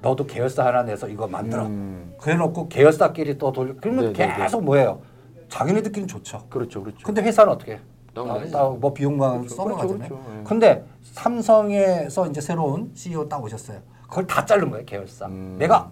너도 0.00 0.24
계열사 0.26 0.64
하나 0.64 0.82
내서 0.84 1.08
이거 1.08 1.26
만들어. 1.26 1.66
음. 1.66 2.14
그래놓고 2.20 2.68
계열사끼리 2.68 3.38
또 3.38 3.50
돌려. 3.50 3.74
그러면 3.80 4.12
네, 4.12 4.26
네, 4.26 4.26
네. 4.26 4.36
계속 4.36 4.62
뭐예요? 4.62 5.02
자기네들끼리는 5.48 6.06
좋죠. 6.06 6.46
그렇죠. 6.48 6.82
그렇죠. 6.82 6.98
근데 7.04 7.22
회사는 7.22 7.52
어떻게? 7.52 7.72
해? 7.74 7.80
당연하지. 8.14 8.56
아, 8.56 8.68
뭐 8.68 8.92
비용만 8.92 9.38
그렇죠. 9.38 9.54
써나가잖아요. 9.56 9.96
그렇죠, 10.08 10.14
그렇죠. 10.24 10.38
예. 10.38 10.44
근데 10.44 10.84
삼성에서 11.02 12.26
이제 12.28 12.40
새로운 12.40 12.92
CEO 12.94 13.28
딱 13.28 13.42
오셨어요. 13.42 13.80
그걸 14.02 14.26
다 14.26 14.44
자른 14.44 14.70
거예요, 14.70 14.84
계열사. 14.84 15.26
음. 15.26 15.56
내가 15.58 15.90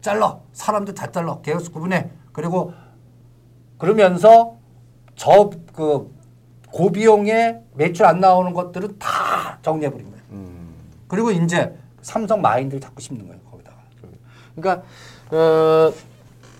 잘라. 0.00 0.38
사람들 0.52 0.94
다 0.94 1.10
잘라. 1.10 1.40
계열사 1.42 1.70
구분해. 1.72 2.10
그리고 2.32 2.72
그러면서 3.84 4.56
저 5.16 5.50
그 5.74 6.10
고비용에 6.70 7.60
매출 7.74 8.06
안 8.06 8.20
나오는 8.20 8.52
것들은 8.52 8.98
다 8.98 9.58
정리해 9.62 9.90
버린 9.90 10.10
거예요. 10.10 10.22
음. 10.30 10.74
그리고 11.08 11.30
이제 11.30 11.76
삼성 12.00 12.40
마인드를 12.40 12.80
자꾸 12.80 13.00
심는 13.00 13.26
거예요, 13.28 13.40
거기다가. 13.50 13.76
그러니까 14.56 14.86
어, 15.30 15.92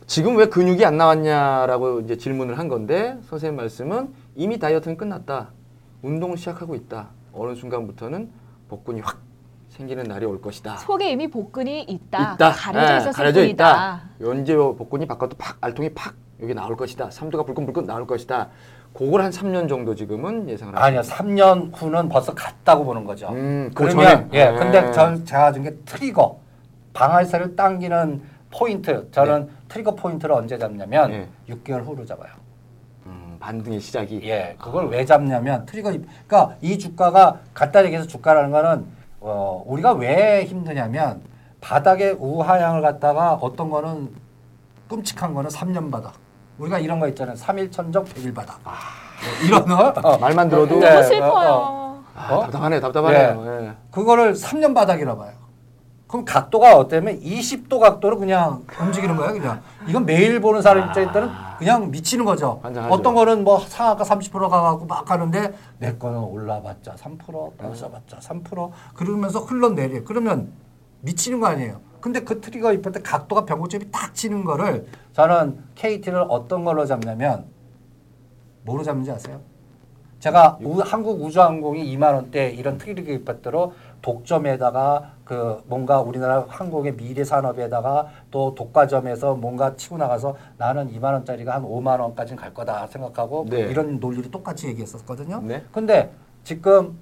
지금 0.07 0.37
왜 0.37 0.47
근육이 0.47 0.85
안 0.85 0.97
나왔냐라고 0.97 2.01
이제 2.01 2.17
질문을 2.17 2.59
한 2.59 2.69
건데 2.69 3.19
선생님 3.29 3.57
말씀은 3.57 4.13
이미 4.37 4.59
다이어트는 4.59 4.97
끝났다. 4.97 5.51
운동을 6.03 6.37
시작하고 6.37 6.75
있다. 6.75 7.09
어느 7.33 7.55
순간부터는 7.55 8.31
복근이 8.69 9.01
확 9.01 9.19
생기는 9.71 10.05
날이 10.05 10.27
올 10.27 10.41
것이다. 10.41 10.77
속에 10.77 11.11
이미 11.11 11.29
복근이 11.29 11.83
있다. 11.83 12.35
있다. 12.35 12.51
가려져 12.53 12.93
예, 12.93 12.97
있었을 12.99 13.13
가려져 13.13 13.41
뿐이다. 13.41 13.69
있다. 14.19 14.29
언제 14.31 14.55
복근이 14.57 15.07
바꿔도 15.07 15.37
팍 15.37 15.57
알통이 15.61 15.93
팍 15.95 16.15
여기 16.43 16.55
나올 16.55 16.77
것이다. 16.77 17.11
삼두가 17.11 17.45
불끈불끈 17.45 17.87
나올 17.87 18.07
것이다. 18.07 18.49
그걸 18.93 19.23
한 19.23 19.31
3년 19.31 19.69
정도 19.69 19.95
지금은 19.95 20.49
예상을 20.49 20.77
아니요, 20.79 21.01
3년 21.01 21.71
후는 21.75 22.09
벌써 22.09 22.33
갔다고 22.35 22.85
보는 22.85 23.05
거죠. 23.05 23.29
음, 23.31 23.71
그 23.75 23.85
그러면 23.85 24.07
전에? 24.07 24.29
예, 24.33 24.51
네. 24.51 24.57
근데 24.59 24.93
전 24.93 25.25
제가 25.25 25.53
준게 25.53 25.75
trigger 25.85 26.39
방아쇠를 26.93 27.57
당기는 27.57 28.23
포인트. 28.53 29.09
저는 29.11 29.49
trigger 29.69 29.95
point를 29.97 30.35
언제 30.35 30.57
잡냐면 30.59 31.11
네. 31.11 31.29
6개월 31.49 31.85
후로 31.85 32.05
잡아요. 32.07 32.31
음, 33.07 33.37
반등의 33.41 33.81
시작이 33.81 34.21
예, 34.25 34.55
그걸 34.61 34.89
왜 34.89 35.05
잡냐면 35.05 35.67
trigger. 35.67 35.91
이- 35.93 36.05
그러니까 36.29 36.57
이 36.61 36.79
주가가 36.79 37.41
간단히 37.53 37.87
얘기해서 37.87 38.07
주가라는 38.09 38.51
거는 38.53 38.87
어, 39.21 39.65
우리가 39.67 39.93
왜 39.95 40.45
힘드냐면 40.45 41.21
바닥에 41.61 42.11
우하향을 42.11 42.81
갖다가 42.83 43.35
어떤 43.35 43.71
거는 43.71 44.11
끔찍한 44.89 45.35
거는 45.35 45.51
3년 45.51 45.91
바닥. 45.91 46.13
우리가 46.59 46.79
이런 46.79 47.01
거 47.01 47.09
있잖아요. 47.09 47.37
3일 47.37 47.73
천정 47.73 48.05
100일 48.05 48.35
바닥. 48.35 48.61
뭐 48.63 48.73
이런 49.45 49.65
거. 49.67 49.93
어. 50.03 50.19
말만 50.19 50.49
들어도 50.49 50.79
네. 50.79 50.89
너무 50.89 50.99
어, 50.99 51.03
슬퍼요. 51.03 51.51
어. 51.51 52.05
아, 52.15 52.29
답답하네, 52.41 52.81
답답하네요. 52.81 53.45
예. 53.47 53.73
그거를 53.91 54.35
3년 54.35 54.75
바닥이라 54.75 55.17
봐요. 55.17 55.33
그럼 56.07 56.25
각도가 56.25 56.77
어때면 56.77 57.21
20도 57.21 57.81
각도로 57.81 58.19
그냥 58.19 58.65
움직이는 58.81 59.17
거예요, 59.17 59.33
그냥. 59.33 59.63
이건 59.89 60.07
매일 60.07 60.41
보는 60.41 60.63
사람 60.63 60.87
입장에 60.87 61.11
따른 61.11 61.29
그냥 61.59 61.91
미치는 61.91 62.25
거죠. 62.25 62.61
환장하죠. 62.63 62.95
어떤 62.95 63.15
거는 63.15 63.43
뭐 63.43 63.59
상하가 63.59 64.05
30% 64.05 64.49
가갖고 64.49 64.87
막 64.87 65.05
가는데 65.05 65.53
내 65.79 65.97
거는 65.97 66.21
올라봤자 66.21 66.95
3%, 66.95 67.57
떨어져봤자 67.59 68.19
3% 68.19 68.71
그러면서 68.95 69.41
흘러내려. 69.41 70.05
그러면 70.05 70.53
미치는 71.01 71.41
거 71.41 71.49
아니에요. 71.49 71.81
근데 72.05 72.21
그 72.21 72.39
트리거 72.39 72.75
입을 72.75 72.93
때 72.93 73.01
각도가 73.01 73.47
변고점이 73.47 73.91
딱 73.91 74.15
치는 74.15 74.45
거를 74.45 74.87
저는 75.15 75.59
KT를 75.75 76.27
어떤 76.29 76.63
걸로 76.63 76.85
잡냐면 76.85 77.47
뭐로 78.65 78.83
잡는지 78.83 79.11
아세요? 79.11 79.41
제가 80.19 80.59
우- 80.61 80.83
한국 80.83 81.23
우주항공이 81.23 81.97
2만 81.97 82.13
원대 82.15 82.51
이런 82.51 82.77
트리거 82.77 83.11
이펙트로 83.11 83.73
독점에다가 84.03 85.13
그 85.25 85.63
뭔가 85.67 86.03
우리나라 86.03 86.45
항공의 86.47 86.95
미래 86.95 87.25
산업에다가 87.25 88.09
또 88.31 88.55
독과점에서 88.55 89.37
뭔가 89.37 89.75
치고 89.75 89.97
나가서 89.97 90.37
나는 90.59 90.93
2만 90.93 91.15
원짜리가 91.15 91.55
한 91.55 91.63
5만 91.63 92.01
원까지는 92.01 92.39
갈 92.39 92.53
거다 92.53 92.87
생각하고 92.89 93.47
네. 93.49 93.61
이런 93.61 93.99
논리를 93.99 94.31
똑같이 94.31 94.67
얘기했었거든요. 94.67 95.41
네. 95.41 95.65
근데 95.73 96.13
지금 96.43 96.99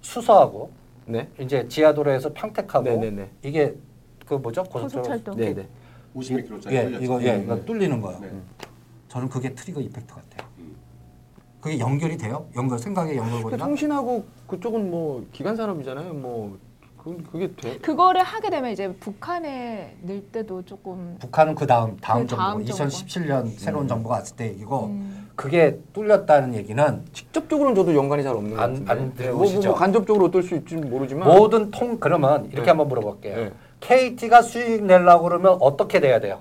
수서하고 0.00 0.79
네. 1.10 1.28
이제 1.38 1.66
지하도로에서 1.68 2.32
평택하고 2.32 2.84
네네네. 2.84 3.30
이게 3.42 3.74
그 4.26 4.34
뭐죠 4.34 4.62
고속철도. 4.64 5.34
네, 5.34 5.52
네. 5.54 5.68
50몇 6.14 6.44
킬로짜리 6.46 6.76
예, 6.76 6.82
걸렸죠. 6.84 7.04
이거 7.04 7.22
예, 7.24 7.42
이거 7.42 7.64
뚫리는 7.64 8.00
거요. 8.00 8.18
네. 8.20 8.30
저는 9.08 9.28
그게 9.28 9.54
트리거 9.54 9.80
이펙트 9.80 10.06
같아요. 10.14 10.48
음. 10.58 10.76
그게 11.60 11.78
연결이 11.78 12.16
돼요? 12.16 12.46
연결 12.56 12.78
생각의 12.78 13.16
근데 13.16 13.28
연결고리가? 13.28 13.64
통신하고 13.64 14.24
그쪽은 14.46 14.90
뭐 14.90 15.26
기간 15.32 15.56
산업이잖아요. 15.56 16.14
뭐 16.14 16.58
그, 16.96 17.16
그게 17.32 17.52
돼. 17.54 17.78
그거를 17.78 18.22
하게 18.22 18.50
되면 18.50 18.70
이제 18.70 18.92
북한에 18.94 19.96
늘 20.02 20.22
때도 20.30 20.64
조금 20.64 21.16
북한은 21.18 21.54
그 21.54 21.66
다음 21.66 21.96
다음 21.96 22.22
그 22.22 22.28
정부 22.28 22.44
다음 22.44 22.64
정부. 22.64 22.94
2017년 22.94 23.58
새로운 23.58 23.88
정부가 23.88 24.16
왔을 24.16 24.36
때 24.36 24.48
얘기고 24.48 24.86
음. 24.86 25.19
그게 25.40 25.78
뚫렸다는 25.94 26.54
얘기는 26.54 27.02
직접적으로는 27.14 27.74
저도 27.74 27.94
연관이 27.96 28.22
잘 28.22 28.36
없는 28.36 28.54
것 28.54 28.60
안- 28.60 28.84
같은데. 28.84 28.92
안 28.92 28.98
뭐, 29.06 29.14
들어오시죠? 29.16 29.68
뭐 29.70 29.78
간접적으로 29.78 30.26
어떨 30.26 30.42
수 30.42 30.54
있지 30.54 30.76
모르지만 30.76 31.26
모든 31.26 31.70
통 31.70 31.98
그러면 31.98 32.44
이렇게 32.52 32.60
네. 32.60 32.68
한번 32.68 32.88
물어볼게요. 32.88 33.36
네. 33.36 33.52
KT가 33.80 34.42
수익 34.42 34.84
내려고 34.84 35.24
그러면 35.24 35.56
어떻게 35.62 35.98
돼야 35.98 36.20
돼요? 36.20 36.40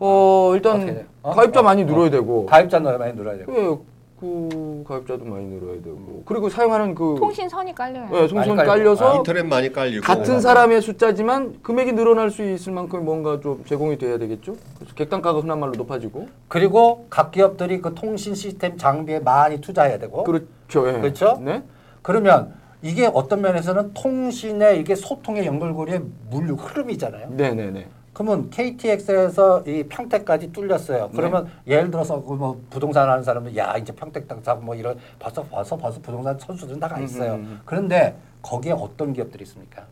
어 0.00 0.50
어떻게 0.54 0.56
일단 0.56 0.86
돼요? 0.94 1.04
어? 1.22 1.30
가입자 1.30 1.60
어, 1.60 1.62
많이 1.62 1.82
어. 1.84 1.86
늘어야 1.86 2.10
되고 2.10 2.44
가입자 2.44 2.78
많이 2.78 3.14
늘어야 3.14 3.38
되고. 3.38 3.52
예, 3.56 3.78
그 4.20 4.84
가입자도 4.86 5.24
많이 5.24 5.46
늘어야 5.46 5.80
되고 5.80 6.22
그리고 6.26 6.48
사용하는 6.48 6.94
그 6.94 7.16
통신선이 7.18 7.74
깔려요. 7.74 8.08
예, 8.12 8.26
통신 8.26 8.36
많이 8.36 8.48
깔리고. 8.56 8.66
깔려서 8.66 9.12
아, 9.12 9.16
인터넷 9.16 9.42
많이 9.44 9.72
깔리고 9.72 10.02
같은 10.02 10.40
사람의 10.40 10.82
숫자지만 10.82 11.60
금액이 11.62 11.92
늘어날 11.92 12.30
수 12.30 12.42
있을 12.42 12.72
만큼 12.72 13.04
뭔가 13.04 13.38
좀 13.40 13.64
제공이 13.64 13.98
돼야 13.98 14.18
되겠죠. 14.18 14.56
그래서 14.76 14.94
객단가가 14.94 15.38
흔한 15.40 15.60
말로 15.60 15.72
높아지고 15.76 16.28
그리고 16.48 17.06
각 17.10 17.30
기업들이 17.30 17.80
그 17.80 17.94
통신 17.94 18.34
시스템 18.34 18.76
장비에 18.76 19.20
많이 19.20 19.60
투자해야 19.60 19.98
되고. 19.98 20.24
그렇죠. 20.24 20.88
예. 20.88 21.00
그렇죠? 21.00 21.40
네. 21.40 21.62
그러면 22.02 22.54
이게 22.82 23.10
어떤 23.12 23.40
면에서는 23.40 23.92
통신의 23.94 24.80
이게 24.80 24.94
소통의 24.94 25.46
연결고리의 25.46 26.02
물류 26.30 26.54
흐름이잖아요. 26.54 27.28
네, 27.30 27.54
네, 27.54 27.70
네. 27.70 27.86
그러면 28.18 28.50
KTX에서 28.50 29.62
이 29.64 29.84
평택까지 29.84 30.52
뚫렸어요. 30.52 31.10
그러면 31.14 31.48
예를 31.68 31.88
들어서 31.88 32.20
그뭐 32.20 32.60
부동산 32.68 33.08
하는 33.08 33.22
사람들 33.22 33.56
야 33.56 33.76
이제 33.76 33.92
평택 33.92 34.26
당사고 34.26 34.60
뭐 34.60 34.74
이런 34.74 34.98
벌써 35.20 35.44
벌써 35.44 35.76
벌써 35.76 36.00
부동산 36.00 36.36
선수들은 36.36 36.80
다가 36.80 36.98
있어요. 36.98 37.34
음, 37.34 37.36
음, 37.36 37.44
음. 37.44 37.60
그런데 37.64 38.16
거기에 38.42 38.72
어떤 38.72 39.12
기업들이 39.12 39.44
있습니까? 39.44 39.84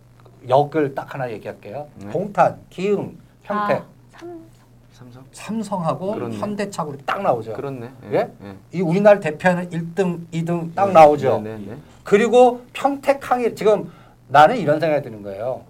역을 0.48 0.96
딱 0.96 1.14
하나 1.14 1.30
얘기할게요. 1.30 1.86
네. 2.02 2.10
동탄, 2.10 2.58
기흥, 2.68 3.16
평택, 3.44 3.76
아, 3.76 3.84
삼, 4.18 4.42
삼성. 4.90 5.24
삼성하고 5.30 6.14
그렇네. 6.14 6.36
현대차고리 6.38 6.98
딱 7.06 7.22
나오죠. 7.22 7.52
그렇네. 7.52 7.88
예? 8.10 8.32
이 8.72 8.80
우리나라 8.80 9.20
대표하는 9.20 9.70
1등, 9.70 10.26
2등 10.32 10.74
딱 10.74 10.86
네, 10.88 10.92
나오죠. 10.94 11.42
네, 11.42 11.56
네, 11.58 11.64
네. 11.64 11.76
그리고 12.02 12.62
평택항이 12.72 13.54
지금 13.54 13.88
나는 14.26 14.56
이런 14.56 14.80
생각이 14.80 15.04
드는 15.04 15.22
거예요. 15.22 15.62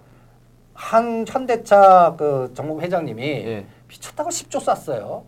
한 0.77 1.25
현대차 1.27 2.13
그 2.19 2.51
정무 2.53 2.79
회장님이 2.81 3.23
예. 3.23 3.65
미쳤다고 3.87 4.29
10조 4.29 4.59
쐈어요. 4.61 5.23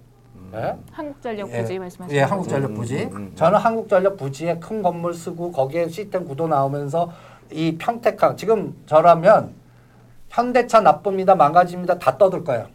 예? 0.54 0.76
한국전력 0.91 1.52
예, 1.52 1.62
부지 1.62 1.80
말씀하시는 1.80 2.16
예, 2.16 2.22
거죠? 2.22 2.32
한국전력 2.32 2.70
음, 2.70 2.76
부지. 2.76 3.04
음, 3.06 3.16
음. 3.16 3.32
저는 3.36 3.58
한국전력 3.58 4.18
부지에 4.18 4.60
큰 4.60 4.84
건물 4.84 5.16
쓰고 5.16 5.52
거기에 5.52 5.89
시스템 5.89 6.26
구도 6.26 6.47
나오면서 6.47 7.12
이 7.52 7.78
평택항 7.80 8.38
지금 8.38 8.76
저라면 8.86 9.56
현대차 10.30 10.82
나쁩니다, 10.82 11.34
망가집니다 11.34 11.97
다 11.97 12.16
떠들 12.20 12.43
거예요. 12.43 12.68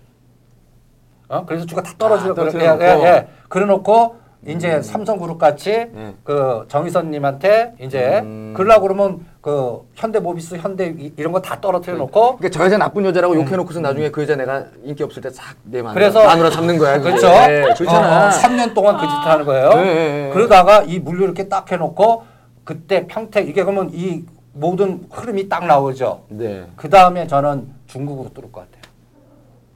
어? 1.28 1.44
그래서 1.46 1.64
주가 1.66 1.80
다 1.80 1.92
떨어지고 1.96 2.32
아, 2.32 2.34
그래, 2.34 2.64
예. 2.64 2.84
예, 2.84 3.04
예. 3.04 3.28
그래놓고 3.48 4.16
이제 4.46 4.82
삼성그룹 4.82 5.38
같이 5.38 5.70
네. 5.70 6.14
그 6.24 6.66
정의선님한테 6.68 7.76
이제 7.78 8.18
음. 8.24 8.52
그러려고 8.56 8.82
그러면 8.82 9.26
그 9.44 9.86
현대 9.94 10.18
모비스, 10.20 10.54
현대 10.54 10.86
이- 10.98 11.12
이런 11.18 11.30
거 11.30 11.38
다 11.42 11.60
떨어뜨려 11.60 11.98
놓고 11.98 12.38
그러니까 12.38 12.48
저 12.48 12.64
여자 12.64 12.78
나쁜 12.78 13.04
여자라고 13.04 13.36
욕해놓고서 13.36 13.78
나중에 13.80 14.10
그 14.10 14.22
여자 14.22 14.36
내가 14.36 14.64
인기 14.84 15.02
없을 15.02 15.20
때 15.20 15.28
싹내 15.28 15.82
마누라, 15.82 15.90
음. 15.90 15.92
그래서- 15.92 16.24
마누라 16.24 16.48
잡는 16.48 16.78
거야. 16.78 16.96
그게. 16.96 17.10
그렇죠. 17.10 17.28
네, 17.28 17.60
그렇잖아. 17.74 18.24
어, 18.24 18.28
어, 18.28 18.30
3년 18.30 18.72
동안 18.72 18.96
그짓 18.96 19.10
하는 19.12 19.44
거예요. 19.44 19.68
네, 19.74 19.84
네, 19.84 19.94
네. 20.28 20.30
그러다가 20.32 20.82
이 20.84 20.98
물류 20.98 21.24
이렇게 21.24 21.46
딱 21.50 21.70
해놓고 21.70 22.24
그때 22.64 23.06
평택 23.06 23.46
이게 23.46 23.62
그러면 23.64 23.90
이 23.92 24.24
모든 24.54 25.06
흐름이 25.10 25.50
딱 25.50 25.66
나오죠. 25.66 26.22
네. 26.28 26.64
그 26.76 26.88
다음에 26.88 27.26
저는 27.26 27.68
중국으로 27.86 28.30
뚫을 28.32 28.50
것 28.50 28.60
같아요. 28.62 28.90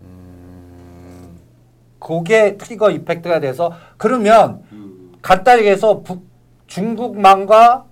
음. 0.01 1.39
그게 1.99 2.57
트리거 2.57 2.91
이펙트가 2.91 3.41
돼서 3.41 3.75
그러면 3.99 4.63
음. 4.73 5.13
간단히 5.21 5.67
해서 5.69 6.01
북, 6.01 6.23
중국망과 6.69 7.85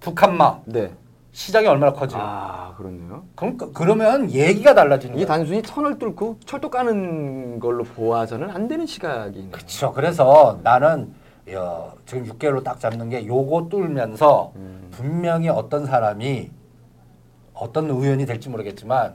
북한망 0.00 0.60
네. 0.66 0.90
시장이 1.34 1.66
얼마나 1.66 1.92
커져요. 1.92 2.22
아, 2.24 2.74
그렇네요. 2.76 3.24
그럼 3.34 3.56
그- 3.56 3.72
그러면 3.72 4.30
얘기가 4.30 4.72
달라지는 4.72 5.16
이게 5.16 5.26
거예요. 5.26 5.36
단순히 5.38 5.62
터널 5.62 5.98
뚫고 5.98 6.38
철도 6.46 6.70
까는 6.70 7.58
걸로 7.58 7.82
보아서는 7.82 8.50
안 8.50 8.68
되는 8.68 8.86
시각이네요. 8.86 9.50
그렇죠. 9.50 9.92
그래서 9.92 10.60
나는 10.62 11.12
야, 11.52 11.92
지금 12.06 12.24
6개월로 12.24 12.62
딱 12.62 12.78
잡는 12.78 13.08
게 13.10 13.26
요거 13.26 13.66
뚫면서 13.68 14.52
음. 14.54 14.86
분명히 14.92 15.48
어떤 15.48 15.84
사람이 15.86 16.50
어떤 17.52 17.90
의원이 17.90 18.26
될지 18.26 18.48
모르겠지만 18.48 19.14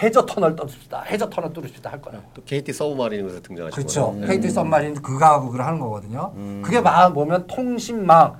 해저 0.00 0.24
터널 0.24 0.54
뚫읍시다. 0.54 1.02
해저 1.02 1.28
터널 1.28 1.52
뚫읍시다 1.52 1.90
할 1.90 2.00
거예요. 2.00 2.22
또 2.32 2.42
KT 2.44 2.72
서브마린에서 2.72 3.42
등장하신 3.42 3.74
그렇죠. 3.74 4.12
거예요. 4.12 4.26
KT 4.28 4.50
썸마린 4.50 4.94
그거하고 5.02 5.46
그걸 5.50 5.66
하는 5.66 5.80
거거든요. 5.80 6.32
음. 6.36 6.62
그게 6.64 6.80
막 6.80 7.12
보면 7.12 7.48
통신망 7.48 8.34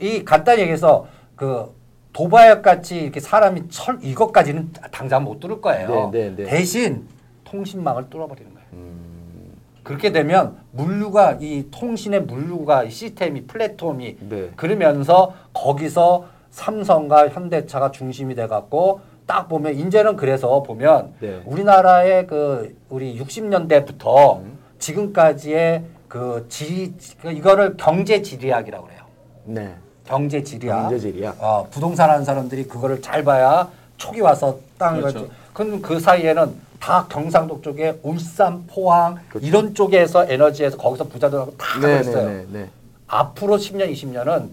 이 0.00 0.24
간단히 0.24 0.62
얘기해서 0.62 1.06
그 1.36 1.80
도바역 2.12 2.62
같이 2.62 2.96
이렇게 2.96 3.20
사람이 3.20 3.68
철 3.70 3.98
이것까지는 4.02 4.72
당장 4.90 5.24
못 5.24 5.40
뚫을 5.40 5.60
거예요. 5.60 6.10
네, 6.12 6.30
네, 6.30 6.36
네. 6.36 6.44
대신 6.44 7.06
통신망을 7.44 8.10
뚫어버리는 8.10 8.52
거예요. 8.52 8.66
음. 8.74 9.52
그렇게 9.82 10.12
되면 10.12 10.58
물류가 10.72 11.38
이 11.40 11.66
통신의 11.70 12.22
물류가 12.22 12.84
이 12.84 12.90
시스템이 12.90 13.46
플랫폼이 13.46 14.16
네. 14.20 14.50
그러면서 14.56 15.34
거기서 15.52 16.26
삼성과 16.50 17.28
현대차가 17.28 17.90
중심이 17.90 18.34
돼 18.34 18.46
갖고 18.46 19.00
딱 19.26 19.48
보면 19.48 19.74
이제는 19.74 20.16
그래서 20.16 20.62
보면 20.62 21.14
네. 21.20 21.42
우리나라의 21.46 22.26
그 22.26 22.76
우리 22.90 23.18
60년대부터 23.18 24.40
음. 24.40 24.58
지금까지의 24.78 25.84
그 26.08 26.44
지, 26.50 26.94
그 27.22 27.32
이거를 27.32 27.76
경제 27.78 28.20
지리학이라고 28.20 28.84
그래요. 28.84 29.00
네. 29.44 29.74
경제 30.12 30.42
지리학. 30.42 30.82
경제지리학. 30.90 31.36
어, 31.42 31.66
부동산 31.70 32.10
하는 32.10 32.22
사람들이 32.22 32.64
그거를 32.64 33.00
잘 33.00 33.24
봐야 33.24 33.70
촉이 33.96 34.20
와서 34.20 34.58
땅을 34.76 35.00
그렇죠. 35.00 35.28
그럼 35.54 35.80
그 35.80 35.98
사이에는 35.98 36.54
다 36.78 37.06
경상도 37.08 37.62
쪽에 37.62 37.98
울산, 38.02 38.66
포항 38.66 39.18
그렇죠. 39.30 39.46
이런 39.46 39.74
쪽에서 39.74 40.26
에너지에서 40.30 40.76
거기서 40.76 41.04
부자들하고 41.04 41.56
다 41.56 41.80
네, 41.80 41.80
그랬어요. 41.80 42.28
네, 42.28 42.34
네, 42.34 42.46
네. 42.52 42.70
앞으로 43.06 43.56
10년, 43.56 43.90
20년은 43.90 44.48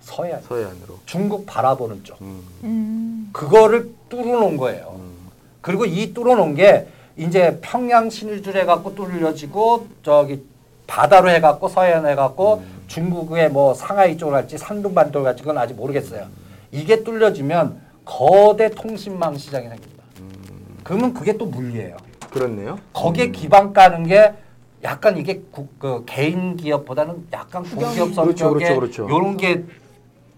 서해안, 0.00 0.42
서해안으로. 0.42 0.98
중국 1.06 1.46
바라보는 1.46 2.02
쪽. 2.02 2.20
음. 2.20 2.42
음. 2.64 3.30
그거를 3.32 3.90
뚫어놓은 4.08 4.56
거예요. 4.56 4.94
음. 4.98 5.14
그리고 5.60 5.84
이 5.84 6.12
뚫어놓은 6.12 6.56
게 6.56 6.88
이제 7.16 7.58
평양 7.62 8.10
신일줄 8.10 8.56
해갖고 8.56 8.96
뚫려지고 8.96 9.86
저기 10.02 10.42
바다로 10.86 11.30
해갖고 11.30 11.68
서해안 11.68 12.06
해갖고 12.06 12.56
음. 12.56 12.84
중국의 12.86 13.50
뭐 13.50 13.74
상하이 13.74 14.16
쪽을 14.16 14.34
할지 14.34 14.58
산둥반도 14.58 15.22
갈지 15.22 15.42
그건 15.42 15.58
아직 15.58 15.74
모르겠어요. 15.74 16.26
이게 16.70 17.02
뚫려지면 17.02 17.80
거대 18.04 18.70
통신망 18.70 19.36
시장이 19.36 19.68
생깁니다. 19.68 20.04
음. 20.20 20.78
그러면 20.84 21.14
그게 21.14 21.36
또 21.36 21.46
물리예요. 21.46 21.96
그렇네요. 22.30 22.78
거기에 22.92 23.30
기반 23.30 23.72
까는 23.72 24.06
게 24.06 24.34
약간 24.82 25.16
이게 25.16 25.40
국, 25.50 25.78
그 25.78 26.02
개인 26.04 26.56
기업보다는 26.56 27.28
약간 27.32 27.62
공기업 27.62 28.12
그렇죠, 28.12 28.14
성격의 28.14 28.76
그렇죠, 28.76 28.80
그렇죠. 28.80 29.06
이런 29.06 29.36
게 29.36 29.64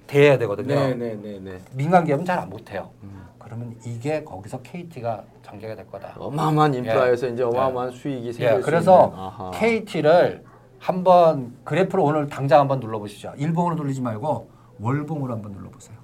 돼야 0.07 0.39
되거든요. 0.39 0.75
네, 0.75 0.95
네, 0.95 1.15
네, 1.21 1.39
네. 1.41 1.61
민간 1.73 2.05
기업은 2.05 2.25
잘 2.25 2.39
안 2.39 2.49
못해요. 2.51 2.91
음. 3.03 3.27
그러면 3.39 3.77
이게 3.85 4.25
거기서 4.25 4.61
KT가 4.63 5.25
전개가 5.43 5.77
될 5.77 5.87
거다. 5.89 6.15
어마어마한 6.19 6.75
인프라에서 6.75 7.29
이제 7.29 7.43
어마어마한 7.45 7.93
수익이 7.93 8.33
생길 8.33 8.55
예, 8.55 8.59
수 8.61 8.63
그래서. 8.67 9.51
KT를 9.55 10.45
한번 10.81 11.55
그래프를 11.65 12.03
오늘 12.05 12.27
당장 12.29 12.61
한번 12.61 12.81
눌러보시죠. 12.81 13.35
일봉으로 13.37 13.77
돌리지 13.77 14.01
말고 14.01 14.51
월봉으로 14.81 15.33
한번 15.33 15.53
눌러보세요. 15.53 15.97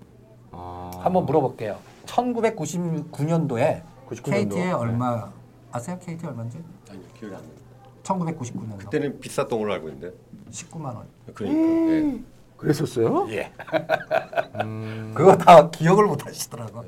아. 0.52 0.90
한번 1.02 1.26
물어볼게요. 1.26 1.76
1999년도에 2.06 3.82
99년도. 4.08 4.30
KT에 4.30 4.64
네. 4.66 4.72
얼마 4.72 5.30
아세요? 5.72 5.98
KT 6.00 6.26
얼마인지? 6.26 6.58
아니 6.90 7.14
기억이 7.14 7.34
안 7.34 7.40
나. 7.42 7.48
1999년도 8.02 8.78
그때는 8.78 9.18
비쌌던 9.20 9.58
걸로 9.58 9.72
알고 9.74 9.88
있는데. 9.88 10.16
19만 10.50 10.84
원. 10.94 11.06
그러니까. 11.34 11.60
예. 11.92 12.20
그랬었어요? 12.62 13.26
예. 13.30 13.50
음. 14.62 15.12
그거 15.14 15.36
다 15.36 15.68
기억을 15.70 16.06
못 16.06 16.24
하시더라고. 16.24 16.84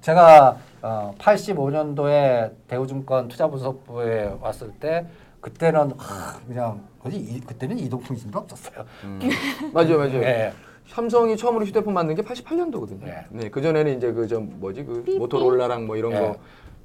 제가 0.00 0.56
어, 0.80 1.14
85년도에 1.18 2.52
대우증권 2.66 3.28
투자분석부에 3.28 4.38
왔을 4.40 4.70
때 4.72 5.06
그때는 5.40 5.92
하, 5.98 6.38
그냥 6.46 6.80
어디 7.04 7.16
이, 7.16 7.40
그때는 7.40 7.78
이동통신도 7.78 8.38
없었어요. 8.38 8.84
맞아요, 9.72 9.98
맞아요. 9.98 10.22
예. 10.22 10.52
삼성이 10.88 11.36
처음으로 11.36 11.66
휴대폰 11.66 11.92
만든 11.92 12.14
게 12.14 12.22
88년도거든요. 12.22 13.04
네. 13.04 13.26
네, 13.28 13.48
그 13.50 13.60
전에는 13.60 13.98
이제 13.98 14.10
그 14.12 14.26
좀 14.26 14.56
뭐지 14.58 14.84
그 14.84 15.04
모토로라랑 15.18 15.86
뭐 15.86 15.96
이런 15.96 16.12
네. 16.12 16.20
거 16.20 16.36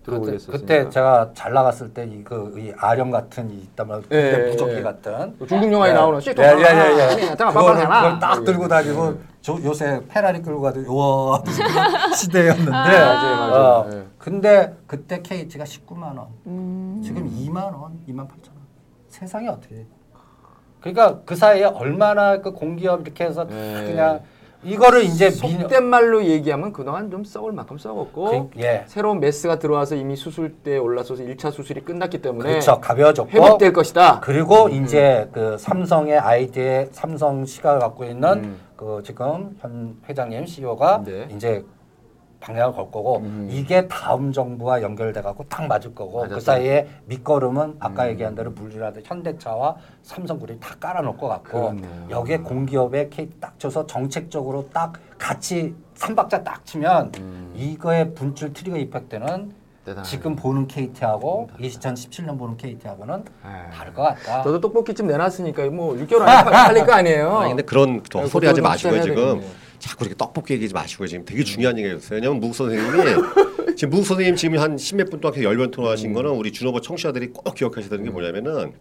그때. 0.03 0.37
그때 0.51 0.89
제가 0.89 1.31
잘 1.33 1.53
나갔을 1.53 1.93
때 1.93 2.05
이거 2.05 2.49
이 2.57 2.73
아령 2.77 3.09
같은 3.11 3.49
이 3.49 3.55
있단 3.63 3.87
말이야. 3.87 4.03
예, 4.11 4.31
그때 4.31 4.45
예, 4.47 4.51
부적기 4.51 4.75
예. 4.75 4.81
같은. 4.81 5.35
중국 5.47 5.71
영화에 5.71 5.93
나오는 5.93 6.19
예, 6.25 6.31
예, 6.37 6.43
예, 6.43 7.21
예. 7.21 7.25
잠깐 7.35 7.53
그거를, 7.53 7.83
그걸 7.85 8.19
딱 8.19 8.43
들고 8.43 8.67
다니고 8.67 9.17
저 9.41 9.57
요새 9.63 10.01
페라리 10.09 10.41
끌고 10.41 10.61
가도 10.61 10.83
요 10.83 11.43
시대였는데. 12.15 12.71
맞아요, 12.71 13.37
맞아요. 13.37 13.63
어, 13.63 13.89
예. 13.93 14.03
근데 14.17 14.75
그때 14.87 15.21
KT가 15.21 15.63
19만 15.63 16.03
원. 16.17 16.27
음. 16.47 17.01
지금 17.03 17.29
2만 17.29 17.57
원, 17.57 17.99
2만 18.07 18.27
8천 18.27 18.49
원. 18.49 18.63
세상이 19.07 19.47
어떻게? 19.47 19.85
그러니까 20.81 21.21
그 21.25 21.35
사이에 21.35 21.63
얼마나 21.63 22.41
그 22.41 22.51
공기업 22.51 23.01
이렇게 23.01 23.23
해서 23.23 23.47
다 23.47 23.55
예. 23.55 23.85
그냥 23.87 24.21
이거를 24.63 25.03
이제 25.03 25.29
민- 25.29 25.59
속된 25.61 25.83
말로 25.85 26.23
얘기하면 26.23 26.71
그동안 26.73 27.09
좀 27.11 27.23
썩을 27.23 27.51
만큼 27.51 27.77
썩었고 27.77 28.49
그- 28.53 28.59
예. 28.61 28.83
새로운 28.87 29.19
메스가 29.19 29.59
들어와서 29.59 29.95
이미 29.95 30.15
수술대에 30.15 30.77
올라서서 30.77 31.23
1차 31.23 31.51
수술이 31.51 31.81
끝났기 31.81 32.21
때문에 32.21 32.49
그렇죠. 32.49 32.79
가벼워졌고 32.79 33.31
회복될 33.31 33.73
것이다. 33.73 34.19
그리고 34.21 34.69
이제 34.69 35.29
그 35.33 35.57
삼성의 35.57 36.17
아이디에 36.17 36.87
삼성 36.91 37.45
시각을 37.45 37.79
갖고 37.79 38.03
있는 38.05 38.29
음. 38.43 38.59
그 38.75 39.01
지금 39.05 39.55
현 39.61 39.95
회장님 40.07 40.45
CEO가 40.45 41.03
네. 41.05 41.27
이제 41.35 41.63
방향을 42.43 42.73
걸 42.73 42.91
거고 42.91 43.19
음. 43.19 43.47
이게 43.49 43.87
다음 43.87 44.33
정부와 44.33 44.81
연결돼 44.81 45.21
갖고 45.21 45.45
딱 45.47 45.65
맞을 45.65 45.95
거고 45.95 46.19
그 46.19 46.23
맞았어요. 46.23 46.39
사이에 46.41 46.87
밑거름은 47.05 47.77
아까 47.79 48.03
음. 48.03 48.09
얘기한 48.09 48.35
대로 48.35 48.51
물리라든 48.51 49.01
현대차와 49.05 49.77
삼성그룹이 50.03 50.59
다 50.59 50.75
깔아놓을 50.79 51.17
것 51.17 51.27
같고 51.29 51.61
그렇네요. 51.61 52.07
여기에 52.09 52.39
공기업에 52.39 53.07
케이크 53.09 53.33
딱 53.39 53.57
쳐서 53.57 53.87
정책적으로 53.87 54.69
딱 54.73 54.93
같이 55.17 55.73
삼박자 55.95 56.43
딱 56.43 56.65
치면 56.65 57.13
음. 57.17 57.53
이거의 57.55 58.13
분출 58.13 58.51
트리거 58.51 58.77
이펙트는 58.77 59.63
대단하네요. 59.85 60.03
지금 60.03 60.35
보는 60.35 60.67
KT하고 60.67 61.49
2017년 61.59 62.37
보는 62.39 62.57
KT하고는 62.57 63.25
예. 63.45 63.69
다를 63.71 63.93
것 63.93 64.01
같다. 64.03 64.41
저도 64.43 64.59
떡볶이집 64.61 65.05
내놨으니까 65.05 65.65
뭐 65.69 65.93
6개월 65.95 66.21
안에 66.21 66.49
팔릴 66.51 66.85
거 66.85 66.93
아니에요. 66.93 67.37
아니 67.37 67.49
근데 67.49 67.63
그런 67.63 68.01
또 68.09 68.19
네, 68.19 68.23
헛소리 68.23 68.47
하지 68.47 68.61
마시고요 68.61 69.01
지금 69.01 69.15
되겠네요. 69.15 69.62
자꾸 69.83 70.05
이렇게 70.05 70.15
떡볶이 70.17 70.53
얘기하지 70.53 70.73
마시고요 70.73 71.07
지금 71.07 71.25
되게 71.25 71.43
중요한 71.43 71.77
얘기였어요 71.77 72.15
왜냐면 72.15 72.39
무 72.39 72.53
선생님이 72.53 73.03
지금 73.75 73.89
무 73.97 74.03
선생님 74.03 74.35
지금 74.37 74.57
한 74.57 74.77
십몇 74.77 75.09
분 75.09 75.19
동안 75.19 75.43
열변 75.43 75.71
토론하신 75.71 76.11
음. 76.11 76.13
거는 76.13 76.31
우리 76.31 76.53
준호버 76.53 76.79
청취자들이 76.79 77.27
꼭 77.27 77.53
기억하셔야 77.53 77.89
되는 77.89 78.05
게 78.05 78.09
뭐냐면은 78.09 78.71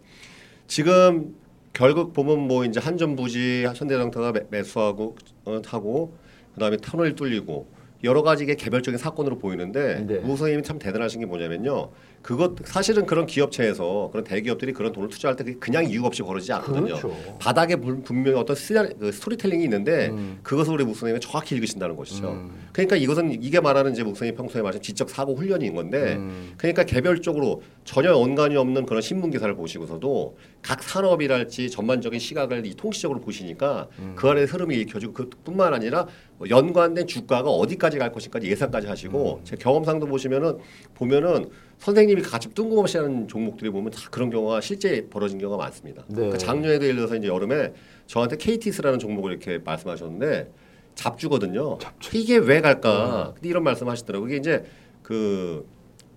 지금 0.67 1.35
결국 1.73 2.13
보면 2.13 2.47
뭐 2.47 2.63
이제 2.63 2.79
한전 2.79 3.17
부지 3.17 3.65
현대장터가 3.65 4.31
매- 4.31 4.43
매수하고 4.49 5.17
어, 5.43 5.61
하고 5.65 6.15
그다음에 6.53 6.77
터널 6.77 7.15
뚫리고 7.15 7.67
여러 8.05 8.21
가지의 8.21 8.55
개별적인 8.55 8.97
사건으로 8.97 9.39
보이는데 9.39 10.05
네. 10.07 10.19
무 10.19 10.37
선생님이 10.37 10.63
참 10.63 10.79
대단하신 10.79 11.19
게 11.19 11.25
뭐냐면요 11.25 11.89
그것 12.23 12.55
사실은 12.63 13.05
그런 13.05 13.25
기업체에서 13.25 14.07
그런 14.13 14.23
대기업들이 14.23 14.71
그런 14.71 14.93
돈을 14.93 15.09
투자할 15.09 15.35
때 15.35 15.43
그냥 15.59 15.83
이유 15.85 16.05
없이 16.05 16.23
벌어지지 16.23 16.53
않거든요. 16.53 16.85
그렇죠. 16.95 17.13
바닥에 17.37 17.75
분- 17.75 18.01
분명히 18.01 18.37
어떤 18.39 18.55
스토리, 18.55 18.93
그 18.97 19.11
스토리텔링이 19.11 19.61
있는데 19.65 20.07
음. 20.07 20.39
그것을 20.41 20.73
우리 20.73 20.85
목사님이 20.85 21.19
정확히 21.19 21.53
읽으신다는 21.55 21.97
것이죠. 21.97 22.29
음. 22.29 22.69
그러니까 22.71 22.95
이것은 22.95 23.43
이게 23.43 23.59
말하는 23.59 23.91
이제 23.91 24.03
목사님 24.03 24.35
평소에 24.35 24.61
말하는 24.61 24.81
지적 24.81 25.09
사고 25.09 25.35
훈련인 25.35 25.75
건데 25.75 26.13
음. 26.13 26.53
그러니까 26.55 26.85
개별적으로 26.85 27.61
전혀 27.83 28.11
연관이 28.11 28.55
없는 28.55 28.85
그런 28.85 29.01
신문 29.01 29.29
기사를 29.29 29.53
보시고서도 29.53 30.37
각 30.61 30.81
산업이랄지 30.81 31.69
전반적인 31.71 32.21
시각을 32.21 32.65
이 32.65 32.73
통시적으로 32.73 33.19
보시니까 33.19 33.89
음. 33.99 34.13
그 34.15 34.29
안에 34.29 34.43
흐름이 34.43 34.77
읽혀지고 34.77 35.11
그뿐만 35.11 35.73
아니라 35.73 36.07
뭐 36.37 36.47
연관된 36.49 37.05
주가가 37.05 37.49
어디까지 37.49 37.97
갈 37.97 38.13
것인까지 38.13 38.47
예상까지 38.47 38.87
하시고 38.87 39.39
음. 39.39 39.41
제 39.43 39.57
경험상도 39.57 40.05
보시면은 40.07 40.57
보면은 40.93 41.49
선생님이 41.79 42.21
같이 42.21 42.49
뜬금없이 42.49 42.97
하는 42.97 43.27
종목들이 43.27 43.69
보면 43.69 43.91
다 43.91 43.99
그런 44.09 44.29
경우가 44.29 44.61
실제 44.61 45.07
벌어진 45.09 45.37
경우가 45.39 45.61
많습니다. 45.63 46.03
네. 46.07 46.15
그러니까 46.15 46.37
작년에도 46.37 46.85
예를 46.85 46.95
들어서 46.97 47.15
이제 47.15 47.27
여름에 47.27 47.73
저한테 48.07 48.37
KTS라는 48.37 48.99
종목을 48.99 49.31
이렇게 49.31 49.59
말씀하셨는데 49.63 50.51
잡주거든요. 50.95 51.77
이게 52.13 52.37
왜 52.37 52.61
갈까? 52.61 53.29
음. 53.29 53.33
근데 53.33 53.49
이런 53.49 53.63
말씀하시더라고요. 53.63 54.29
이게 54.29 54.37
이제 54.37 54.63
그 55.01 55.67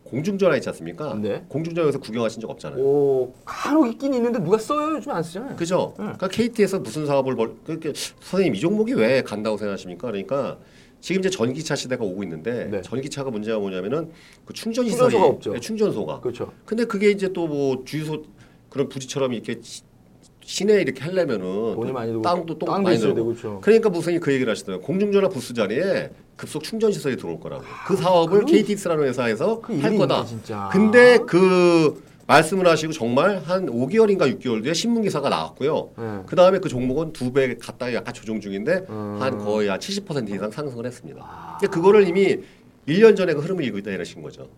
공중전화 0.04 0.54
있지 0.56 0.68
않습니까? 0.68 1.14
네. 1.20 1.44
공중전화에서 1.48 1.98
구경하신 1.98 2.40
적 2.40 2.50
없잖아요. 2.50 2.80
오 2.80 3.34
간혹 3.44 3.88
있긴 3.88 4.14
있는데 4.14 4.38
누가 4.38 4.56
써요? 4.58 4.94
요즘 4.96 5.10
안 5.10 5.22
쓰잖아요. 5.22 5.56
그죠? 5.56 5.94
네. 5.98 6.04
그러니까 6.04 6.28
KT에서 6.28 6.78
무슨 6.78 7.06
사업을 7.06 7.34
벌, 7.34 7.56
그렇게 7.64 7.92
선생님 8.20 8.54
이 8.54 8.60
종목이 8.60 8.94
왜 8.94 9.22
간다고 9.22 9.56
생각하십니까? 9.56 10.06
그러니까 10.06 10.58
지금 11.06 11.20
이제 11.20 11.30
전기차 11.30 11.76
시대가 11.76 12.04
오고 12.04 12.24
있는데 12.24 12.64
네. 12.68 12.82
전기차가 12.82 13.30
문제가 13.30 13.60
뭐냐면은 13.60 14.10
그 14.44 14.52
충전 14.52 14.86
시설이 14.86 15.12
충전소가 15.12 15.24
없죠. 15.34 15.52
네, 15.52 15.60
충전소가. 15.60 16.18
그렇죠. 16.20 16.52
근데 16.64 16.84
그게 16.84 17.10
이제 17.12 17.32
또 17.32 17.46
뭐 17.46 17.84
주유소 17.84 18.24
그런 18.68 18.88
부지처럼 18.88 19.32
이렇게 19.32 19.56
시- 19.62 19.82
시내에 20.44 20.80
이렇게 20.80 21.04
하려면은 21.04 21.74
돈이 21.76 21.86
또 21.86 21.92
많이 21.92 22.08
들고 22.10 22.22
땅도 22.22 22.58
또 22.58 22.66
땅도 22.66 22.82
많이 22.82 22.96
있어야 22.96 23.14
들고. 23.14 23.34
되고 23.34 23.40
그렇죠. 23.40 23.60
그러니까 23.60 23.88
무슨 23.88 24.18
그 24.18 24.32
얘기를 24.32 24.50
하시더라고요. 24.50 24.84
공중전화 24.84 25.28
부스 25.28 25.54
자리에 25.54 26.10
급속 26.36 26.64
충전 26.64 26.90
시설이 26.90 27.16
들어올 27.16 27.38
거라고. 27.38 27.62
그 27.86 27.94
사업을 27.96 28.40
그- 28.40 28.46
KTX라는 28.46 29.04
회사에서 29.04 29.60
그 29.60 29.74
할 29.74 29.90
일이 29.92 29.98
거다. 29.98 30.24
진짜. 30.24 30.68
근데 30.72 31.18
그 31.18 32.02
말씀을 32.26 32.66
하시고 32.66 32.92
정말 32.92 33.38
한 33.44 33.66
5개월인가 33.66 34.22
6개월 34.38 34.62
뒤에 34.62 34.74
신문 34.74 35.02
기사가 35.02 35.28
나왔고요. 35.28 35.90
네. 35.96 36.22
그 36.26 36.34
다음에 36.36 36.58
그 36.58 36.68
종목은 36.68 37.12
두 37.12 37.32
배 37.32 37.54
갔다가 37.56 37.92
약간 37.94 38.14
조정 38.14 38.40
중인데 38.40 38.86
음. 38.88 39.18
한 39.20 39.38
거의 39.38 39.68
한 39.68 39.78
70% 39.78 40.28
이상 40.34 40.50
상승을 40.50 40.86
했습니다. 40.86 41.56
근데 41.60 41.70
그거를 41.72 42.06
이미 42.08 42.38
1년 42.88 43.16
전에 43.16 43.34
그 43.34 43.40
흐름을 43.40 43.62
읽고 43.64 43.78
있다 43.78 43.90
이러신 43.90 44.22
거죠. 44.22 44.48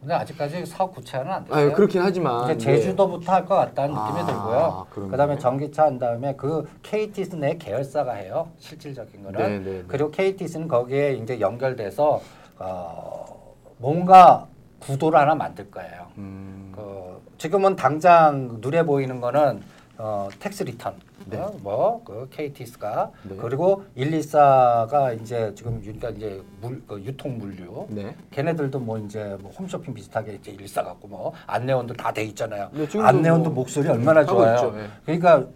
근데 0.00 0.14
아직까지 0.14 0.64
사업 0.66 0.94
구체화는 0.94 1.32
안 1.32 1.44
됐어요. 1.44 1.58
아유 1.58 1.72
그렇긴 1.72 2.00
하지만 2.02 2.44
이제 2.44 2.58
제주도부터 2.58 3.32
할 3.32 3.44
것 3.44 3.54
같다는 3.56 3.94
아, 3.96 4.08
느낌이 4.10 4.26
들고요. 4.26 4.86
그러네. 4.90 5.10
그다음에 5.10 5.38
전기차 5.38 5.84
한 5.84 5.98
다음에 5.98 6.34
그 6.36 6.64
KTS 6.82 7.36
내 7.36 7.56
계열사가 7.56 8.12
해요. 8.14 8.50
실질적인 8.58 9.22
거는. 9.24 9.40
네, 9.40 9.58
네, 9.58 9.64
네. 9.78 9.84
그리고 9.88 10.10
KTS는 10.10 10.68
거기에 10.68 11.14
이제 11.14 11.40
연결돼서 11.40 12.20
어, 12.58 13.54
뭔가 13.78 14.46
구도를 14.80 15.18
하나 15.18 15.34
만들 15.34 15.70
거예요. 15.70 16.06
음, 16.18 16.72
그 16.74 17.20
지금은 17.38 17.76
당장 17.76 18.58
눈에 18.60 18.82
보이는 18.84 19.20
거는 19.20 19.62
어, 19.98 20.28
tax 20.38 20.64
return, 20.64 20.94
네. 21.24 21.38
어, 21.38 21.54
뭐그 21.62 22.28
KTS가 22.30 23.10
네. 23.22 23.36
그리고 23.40 23.84
114가 23.96 25.18
이제 25.20 25.52
지금 25.56 25.80
그러니까 25.80 26.10
이제 26.10 26.42
물 26.60 26.82
그 26.86 27.00
유통 27.02 27.38
물류. 27.38 27.86
네. 27.88 28.14
걔네들도 28.30 28.78
뭐 28.78 28.98
이제 28.98 29.36
뭐 29.40 29.50
홈쇼핑 29.52 29.94
비슷하게 29.94 30.34
이제 30.34 30.50
일사 30.52 30.82
갖고 30.82 31.08
뭐 31.08 31.32
안내원도 31.46 31.94
다 31.94 32.12
돼 32.12 32.24
있잖아요. 32.24 32.68
네, 32.72 32.86
안내원도 33.00 33.50
뭐 33.50 33.62
목소리 33.62 33.88
얼마나 33.88 34.24
좋아요. 34.24 34.54
있죠, 34.56 34.74
예. 34.78 34.86
그러니까 35.06 35.46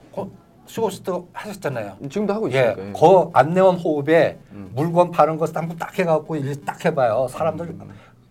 쇼호스트 0.66 1.10
하셨잖아요. 1.32 1.96
지금도 2.08 2.32
하고 2.32 2.50
예, 2.52 2.70
있으니까. 2.72 2.98
그 2.98 3.30
안내원 3.34 3.76
호흡에 3.76 4.38
음. 4.52 4.70
물건 4.74 5.10
파는 5.10 5.36
거딱딱 5.36 5.98
해갖고 5.98 6.36
딱 6.64 6.82
해봐요. 6.84 7.26
사람들 7.28 7.66
음. 7.66 7.90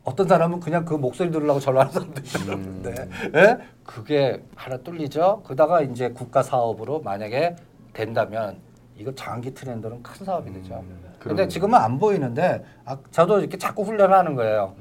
어떤 0.09 0.27
사람은 0.27 0.59
그냥 0.59 0.85
그 0.85 0.95
목소리 0.95 1.29
들으려고 1.29 1.59
전화하는 1.59 1.93
사람도 1.93 2.21
있었는데, 2.23 2.89
음. 2.89 3.31
예? 3.35 3.57
그게 3.85 4.43
하나 4.55 4.77
뚫리죠. 4.77 5.43
그다가 5.45 5.81
이제 5.81 6.09
국가 6.09 6.41
사업으로 6.41 7.01
만약에 7.01 7.55
된다면 7.93 8.57
이거 8.97 9.13
장기 9.13 9.53
트렌드는 9.53 10.01
큰 10.01 10.25
사업이 10.25 10.51
되죠. 10.51 10.83
근데 10.83 11.19
그러네요. 11.19 11.47
지금은 11.47 11.77
안 11.77 11.99
보이는데 11.99 12.63
아, 12.85 12.97
저도 13.11 13.39
이렇게 13.39 13.57
자꾸 13.57 13.83
훈련하는 13.83 14.35
거예요. 14.35 14.73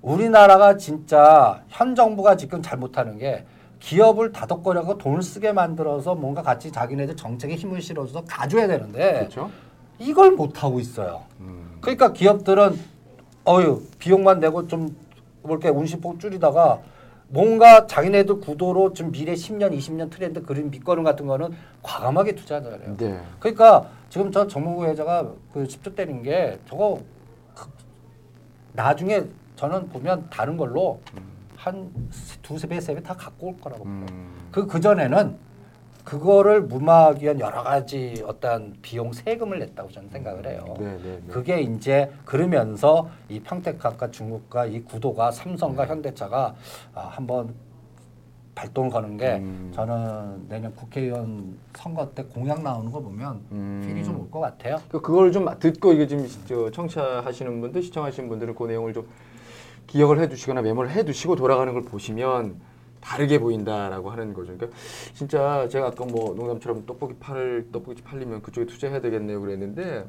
우리나라가 0.00 0.76
진짜 0.76 1.62
현 1.68 1.94
정부가 1.94 2.36
지금 2.36 2.60
잘못하는 2.60 3.18
게 3.18 3.44
기업을 3.78 4.32
다독거려고 4.32 4.98
돈을 4.98 5.22
쓰게 5.22 5.52
만들어서 5.52 6.14
뭔가 6.16 6.42
같이 6.42 6.72
자기네들 6.72 7.16
정책에 7.16 7.54
힘을 7.54 7.80
실어줘서 7.80 8.24
가져야 8.24 8.66
되는데 8.66 9.12
그렇죠. 9.20 9.50
이걸 9.98 10.32
못 10.32 10.62
하고 10.64 10.80
있어요. 10.80 11.22
음. 11.40 11.78
그러니까 11.80 12.12
기업들은 12.12 12.91
어유 13.46 13.82
비용만 13.98 14.40
내고 14.40 14.66
좀 14.68 14.94
이렇게 15.44 15.68
운신폭 15.68 16.20
줄이다가 16.20 16.80
뭔가 17.28 17.86
자기네들 17.86 18.40
구도로 18.40 18.92
좀 18.92 19.10
미래 19.10 19.32
10년, 19.34 19.76
20년 19.76 20.10
트렌드 20.10 20.42
그림 20.42 20.70
밑거름 20.70 21.02
같은 21.02 21.26
거는 21.26 21.50
과감하게 21.82 22.34
투자하잖아요. 22.34 22.96
네. 22.98 23.20
그러니까 23.40 23.88
지금 24.10 24.30
저 24.30 24.46
정무부 24.46 24.84
회장가 24.86 25.30
그 25.52 25.64
10조 25.64 25.94
때린 25.96 26.22
게 26.22 26.58
저거 26.68 27.00
그- 27.54 27.68
나중에 28.74 29.24
저는 29.56 29.88
보면 29.88 30.26
다른 30.30 30.56
걸로 30.56 31.00
한 31.56 31.90
두세 32.42 32.66
배, 32.66 32.80
세 32.80 32.94
배 32.94 33.00
다 33.02 33.14
갖고 33.14 33.48
올 33.48 33.60
거라고 33.60 33.84
봐요. 33.84 33.92
음. 34.10 34.48
그 34.52 34.66
그전에는 34.66 35.36
그거를 36.04 36.62
무마하기 36.62 37.24
위한 37.24 37.38
여러 37.40 37.62
가지 37.62 38.22
어떤 38.26 38.74
비용 38.82 39.12
세금을 39.12 39.58
냈다고 39.60 39.90
저는 39.90 40.08
생각을 40.10 40.46
해요. 40.46 40.64
네, 40.78 40.98
네, 41.02 41.02
네. 41.02 41.20
그게 41.28 41.60
이제 41.60 42.10
그러면서 42.24 43.08
이 43.28 43.40
평택학과 43.40 44.10
중국과 44.10 44.66
이 44.66 44.82
구도가 44.82 45.30
삼성과 45.30 45.86
현대차가 45.86 46.54
아, 46.94 47.00
한번 47.00 47.54
발동 48.54 48.90
거는 48.90 49.16
게 49.16 49.36
음. 49.36 49.72
저는 49.74 50.48
내년 50.48 50.74
국회의원 50.74 51.56
선거 51.74 52.10
때 52.10 52.22
공약 52.24 52.62
나오는 52.62 52.90
거 52.90 53.00
보면 53.00 53.40
음. 53.52 53.82
필이 53.86 54.04
좀 54.04 54.16
올 54.16 54.30
것 54.30 54.40
같아요. 54.40 54.76
그 54.88 55.00
그걸 55.00 55.32
좀 55.32 55.46
듣고 55.58 55.92
이게 55.92 56.06
지금 56.06 56.28
저 56.46 56.70
청취하시는 56.70 57.60
분들 57.60 57.82
시청하시는 57.82 58.28
분들은 58.28 58.54
그 58.54 58.64
내용을 58.64 58.92
좀 58.92 59.06
기억을 59.86 60.20
해두시거나 60.20 60.62
메모를 60.62 60.90
해두시고 60.90 61.36
돌아가는 61.36 61.72
걸 61.72 61.82
보시면 61.82 62.60
다르게 63.02 63.38
보인다라고 63.38 64.10
하는 64.10 64.32
거죠. 64.32 64.56
그러니까 64.56 64.78
진짜 65.12 65.68
제가 65.68 65.88
아까 65.88 66.04
뭐 66.06 66.34
농담처럼 66.34 66.86
떡볶이 66.86 67.14
팔 67.20 67.66
떡볶이 67.72 68.02
팔리면 68.02 68.42
그쪽에 68.42 68.66
투자해야 68.66 69.00
되겠네요 69.00 69.40
그랬는데 69.40 70.06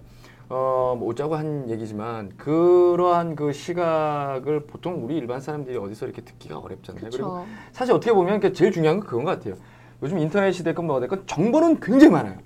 어, 0.50 0.96
뭐 0.98 1.10
어쩌고 1.10 1.36
한 1.36 1.70
얘기지만 1.70 2.30
그러한 2.38 3.36
그 3.36 3.52
시각을 3.52 4.66
보통 4.68 5.04
우리 5.04 5.18
일반 5.18 5.42
사람들이 5.42 5.78
어디서 5.78 6.06
이렇게 6.06 6.22
듣기가 6.22 6.60
어렵잖아요. 6.60 7.10
그리고 7.10 7.32
그렇죠. 7.32 7.48
사실 7.72 7.94
어떻게 7.94 8.14
보면 8.14 8.40
그 8.40 8.54
제일 8.54 8.72
중요한 8.72 9.00
건 9.00 9.08
그건 9.08 9.26
것 9.26 9.32
같아요. 9.32 9.56
요즘 10.02 10.20
인터넷이 10.20 10.64
됐건 10.64 10.86
뭐가 10.86 11.02
됐건 11.02 11.26
정보는 11.26 11.80
굉장히 11.80 12.12
많아요. 12.14 12.38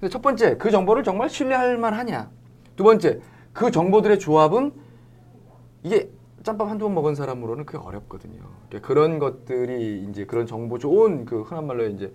근데 0.00 0.08
첫 0.10 0.22
번째 0.22 0.56
그 0.56 0.70
정보를 0.70 1.02
정말 1.04 1.28
신뢰할 1.28 1.76
만하냐. 1.76 2.30
두 2.76 2.84
번째 2.84 3.20
그 3.52 3.70
정보들의 3.70 4.18
조합은 4.20 4.72
이게 5.82 6.10
짬밥 6.48 6.70
한두 6.70 6.86
번 6.86 6.94
먹은 6.94 7.14
사람으로는 7.14 7.66
그게 7.66 7.76
어렵거든요. 7.76 8.40
그러니까 8.70 8.88
그런 8.88 9.18
것들이 9.18 10.06
이제 10.08 10.24
그런 10.24 10.46
정보 10.46 10.78
좋은 10.78 11.26
그 11.26 11.42
흔한 11.42 11.66
말로 11.66 11.86
이제 11.86 12.10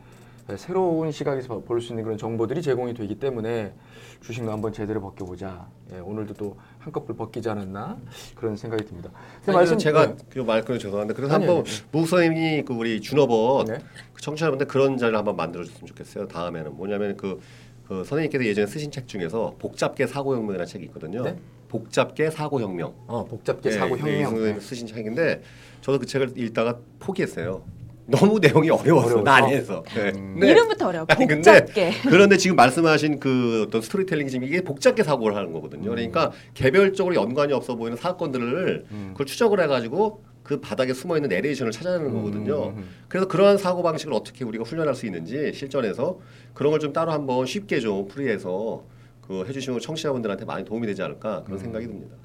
새로운 0.58 1.12
시각에서 1.12 1.60
볼 1.60 1.80
수 1.80 1.92
있는 1.92 2.04
그런 2.04 2.18
정보들이 2.18 2.64
제공이 2.64 2.96
되기 2.96 3.20
때문에 3.20 3.74
주식도 4.22 4.52
한번 4.52 4.74
제대로 4.74 5.02
벗겨보자. 5.02 5.68
예, 5.94 6.00
오늘도 6.00 6.34
또 6.34 6.58
한꺼풀 6.80 7.16
벗기지 7.16 7.48
않았나 7.48 7.98
그런 8.34 8.56
생각이 8.56 8.84
듭니다. 8.86 9.12
근데 9.46 9.52
말씀 9.52 9.76
말씀- 9.76 9.78
제가 9.78 10.08
네. 10.08 10.16
그 10.32 10.40
말끊어 10.40 10.80
죄송한데 10.80 11.14
그래서 11.14 11.36
아니, 11.36 11.46
한번 11.46 11.64
아니, 11.64 11.70
아니. 11.76 11.88
무선생님이 11.92 12.64
그 12.66 12.74
우리 12.74 13.02
준업원 13.02 13.68
네. 13.68 13.78
그 14.14 14.22
청취자분들 14.22 14.66
그런 14.68 14.98
자리를 14.98 15.16
한번 15.16 15.36
만들어 15.36 15.64
줬으면 15.64 15.86
좋겠어요. 15.86 16.28
다음에는 16.28 16.76
뭐냐면 16.76 17.16
그, 17.18 17.40
그 17.88 17.98
선생님께서 18.04 18.44
예전에 18.46 18.66
쓰신 18.66 18.90
책 18.90 19.08
중에서 19.08 19.54
복잡계 19.60 20.08
사고혁명이라는 20.08 20.66
책이 20.66 20.86
있거든요. 20.86 21.22
네? 21.24 21.38
복잡계 21.78 22.30
사고혁명. 22.30 22.94
어, 23.08 23.26
복잡계 23.26 23.72
네, 23.72 23.76
사고 23.78 23.96
네, 23.98 24.22
혁명. 24.22 24.60
쓰신 24.60 24.86
책인데 24.86 25.42
저도 25.82 25.98
그 25.98 26.06
책을 26.06 26.34
읽다가 26.36 26.78
포기했어요. 27.00 27.64
너무 28.06 28.38
내용이 28.38 28.70
어려워서 28.70 29.08
어려워서? 29.08 29.22
나 29.24 29.36
안에서. 29.38 29.84
네. 29.96 30.12
음. 30.16 30.38
네. 30.40 30.52
이름부터 30.52 30.88
어려워. 30.90 31.06
아니, 31.10 31.26
근데 31.26 31.62
복잡게. 31.62 31.92
그런데 32.08 32.38
지금 32.38 32.56
말씀하신 32.58 33.20
그 33.20 33.64
어떤 33.68 33.82
스토리텔링 33.82 34.28
지금 34.28 34.46
이게 34.46 34.62
복잡계 34.62 35.02
사고를 35.04 35.36
하는 35.36 35.52
거거든요. 35.52 35.90
그러니까 35.90 36.32
개별적으로 36.54 37.16
연관이 37.16 37.54
없어 37.54 37.76
보이는 37.76 37.98
사건들을 37.98 38.86
음. 38.92 39.08
그걸 39.14 39.26
추적을 39.26 39.60
해가지고 39.62 40.22
그 40.44 40.60
바닥에 40.60 40.94
숨어 40.94 41.16
있는 41.18 41.30
내레이션을 41.30 41.72
찾아내는 41.72 42.14
거거든요. 42.14 42.68
음, 42.72 42.78
음. 42.78 42.90
그래서 43.08 43.28
그러한 43.28 43.58
사고 43.58 43.82
방식을 43.82 44.14
어떻게 44.14 44.44
우리가 44.46 44.64
훈련할 44.66 44.94
수 44.94 45.08
있는지 45.08 45.52
실전에서 45.56 46.20
그런 46.54 46.70
걸 46.72 46.80
좀 46.80 46.94
따로 46.94 47.12
한번 47.14 47.48
쉽게 47.48 47.80
좀 47.80 48.08
풀이해서 48.10 48.84
그 49.28 49.46
해주시면 49.46 49.80
청취자분들한테 49.80 50.46
많이 50.46 50.66
도움이 50.66 50.86
되지 50.88 51.02
않을까 51.02 51.40
음. 51.40 51.44
그런 51.46 51.60
생각이 51.60 51.88
듭니다. 51.88 52.16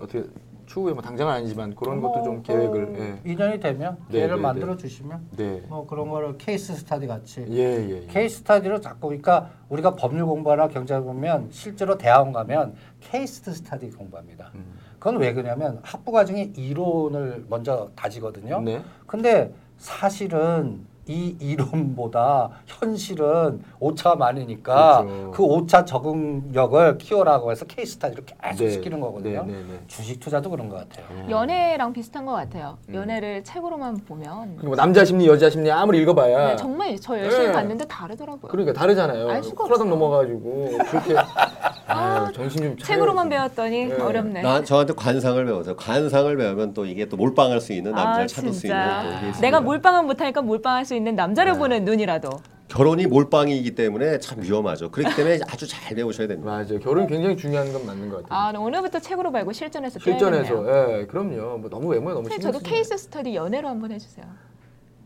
어떻게 0.00 0.24
추후에 0.66 0.92
뭐 0.92 1.02
당장은 1.02 1.32
아니지만 1.32 1.74
그런 1.74 2.00
것도 2.00 2.22
좀 2.22 2.42
계획을 2.42 2.94
예. 2.98 3.30
인연이 3.30 3.58
되면 3.58 3.96
네, 4.08 4.18
기회를 4.18 4.36
네, 4.36 4.42
만들어 4.42 4.76
주시면 4.76 5.28
네. 5.36 5.62
뭐 5.66 5.86
그런 5.86 6.10
거를 6.10 6.36
case 6.36 6.74
study 6.74 7.06
같이 7.06 7.44
예, 7.48 7.88
예. 7.88 8.02
예. 8.02 8.06
case 8.06 8.38
study로 8.38 8.80
자꾸 8.80 9.08
그러니까 9.08 9.50
우리가 9.70 9.96
법률 9.96 10.26
공부하나 10.26 10.68
경제 10.68 10.98
보면 11.00 11.48
실제로 11.50 11.96
대학원 11.96 12.32
가면 12.32 12.74
case 13.00 13.50
study 13.52 13.90
공부합니다. 13.90 14.52
음. 14.54 14.78
그건 14.98 15.16
왜 15.16 15.32
그러냐면 15.32 15.80
학부 15.82 16.12
과정에 16.12 16.52
이론을 16.54 17.46
먼저 17.48 17.90
다지거든요. 17.96 18.60
네. 18.60 18.82
근데 19.06 19.54
사실은 19.78 20.84
이 21.08 21.34
이론보다 21.40 22.50
현실은 22.66 23.62
오차가 23.80 24.16
많으니까 24.16 25.02
그렇죠. 25.02 25.30
그 25.30 25.42
오차 25.42 25.84
적응력을 25.86 26.98
키워라고 26.98 27.50
해서 27.50 27.64
case 27.64 27.94
study로 27.94 28.22
계속 28.26 28.64
네. 28.64 28.70
시키는 28.70 29.00
거거든요. 29.00 29.42
네, 29.44 29.52
네, 29.52 29.58
네. 29.70 29.80
주식 29.86 30.20
투자도 30.20 30.50
그런 30.50 30.68
것 30.68 30.76
같아요. 30.76 31.06
연애랑 31.30 31.94
비슷한 31.94 32.26
것 32.26 32.32
같아요. 32.32 32.76
음. 32.90 32.94
연애를 32.94 33.42
책으로만 33.42 33.96
보면 34.06 34.56
그리고 34.56 34.66
뭐 34.68 34.76
남자 34.76 35.02
심리, 35.04 35.26
여자 35.26 35.48
심리 35.48 35.70
아무리 35.70 35.98
읽어봐야 36.02 36.48
네, 36.50 36.56
정말 36.56 36.94
저 37.00 37.18
열심히 37.18 37.46
네. 37.46 37.52
봤는데 37.52 37.86
다르더라고요. 37.86 38.50
그러니까 38.50 38.74
다르잖아요. 38.74 39.28
알 39.30 39.42
수가 39.42 39.64
없어. 39.64 39.84
넘어가지고 39.84 40.72
그렇게 40.90 41.14
아유, 41.88 42.30
정신 42.34 42.58
좀 42.58 42.76
차려야지. 42.76 42.84
책으로만 42.84 43.28
배웠더니 43.30 43.86
네. 43.86 43.94
어렵네. 43.94 44.42
나 44.42 44.62
저한테 44.62 44.92
관상을 44.92 45.42
배워서 45.46 45.74
관상을 45.74 46.36
배우면 46.36 46.74
또 46.74 46.84
이게 46.84 47.06
또 47.08 47.16
몰빵할 47.16 47.62
수 47.62 47.72
있는 47.72 47.92
남자를 47.92 48.24
아, 48.24 48.26
찾을 48.26 48.52
수 48.52 48.60
진짜. 48.60 48.76
있는 49.00 49.02
또 49.02 49.08
이게 49.08 49.16
있습니다. 49.28 49.40
내가 49.40 49.60
몰빵은 49.62 50.04
못하니까 50.06 50.42
몰빵할 50.42 50.84
수 50.84 50.94
있는 50.98 51.14
남자를 51.16 51.52
네. 51.52 51.58
보는 51.58 51.84
눈이라도. 51.84 52.30
결혼이 52.68 53.06
몰빵이기 53.06 53.74
때문에 53.74 54.18
참 54.18 54.42
위험하죠. 54.42 54.90
그렇기 54.90 55.16
때문에 55.16 55.38
아주 55.48 55.66
잘 55.66 55.96
배우셔야 55.96 56.26
됩니다. 56.28 56.50
맞아요. 56.50 56.78
결혼 56.80 57.06
굉장히 57.06 57.34
중요한 57.34 57.72
건 57.72 57.86
맞는 57.86 58.10
것 58.10 58.22
같아요. 58.24 58.38
아, 58.38 58.52
네, 58.52 58.58
오늘부터 58.58 58.98
책으로 58.98 59.30
말고 59.30 59.52
실전에서. 59.52 59.98
실전에서 60.00 60.66
예, 61.00 61.06
그럼요. 61.06 61.56
뭐 61.58 61.70
너무 61.70 61.88
외모에 61.88 62.12
너무 62.12 62.24
선생님, 62.28 62.42
신경 62.42 62.52
저도 62.52 62.62
케이스 62.62 62.94
스터디 62.98 63.34
연애로 63.34 63.68
한번 63.68 63.90
해주세요. 63.92 64.26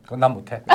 그건 0.02 0.18
난 0.18 0.32
못해. 0.34 0.60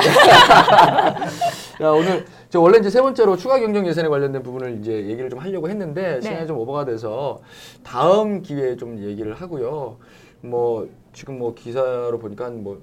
야 1.82 1.90
오늘 1.90 2.24
저 2.48 2.58
원래 2.58 2.78
이제 2.78 2.88
세 2.88 3.02
번째로 3.02 3.36
추가 3.36 3.58
경정 3.60 3.86
예산에 3.86 4.08
관련된 4.08 4.42
부분을 4.42 4.78
이제 4.80 4.92
얘기를 4.92 5.28
좀 5.28 5.38
하려고 5.40 5.68
했는데 5.68 6.14
네. 6.14 6.20
시간이 6.22 6.46
좀 6.46 6.56
오버가 6.56 6.86
돼서 6.86 7.42
다음 7.84 8.40
기회에 8.40 8.76
좀 8.76 8.98
얘기를 8.98 9.34
하고요. 9.34 9.98
뭐 10.40 10.88
지금 11.12 11.38
뭐 11.38 11.52
기사로 11.54 12.18
보니까 12.18 12.48
뭐 12.48 12.80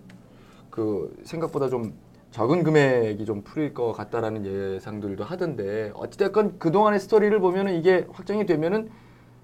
그 0.75 1.15
생각보다 1.23 1.69
좀 1.69 1.93
적은 2.35 2.63
금액이 2.63 3.25
좀 3.25 3.43
풀릴 3.43 3.73
것 3.73 3.93
같다라는 3.93 4.45
예상들도 4.45 5.23
하던데 5.23 5.93
어찌됐건 5.95 6.59
그 6.59 6.69
동안의 6.69 6.99
스토리를 6.99 7.39
보면 7.39 7.67
은 7.67 7.75
이게 7.75 8.05
확정이 8.11 8.45
되면은 8.45 8.89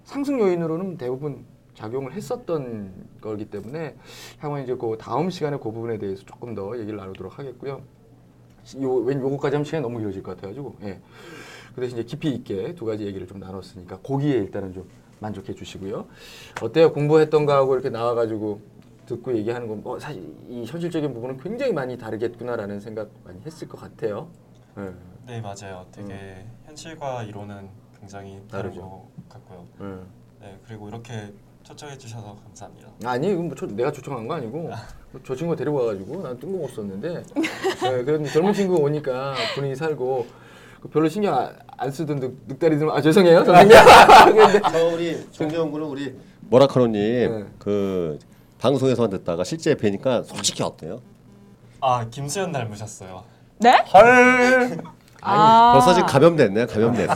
상승 0.03 0.41
요인으로는 0.41 0.97
대부분 0.97 1.45
작용을 1.73 2.11
했었던 2.11 2.91
거기 3.21 3.45
때문에 3.45 3.95
향후에 4.39 4.63
이제 4.63 4.75
그 4.75 4.97
다음 4.99 5.29
시간에 5.29 5.55
그 5.55 5.71
부분에 5.71 5.99
대해서 5.99 6.25
조금 6.25 6.53
더 6.53 6.77
얘기를 6.77 6.97
나누도록 6.97 7.39
하겠고요. 7.39 7.81
요, 8.81 8.93
왠 8.95 9.21
요거까지 9.21 9.55
하면 9.55 9.63
시간이 9.63 9.81
너무 9.83 9.99
길어질 9.99 10.21
것 10.21 10.35
같아가지고 10.35 10.75
예. 10.83 10.99
그 11.73 11.79
대신 11.79 11.97
이제 11.97 12.05
깊이 12.05 12.31
있게 12.31 12.75
두 12.75 12.83
가지 12.83 13.05
얘기를 13.05 13.25
좀 13.25 13.39
나눴으니까 13.39 13.99
거기에 13.99 14.33
일단은 14.33 14.73
좀 14.73 14.85
만족해 15.21 15.53
주시고요. 15.53 16.07
어때요? 16.61 16.91
공부했던 16.91 17.45
거하고 17.45 17.73
이렇게 17.73 17.89
나와가지고 17.89 18.59
듣고 19.12 19.36
얘기하는 19.38 19.68
건 19.68 19.82
뭐 19.82 19.99
사실 19.99 20.24
이 20.47 20.64
현실적인 20.66 21.14
부분은 21.14 21.38
굉장히 21.38 21.74
많이 21.74 21.97
다르겠구나라는 21.97 22.80
생각 22.80 23.09
많이 23.24 23.39
했을 23.45 23.68
것 23.68 23.80
같아요. 23.80 24.28
예. 24.78 24.91
네 25.28 25.41
맞아요. 25.41 25.86
되게 25.91 26.45
현실과 26.66 27.24
이론은 27.24 27.68
굉장히 27.99 28.39
다른. 28.49 28.74
것 28.76 29.03
같고요. 29.30 29.66
예. 29.82 29.86
네 30.45 30.57
그리고 30.68 30.88
이렇게 30.89 31.34
초청해 31.64 31.97
주셔서 31.97 32.36
감사합니다. 32.43 32.89
아니 33.05 33.32
이건 33.32 33.47
뭐 33.47 33.55
초- 33.55 33.68
내가 33.68 33.91
초청한 33.91 34.28
거 34.28 34.36
아니고 34.36 34.70
뭐저 35.12 35.36
친구가 35.36 35.55
데리고 35.57 35.78
와가지고 35.78 36.22
난 36.24 36.39
뜬금없었는데 36.39 37.24
예, 37.38 38.03
그래도 38.03 38.26
젊은 38.28 38.53
친구 38.53 38.76
오니까 38.78 39.34
분위기 39.55 39.76
살고 39.76 40.26
그 40.82 40.88
별로 40.89 41.07
신경 41.09 41.38
안, 41.38 41.55
안 41.78 41.91
쓰던 41.91 42.20
늑, 42.20 42.34
늑다리들 42.47 42.89
아 42.89 42.99
죄송해요 43.01 43.43
저 44.72 44.88
우리 44.93 45.16
정재훈 45.32 45.72
군은 45.72 45.86
우리 45.88 46.16
모라카노님 46.49 46.93
네. 46.93 47.45
그 47.59 48.18
방송에서만 48.66 49.09
듣다가 49.09 49.43
실제 49.43 49.76
뵈니까 49.76 50.22
솔직히 50.24 50.62
어때요? 50.64 51.01
아 51.82 52.05
김수현 52.12 52.51
닮으셨어요. 52.51 53.24
네? 53.57 53.84
헐. 53.91 54.78
아, 55.24 55.72
벌써 55.74 55.93
지금 55.93 56.07
감염됐네, 56.07 56.68
감염됐네. 56.68 57.14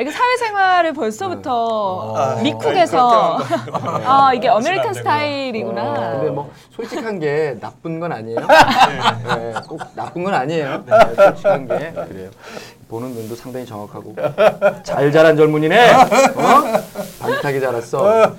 이게 0.00 0.10
사회생활을 0.10 0.92
벌써부터 0.92 2.14
아, 2.16 2.42
미국에서 2.42 3.38
아 4.04 4.32
이게 4.34 4.48
안 4.48 4.56
American 4.56 4.82
되고요. 4.88 4.92
스타일이구나. 4.94 6.10
근데 6.18 6.30
뭐 6.30 6.50
솔직한 6.72 7.18
게 7.20 7.56
나쁜 7.60 8.00
건 8.00 8.12
아니에요. 8.12 8.40
네, 8.40 9.54
꼭 9.68 9.80
나쁜 9.94 10.24
건 10.24 10.34
아니에요. 10.34 10.84
네, 10.84 11.14
솔직한 11.14 11.68
게 11.68 11.92
그래요. 11.92 12.30
보는 12.88 13.12
눈도 13.14 13.34
상당히 13.34 13.64
정확하고 13.64 14.14
잘 14.82 15.10
자란 15.10 15.36
젊은이네. 15.36 15.92
어? 15.92 16.02
반듯하게 17.20 17.60
자랐어. 17.60 18.34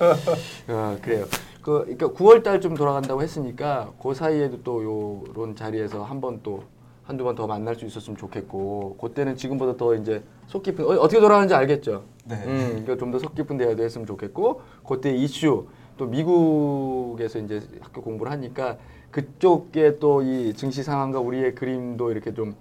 어, 0.68 0.98
그래요. 1.02 1.26
그 1.66 1.80
그러니까 1.98 2.10
9월 2.10 2.44
달쯤 2.44 2.76
돌아간다고 2.76 3.24
했으니까 3.24 3.92
그 4.00 4.14
사이에도 4.14 4.62
또 4.62 4.84
요런 4.84 5.56
자리에서 5.56 6.04
한 6.04 6.22
번 6.22 6.40
또 6.44 6.62
한두 7.04 7.24
번 7.24 7.36
더 7.36 7.48
만날 7.48 7.74
수 7.76 7.86
있었으면 7.86 8.18
좋겠고 8.18 8.98
그때는 9.02 9.36
지금보다 9.36 9.76
더 9.78 9.96
이제 9.96 10.24
속 10.48 10.62
깊은 10.62 10.86
어, 10.86 10.90
어떻게 11.00 11.20
돌아가는지 11.20 11.54
알겠죠. 11.56 12.04
네. 12.26 12.36
음, 12.46 12.68
그러니까 12.86 12.98
좀 12.98 13.12
더 13.12 13.18
속 13.20 13.34
깊은 13.34 13.58
대화도 13.58 13.82
했으면 13.84 14.06
좋겠고 14.06 14.62
그때 14.88 15.12
이슈 15.12 15.66
또 15.98 16.06
미국에서 16.06 17.40
이제 17.40 17.62
학교 17.82 18.02
공부를 18.04 18.32
하니까 18.32 18.78
그쪽에 19.10 19.98
또 19.98 20.22
이 20.22 20.54
증시 20.56 20.84
상황과 20.84 21.20
우리의 21.20 21.56
그림도 21.56 22.12
이렇게 22.12 22.32
좀 22.34 22.56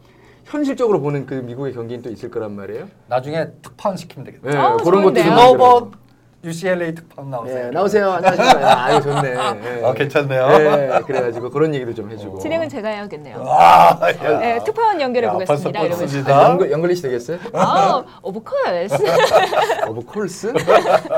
현실적으로 0.44 1.00
보는 1.00 1.26
그 1.26 1.34
미국의 1.34 1.72
경기는 1.74 2.02
또 2.02 2.11
있을 2.11 2.30
거란 2.30 2.52
말이에요. 2.57 2.88
나중에 3.09 3.48
특파원 3.62 3.96
시키면 3.98 4.24
되겠다. 4.26 4.50
네, 4.50 4.57
아우, 4.57 4.76
그런 4.78 5.02
것도 5.02 5.14
좀 5.14 5.24
좋은데요? 5.24 5.34
만들어서. 5.36 5.90
뭐 6.45 6.51
UCLA 6.51 6.95
특파원 6.95 7.30
나오세요. 7.30 7.64
네, 7.64 7.70
나오세요. 7.70 8.11
안녕하십니까. 8.12 8.84
아, 8.84 8.90
이거 8.92 9.01
좋네. 9.01 9.30
예. 9.32 9.80
어, 9.82 9.92
괜찮네요. 9.95 10.49
네, 10.59 11.01
그래가지고 11.07 11.51
그런 11.51 11.74
얘기도 11.74 11.95
좀 11.95 12.11
해주고. 12.11 12.38
진행은 12.38 12.68
제가 12.68 12.88
해야겠네요. 12.88 13.42
아, 13.47 13.99
야. 14.03 14.38
네, 14.38 14.62
특파원 14.64 15.01
연결해 15.01 15.28
야, 15.28 15.32
보겠습니다. 15.32 15.64
벌써 15.72 15.86
이러면서. 15.86 16.03
뻗습니다. 16.05 16.38
아, 16.38 16.51
연글, 16.51 16.70
연글리시 16.70 17.03
되겠어요? 17.03 17.38
아, 17.55 18.05
Of 18.22 18.40
course. 18.40 18.94
Of 19.88 20.02
course? 20.05 20.52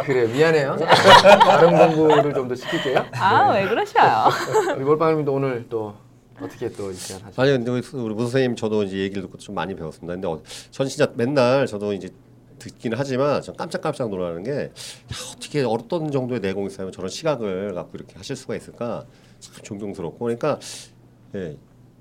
그래, 0.05 0.27
미안해요. 0.29 0.77
발음 0.77 1.77
공부를 1.77 2.33
좀 2.35 2.47
더 2.47 2.55
시킬게요. 2.55 3.05
아, 3.19 3.51
왜 3.55 3.67
그러셔요? 3.67 4.29
우리 4.77 4.85
몰빵님도 4.85 5.33
오늘 5.33 5.67
또 5.69 5.95
어떻게 6.41 6.69
또이 6.71 6.95
시간 6.95 7.23
하시죠? 7.25 7.43
아니 7.43 7.51
근데 7.51 7.71
우리 7.73 8.15
문 8.15 8.19
선생님 8.27 8.55
저도 8.55 8.85
이제 8.85 8.99
얘기를 8.99 9.23
듣고 9.23 9.37
좀 9.39 9.57
많이 9.57 9.75
배웠습니다. 9.75 10.13
근데 10.15 10.29
어, 10.29 10.41
전 10.71 10.87
진짜 10.87 11.09
맨날 11.17 11.67
저도 11.67 11.93
이제 11.93 12.09
듣기는 12.59 12.97
하지만 12.99 13.43
전 13.43 13.57
깜짝깜짝 13.57 14.11
놀라는 14.11 14.43
게 14.43 14.53
야, 14.53 14.71
어떻게 15.35 15.63
어떤 15.63 16.11
정도의 16.11 16.41
내공이 16.41 16.69
있으면 16.69 16.93
저런 16.93 17.11
시각을 17.11 17.75
갖고 17.75 17.93
이렇게 17.95 18.17
하실 18.17 18.37
수가 18.37 18.57
있을까 18.57 19.07
참 19.41 19.55
존경스럽고 19.63 20.19
그러니까 20.19 20.59
예, 21.35 21.57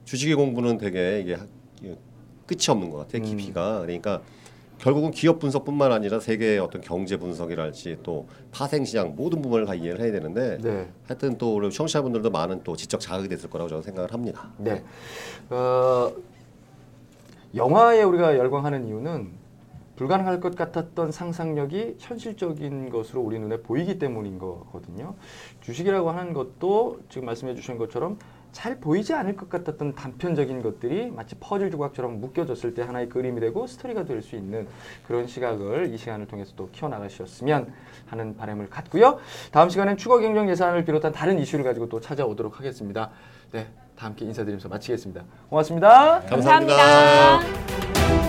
주식의 0.05 0.35
공부는 0.35 0.77
되게 0.77 1.21
이게 1.21 1.37
끝이 2.47 2.65
없는 2.69 2.89
것 2.89 2.99
같아요 2.99 3.23
깊이가 3.23 3.81
그러니까 3.81 4.21
결국은 4.77 5.11
기업 5.11 5.39
분석뿐만 5.39 5.91
아니라 5.91 6.19
세계의 6.19 6.59
어떤 6.59 6.81
경제 6.81 7.17
분석이랄지 7.17 7.99
또 8.03 8.27
파생시장 8.51 9.15
모든 9.15 9.41
부분을 9.41 9.65
다 9.65 9.73
이해를 9.73 10.01
해야 10.01 10.11
되는데 10.11 10.57
네. 10.61 10.91
하여튼 11.07 11.37
또 11.37 11.55
우리 11.55 11.69
청취자분들도 11.71 12.29
많은 12.29 12.61
또 12.63 12.75
지적 12.75 12.99
자극이 12.99 13.29
됐을 13.29 13.49
거라고 13.49 13.69
저는 13.69 13.83
생각을 13.83 14.13
합니다. 14.13 14.51
네. 14.57 14.83
어, 15.49 16.11
영화에 17.55 18.03
우리가 18.03 18.37
열광하는 18.37 18.85
이유는 18.87 19.44
불가능할 19.95 20.39
것 20.39 20.55
같았던 20.55 21.11
상상력이 21.11 21.95
현실적인 21.99 22.89
것으로 22.89 23.21
우리 23.21 23.39
눈에 23.39 23.61
보이기 23.61 23.99
때문인 23.99 24.39
거거든요. 24.39 25.15
주식이라고 25.61 26.11
하는 26.11 26.33
것도 26.33 26.99
지금 27.09 27.25
말씀해 27.25 27.55
주신 27.55 27.77
것처럼 27.77 28.17
잘 28.51 28.79
보이지 28.79 29.13
않을 29.13 29.35
것 29.35 29.49
같았던 29.49 29.95
단편적인 29.95 30.61
것들이 30.61 31.11
마치 31.11 31.35
퍼즐 31.35 31.71
조각처럼 31.71 32.21
묶여졌을 32.21 32.73
때 32.73 32.83
하나의 32.83 33.09
그림이 33.09 33.41
되고 33.41 33.67
스토리가 33.67 34.05
될 34.05 34.21
수 34.21 34.37
있는 34.37 34.65
그런 35.05 35.27
시각을 35.27 35.93
이 35.93 35.97
시간을 35.97 36.25
통해서 36.27 36.53
또 36.55 36.69
키워나가셨으면 36.71 37.73
하는 38.07 38.37
바람을 38.37 38.69
갖고요. 38.69 39.19
다음 39.51 39.69
시간엔 39.69 39.97
추가 39.97 40.19
경정 40.19 40.49
예산을 40.49 40.85
비롯한 40.85 41.11
다른 41.11 41.37
이슈를 41.37 41.65
가지고 41.65 41.89
또 41.89 41.99
찾아오도록 41.99 42.57
하겠습니다. 42.59 43.11
네, 43.51 43.67
다 43.97 44.05
함께 44.05 44.23
인사드리면서 44.25 44.69
마치겠습니다. 44.69 45.23
고맙습니다. 45.49 46.21
감사합니다. 46.21 46.77
감사합니다. 46.77 48.24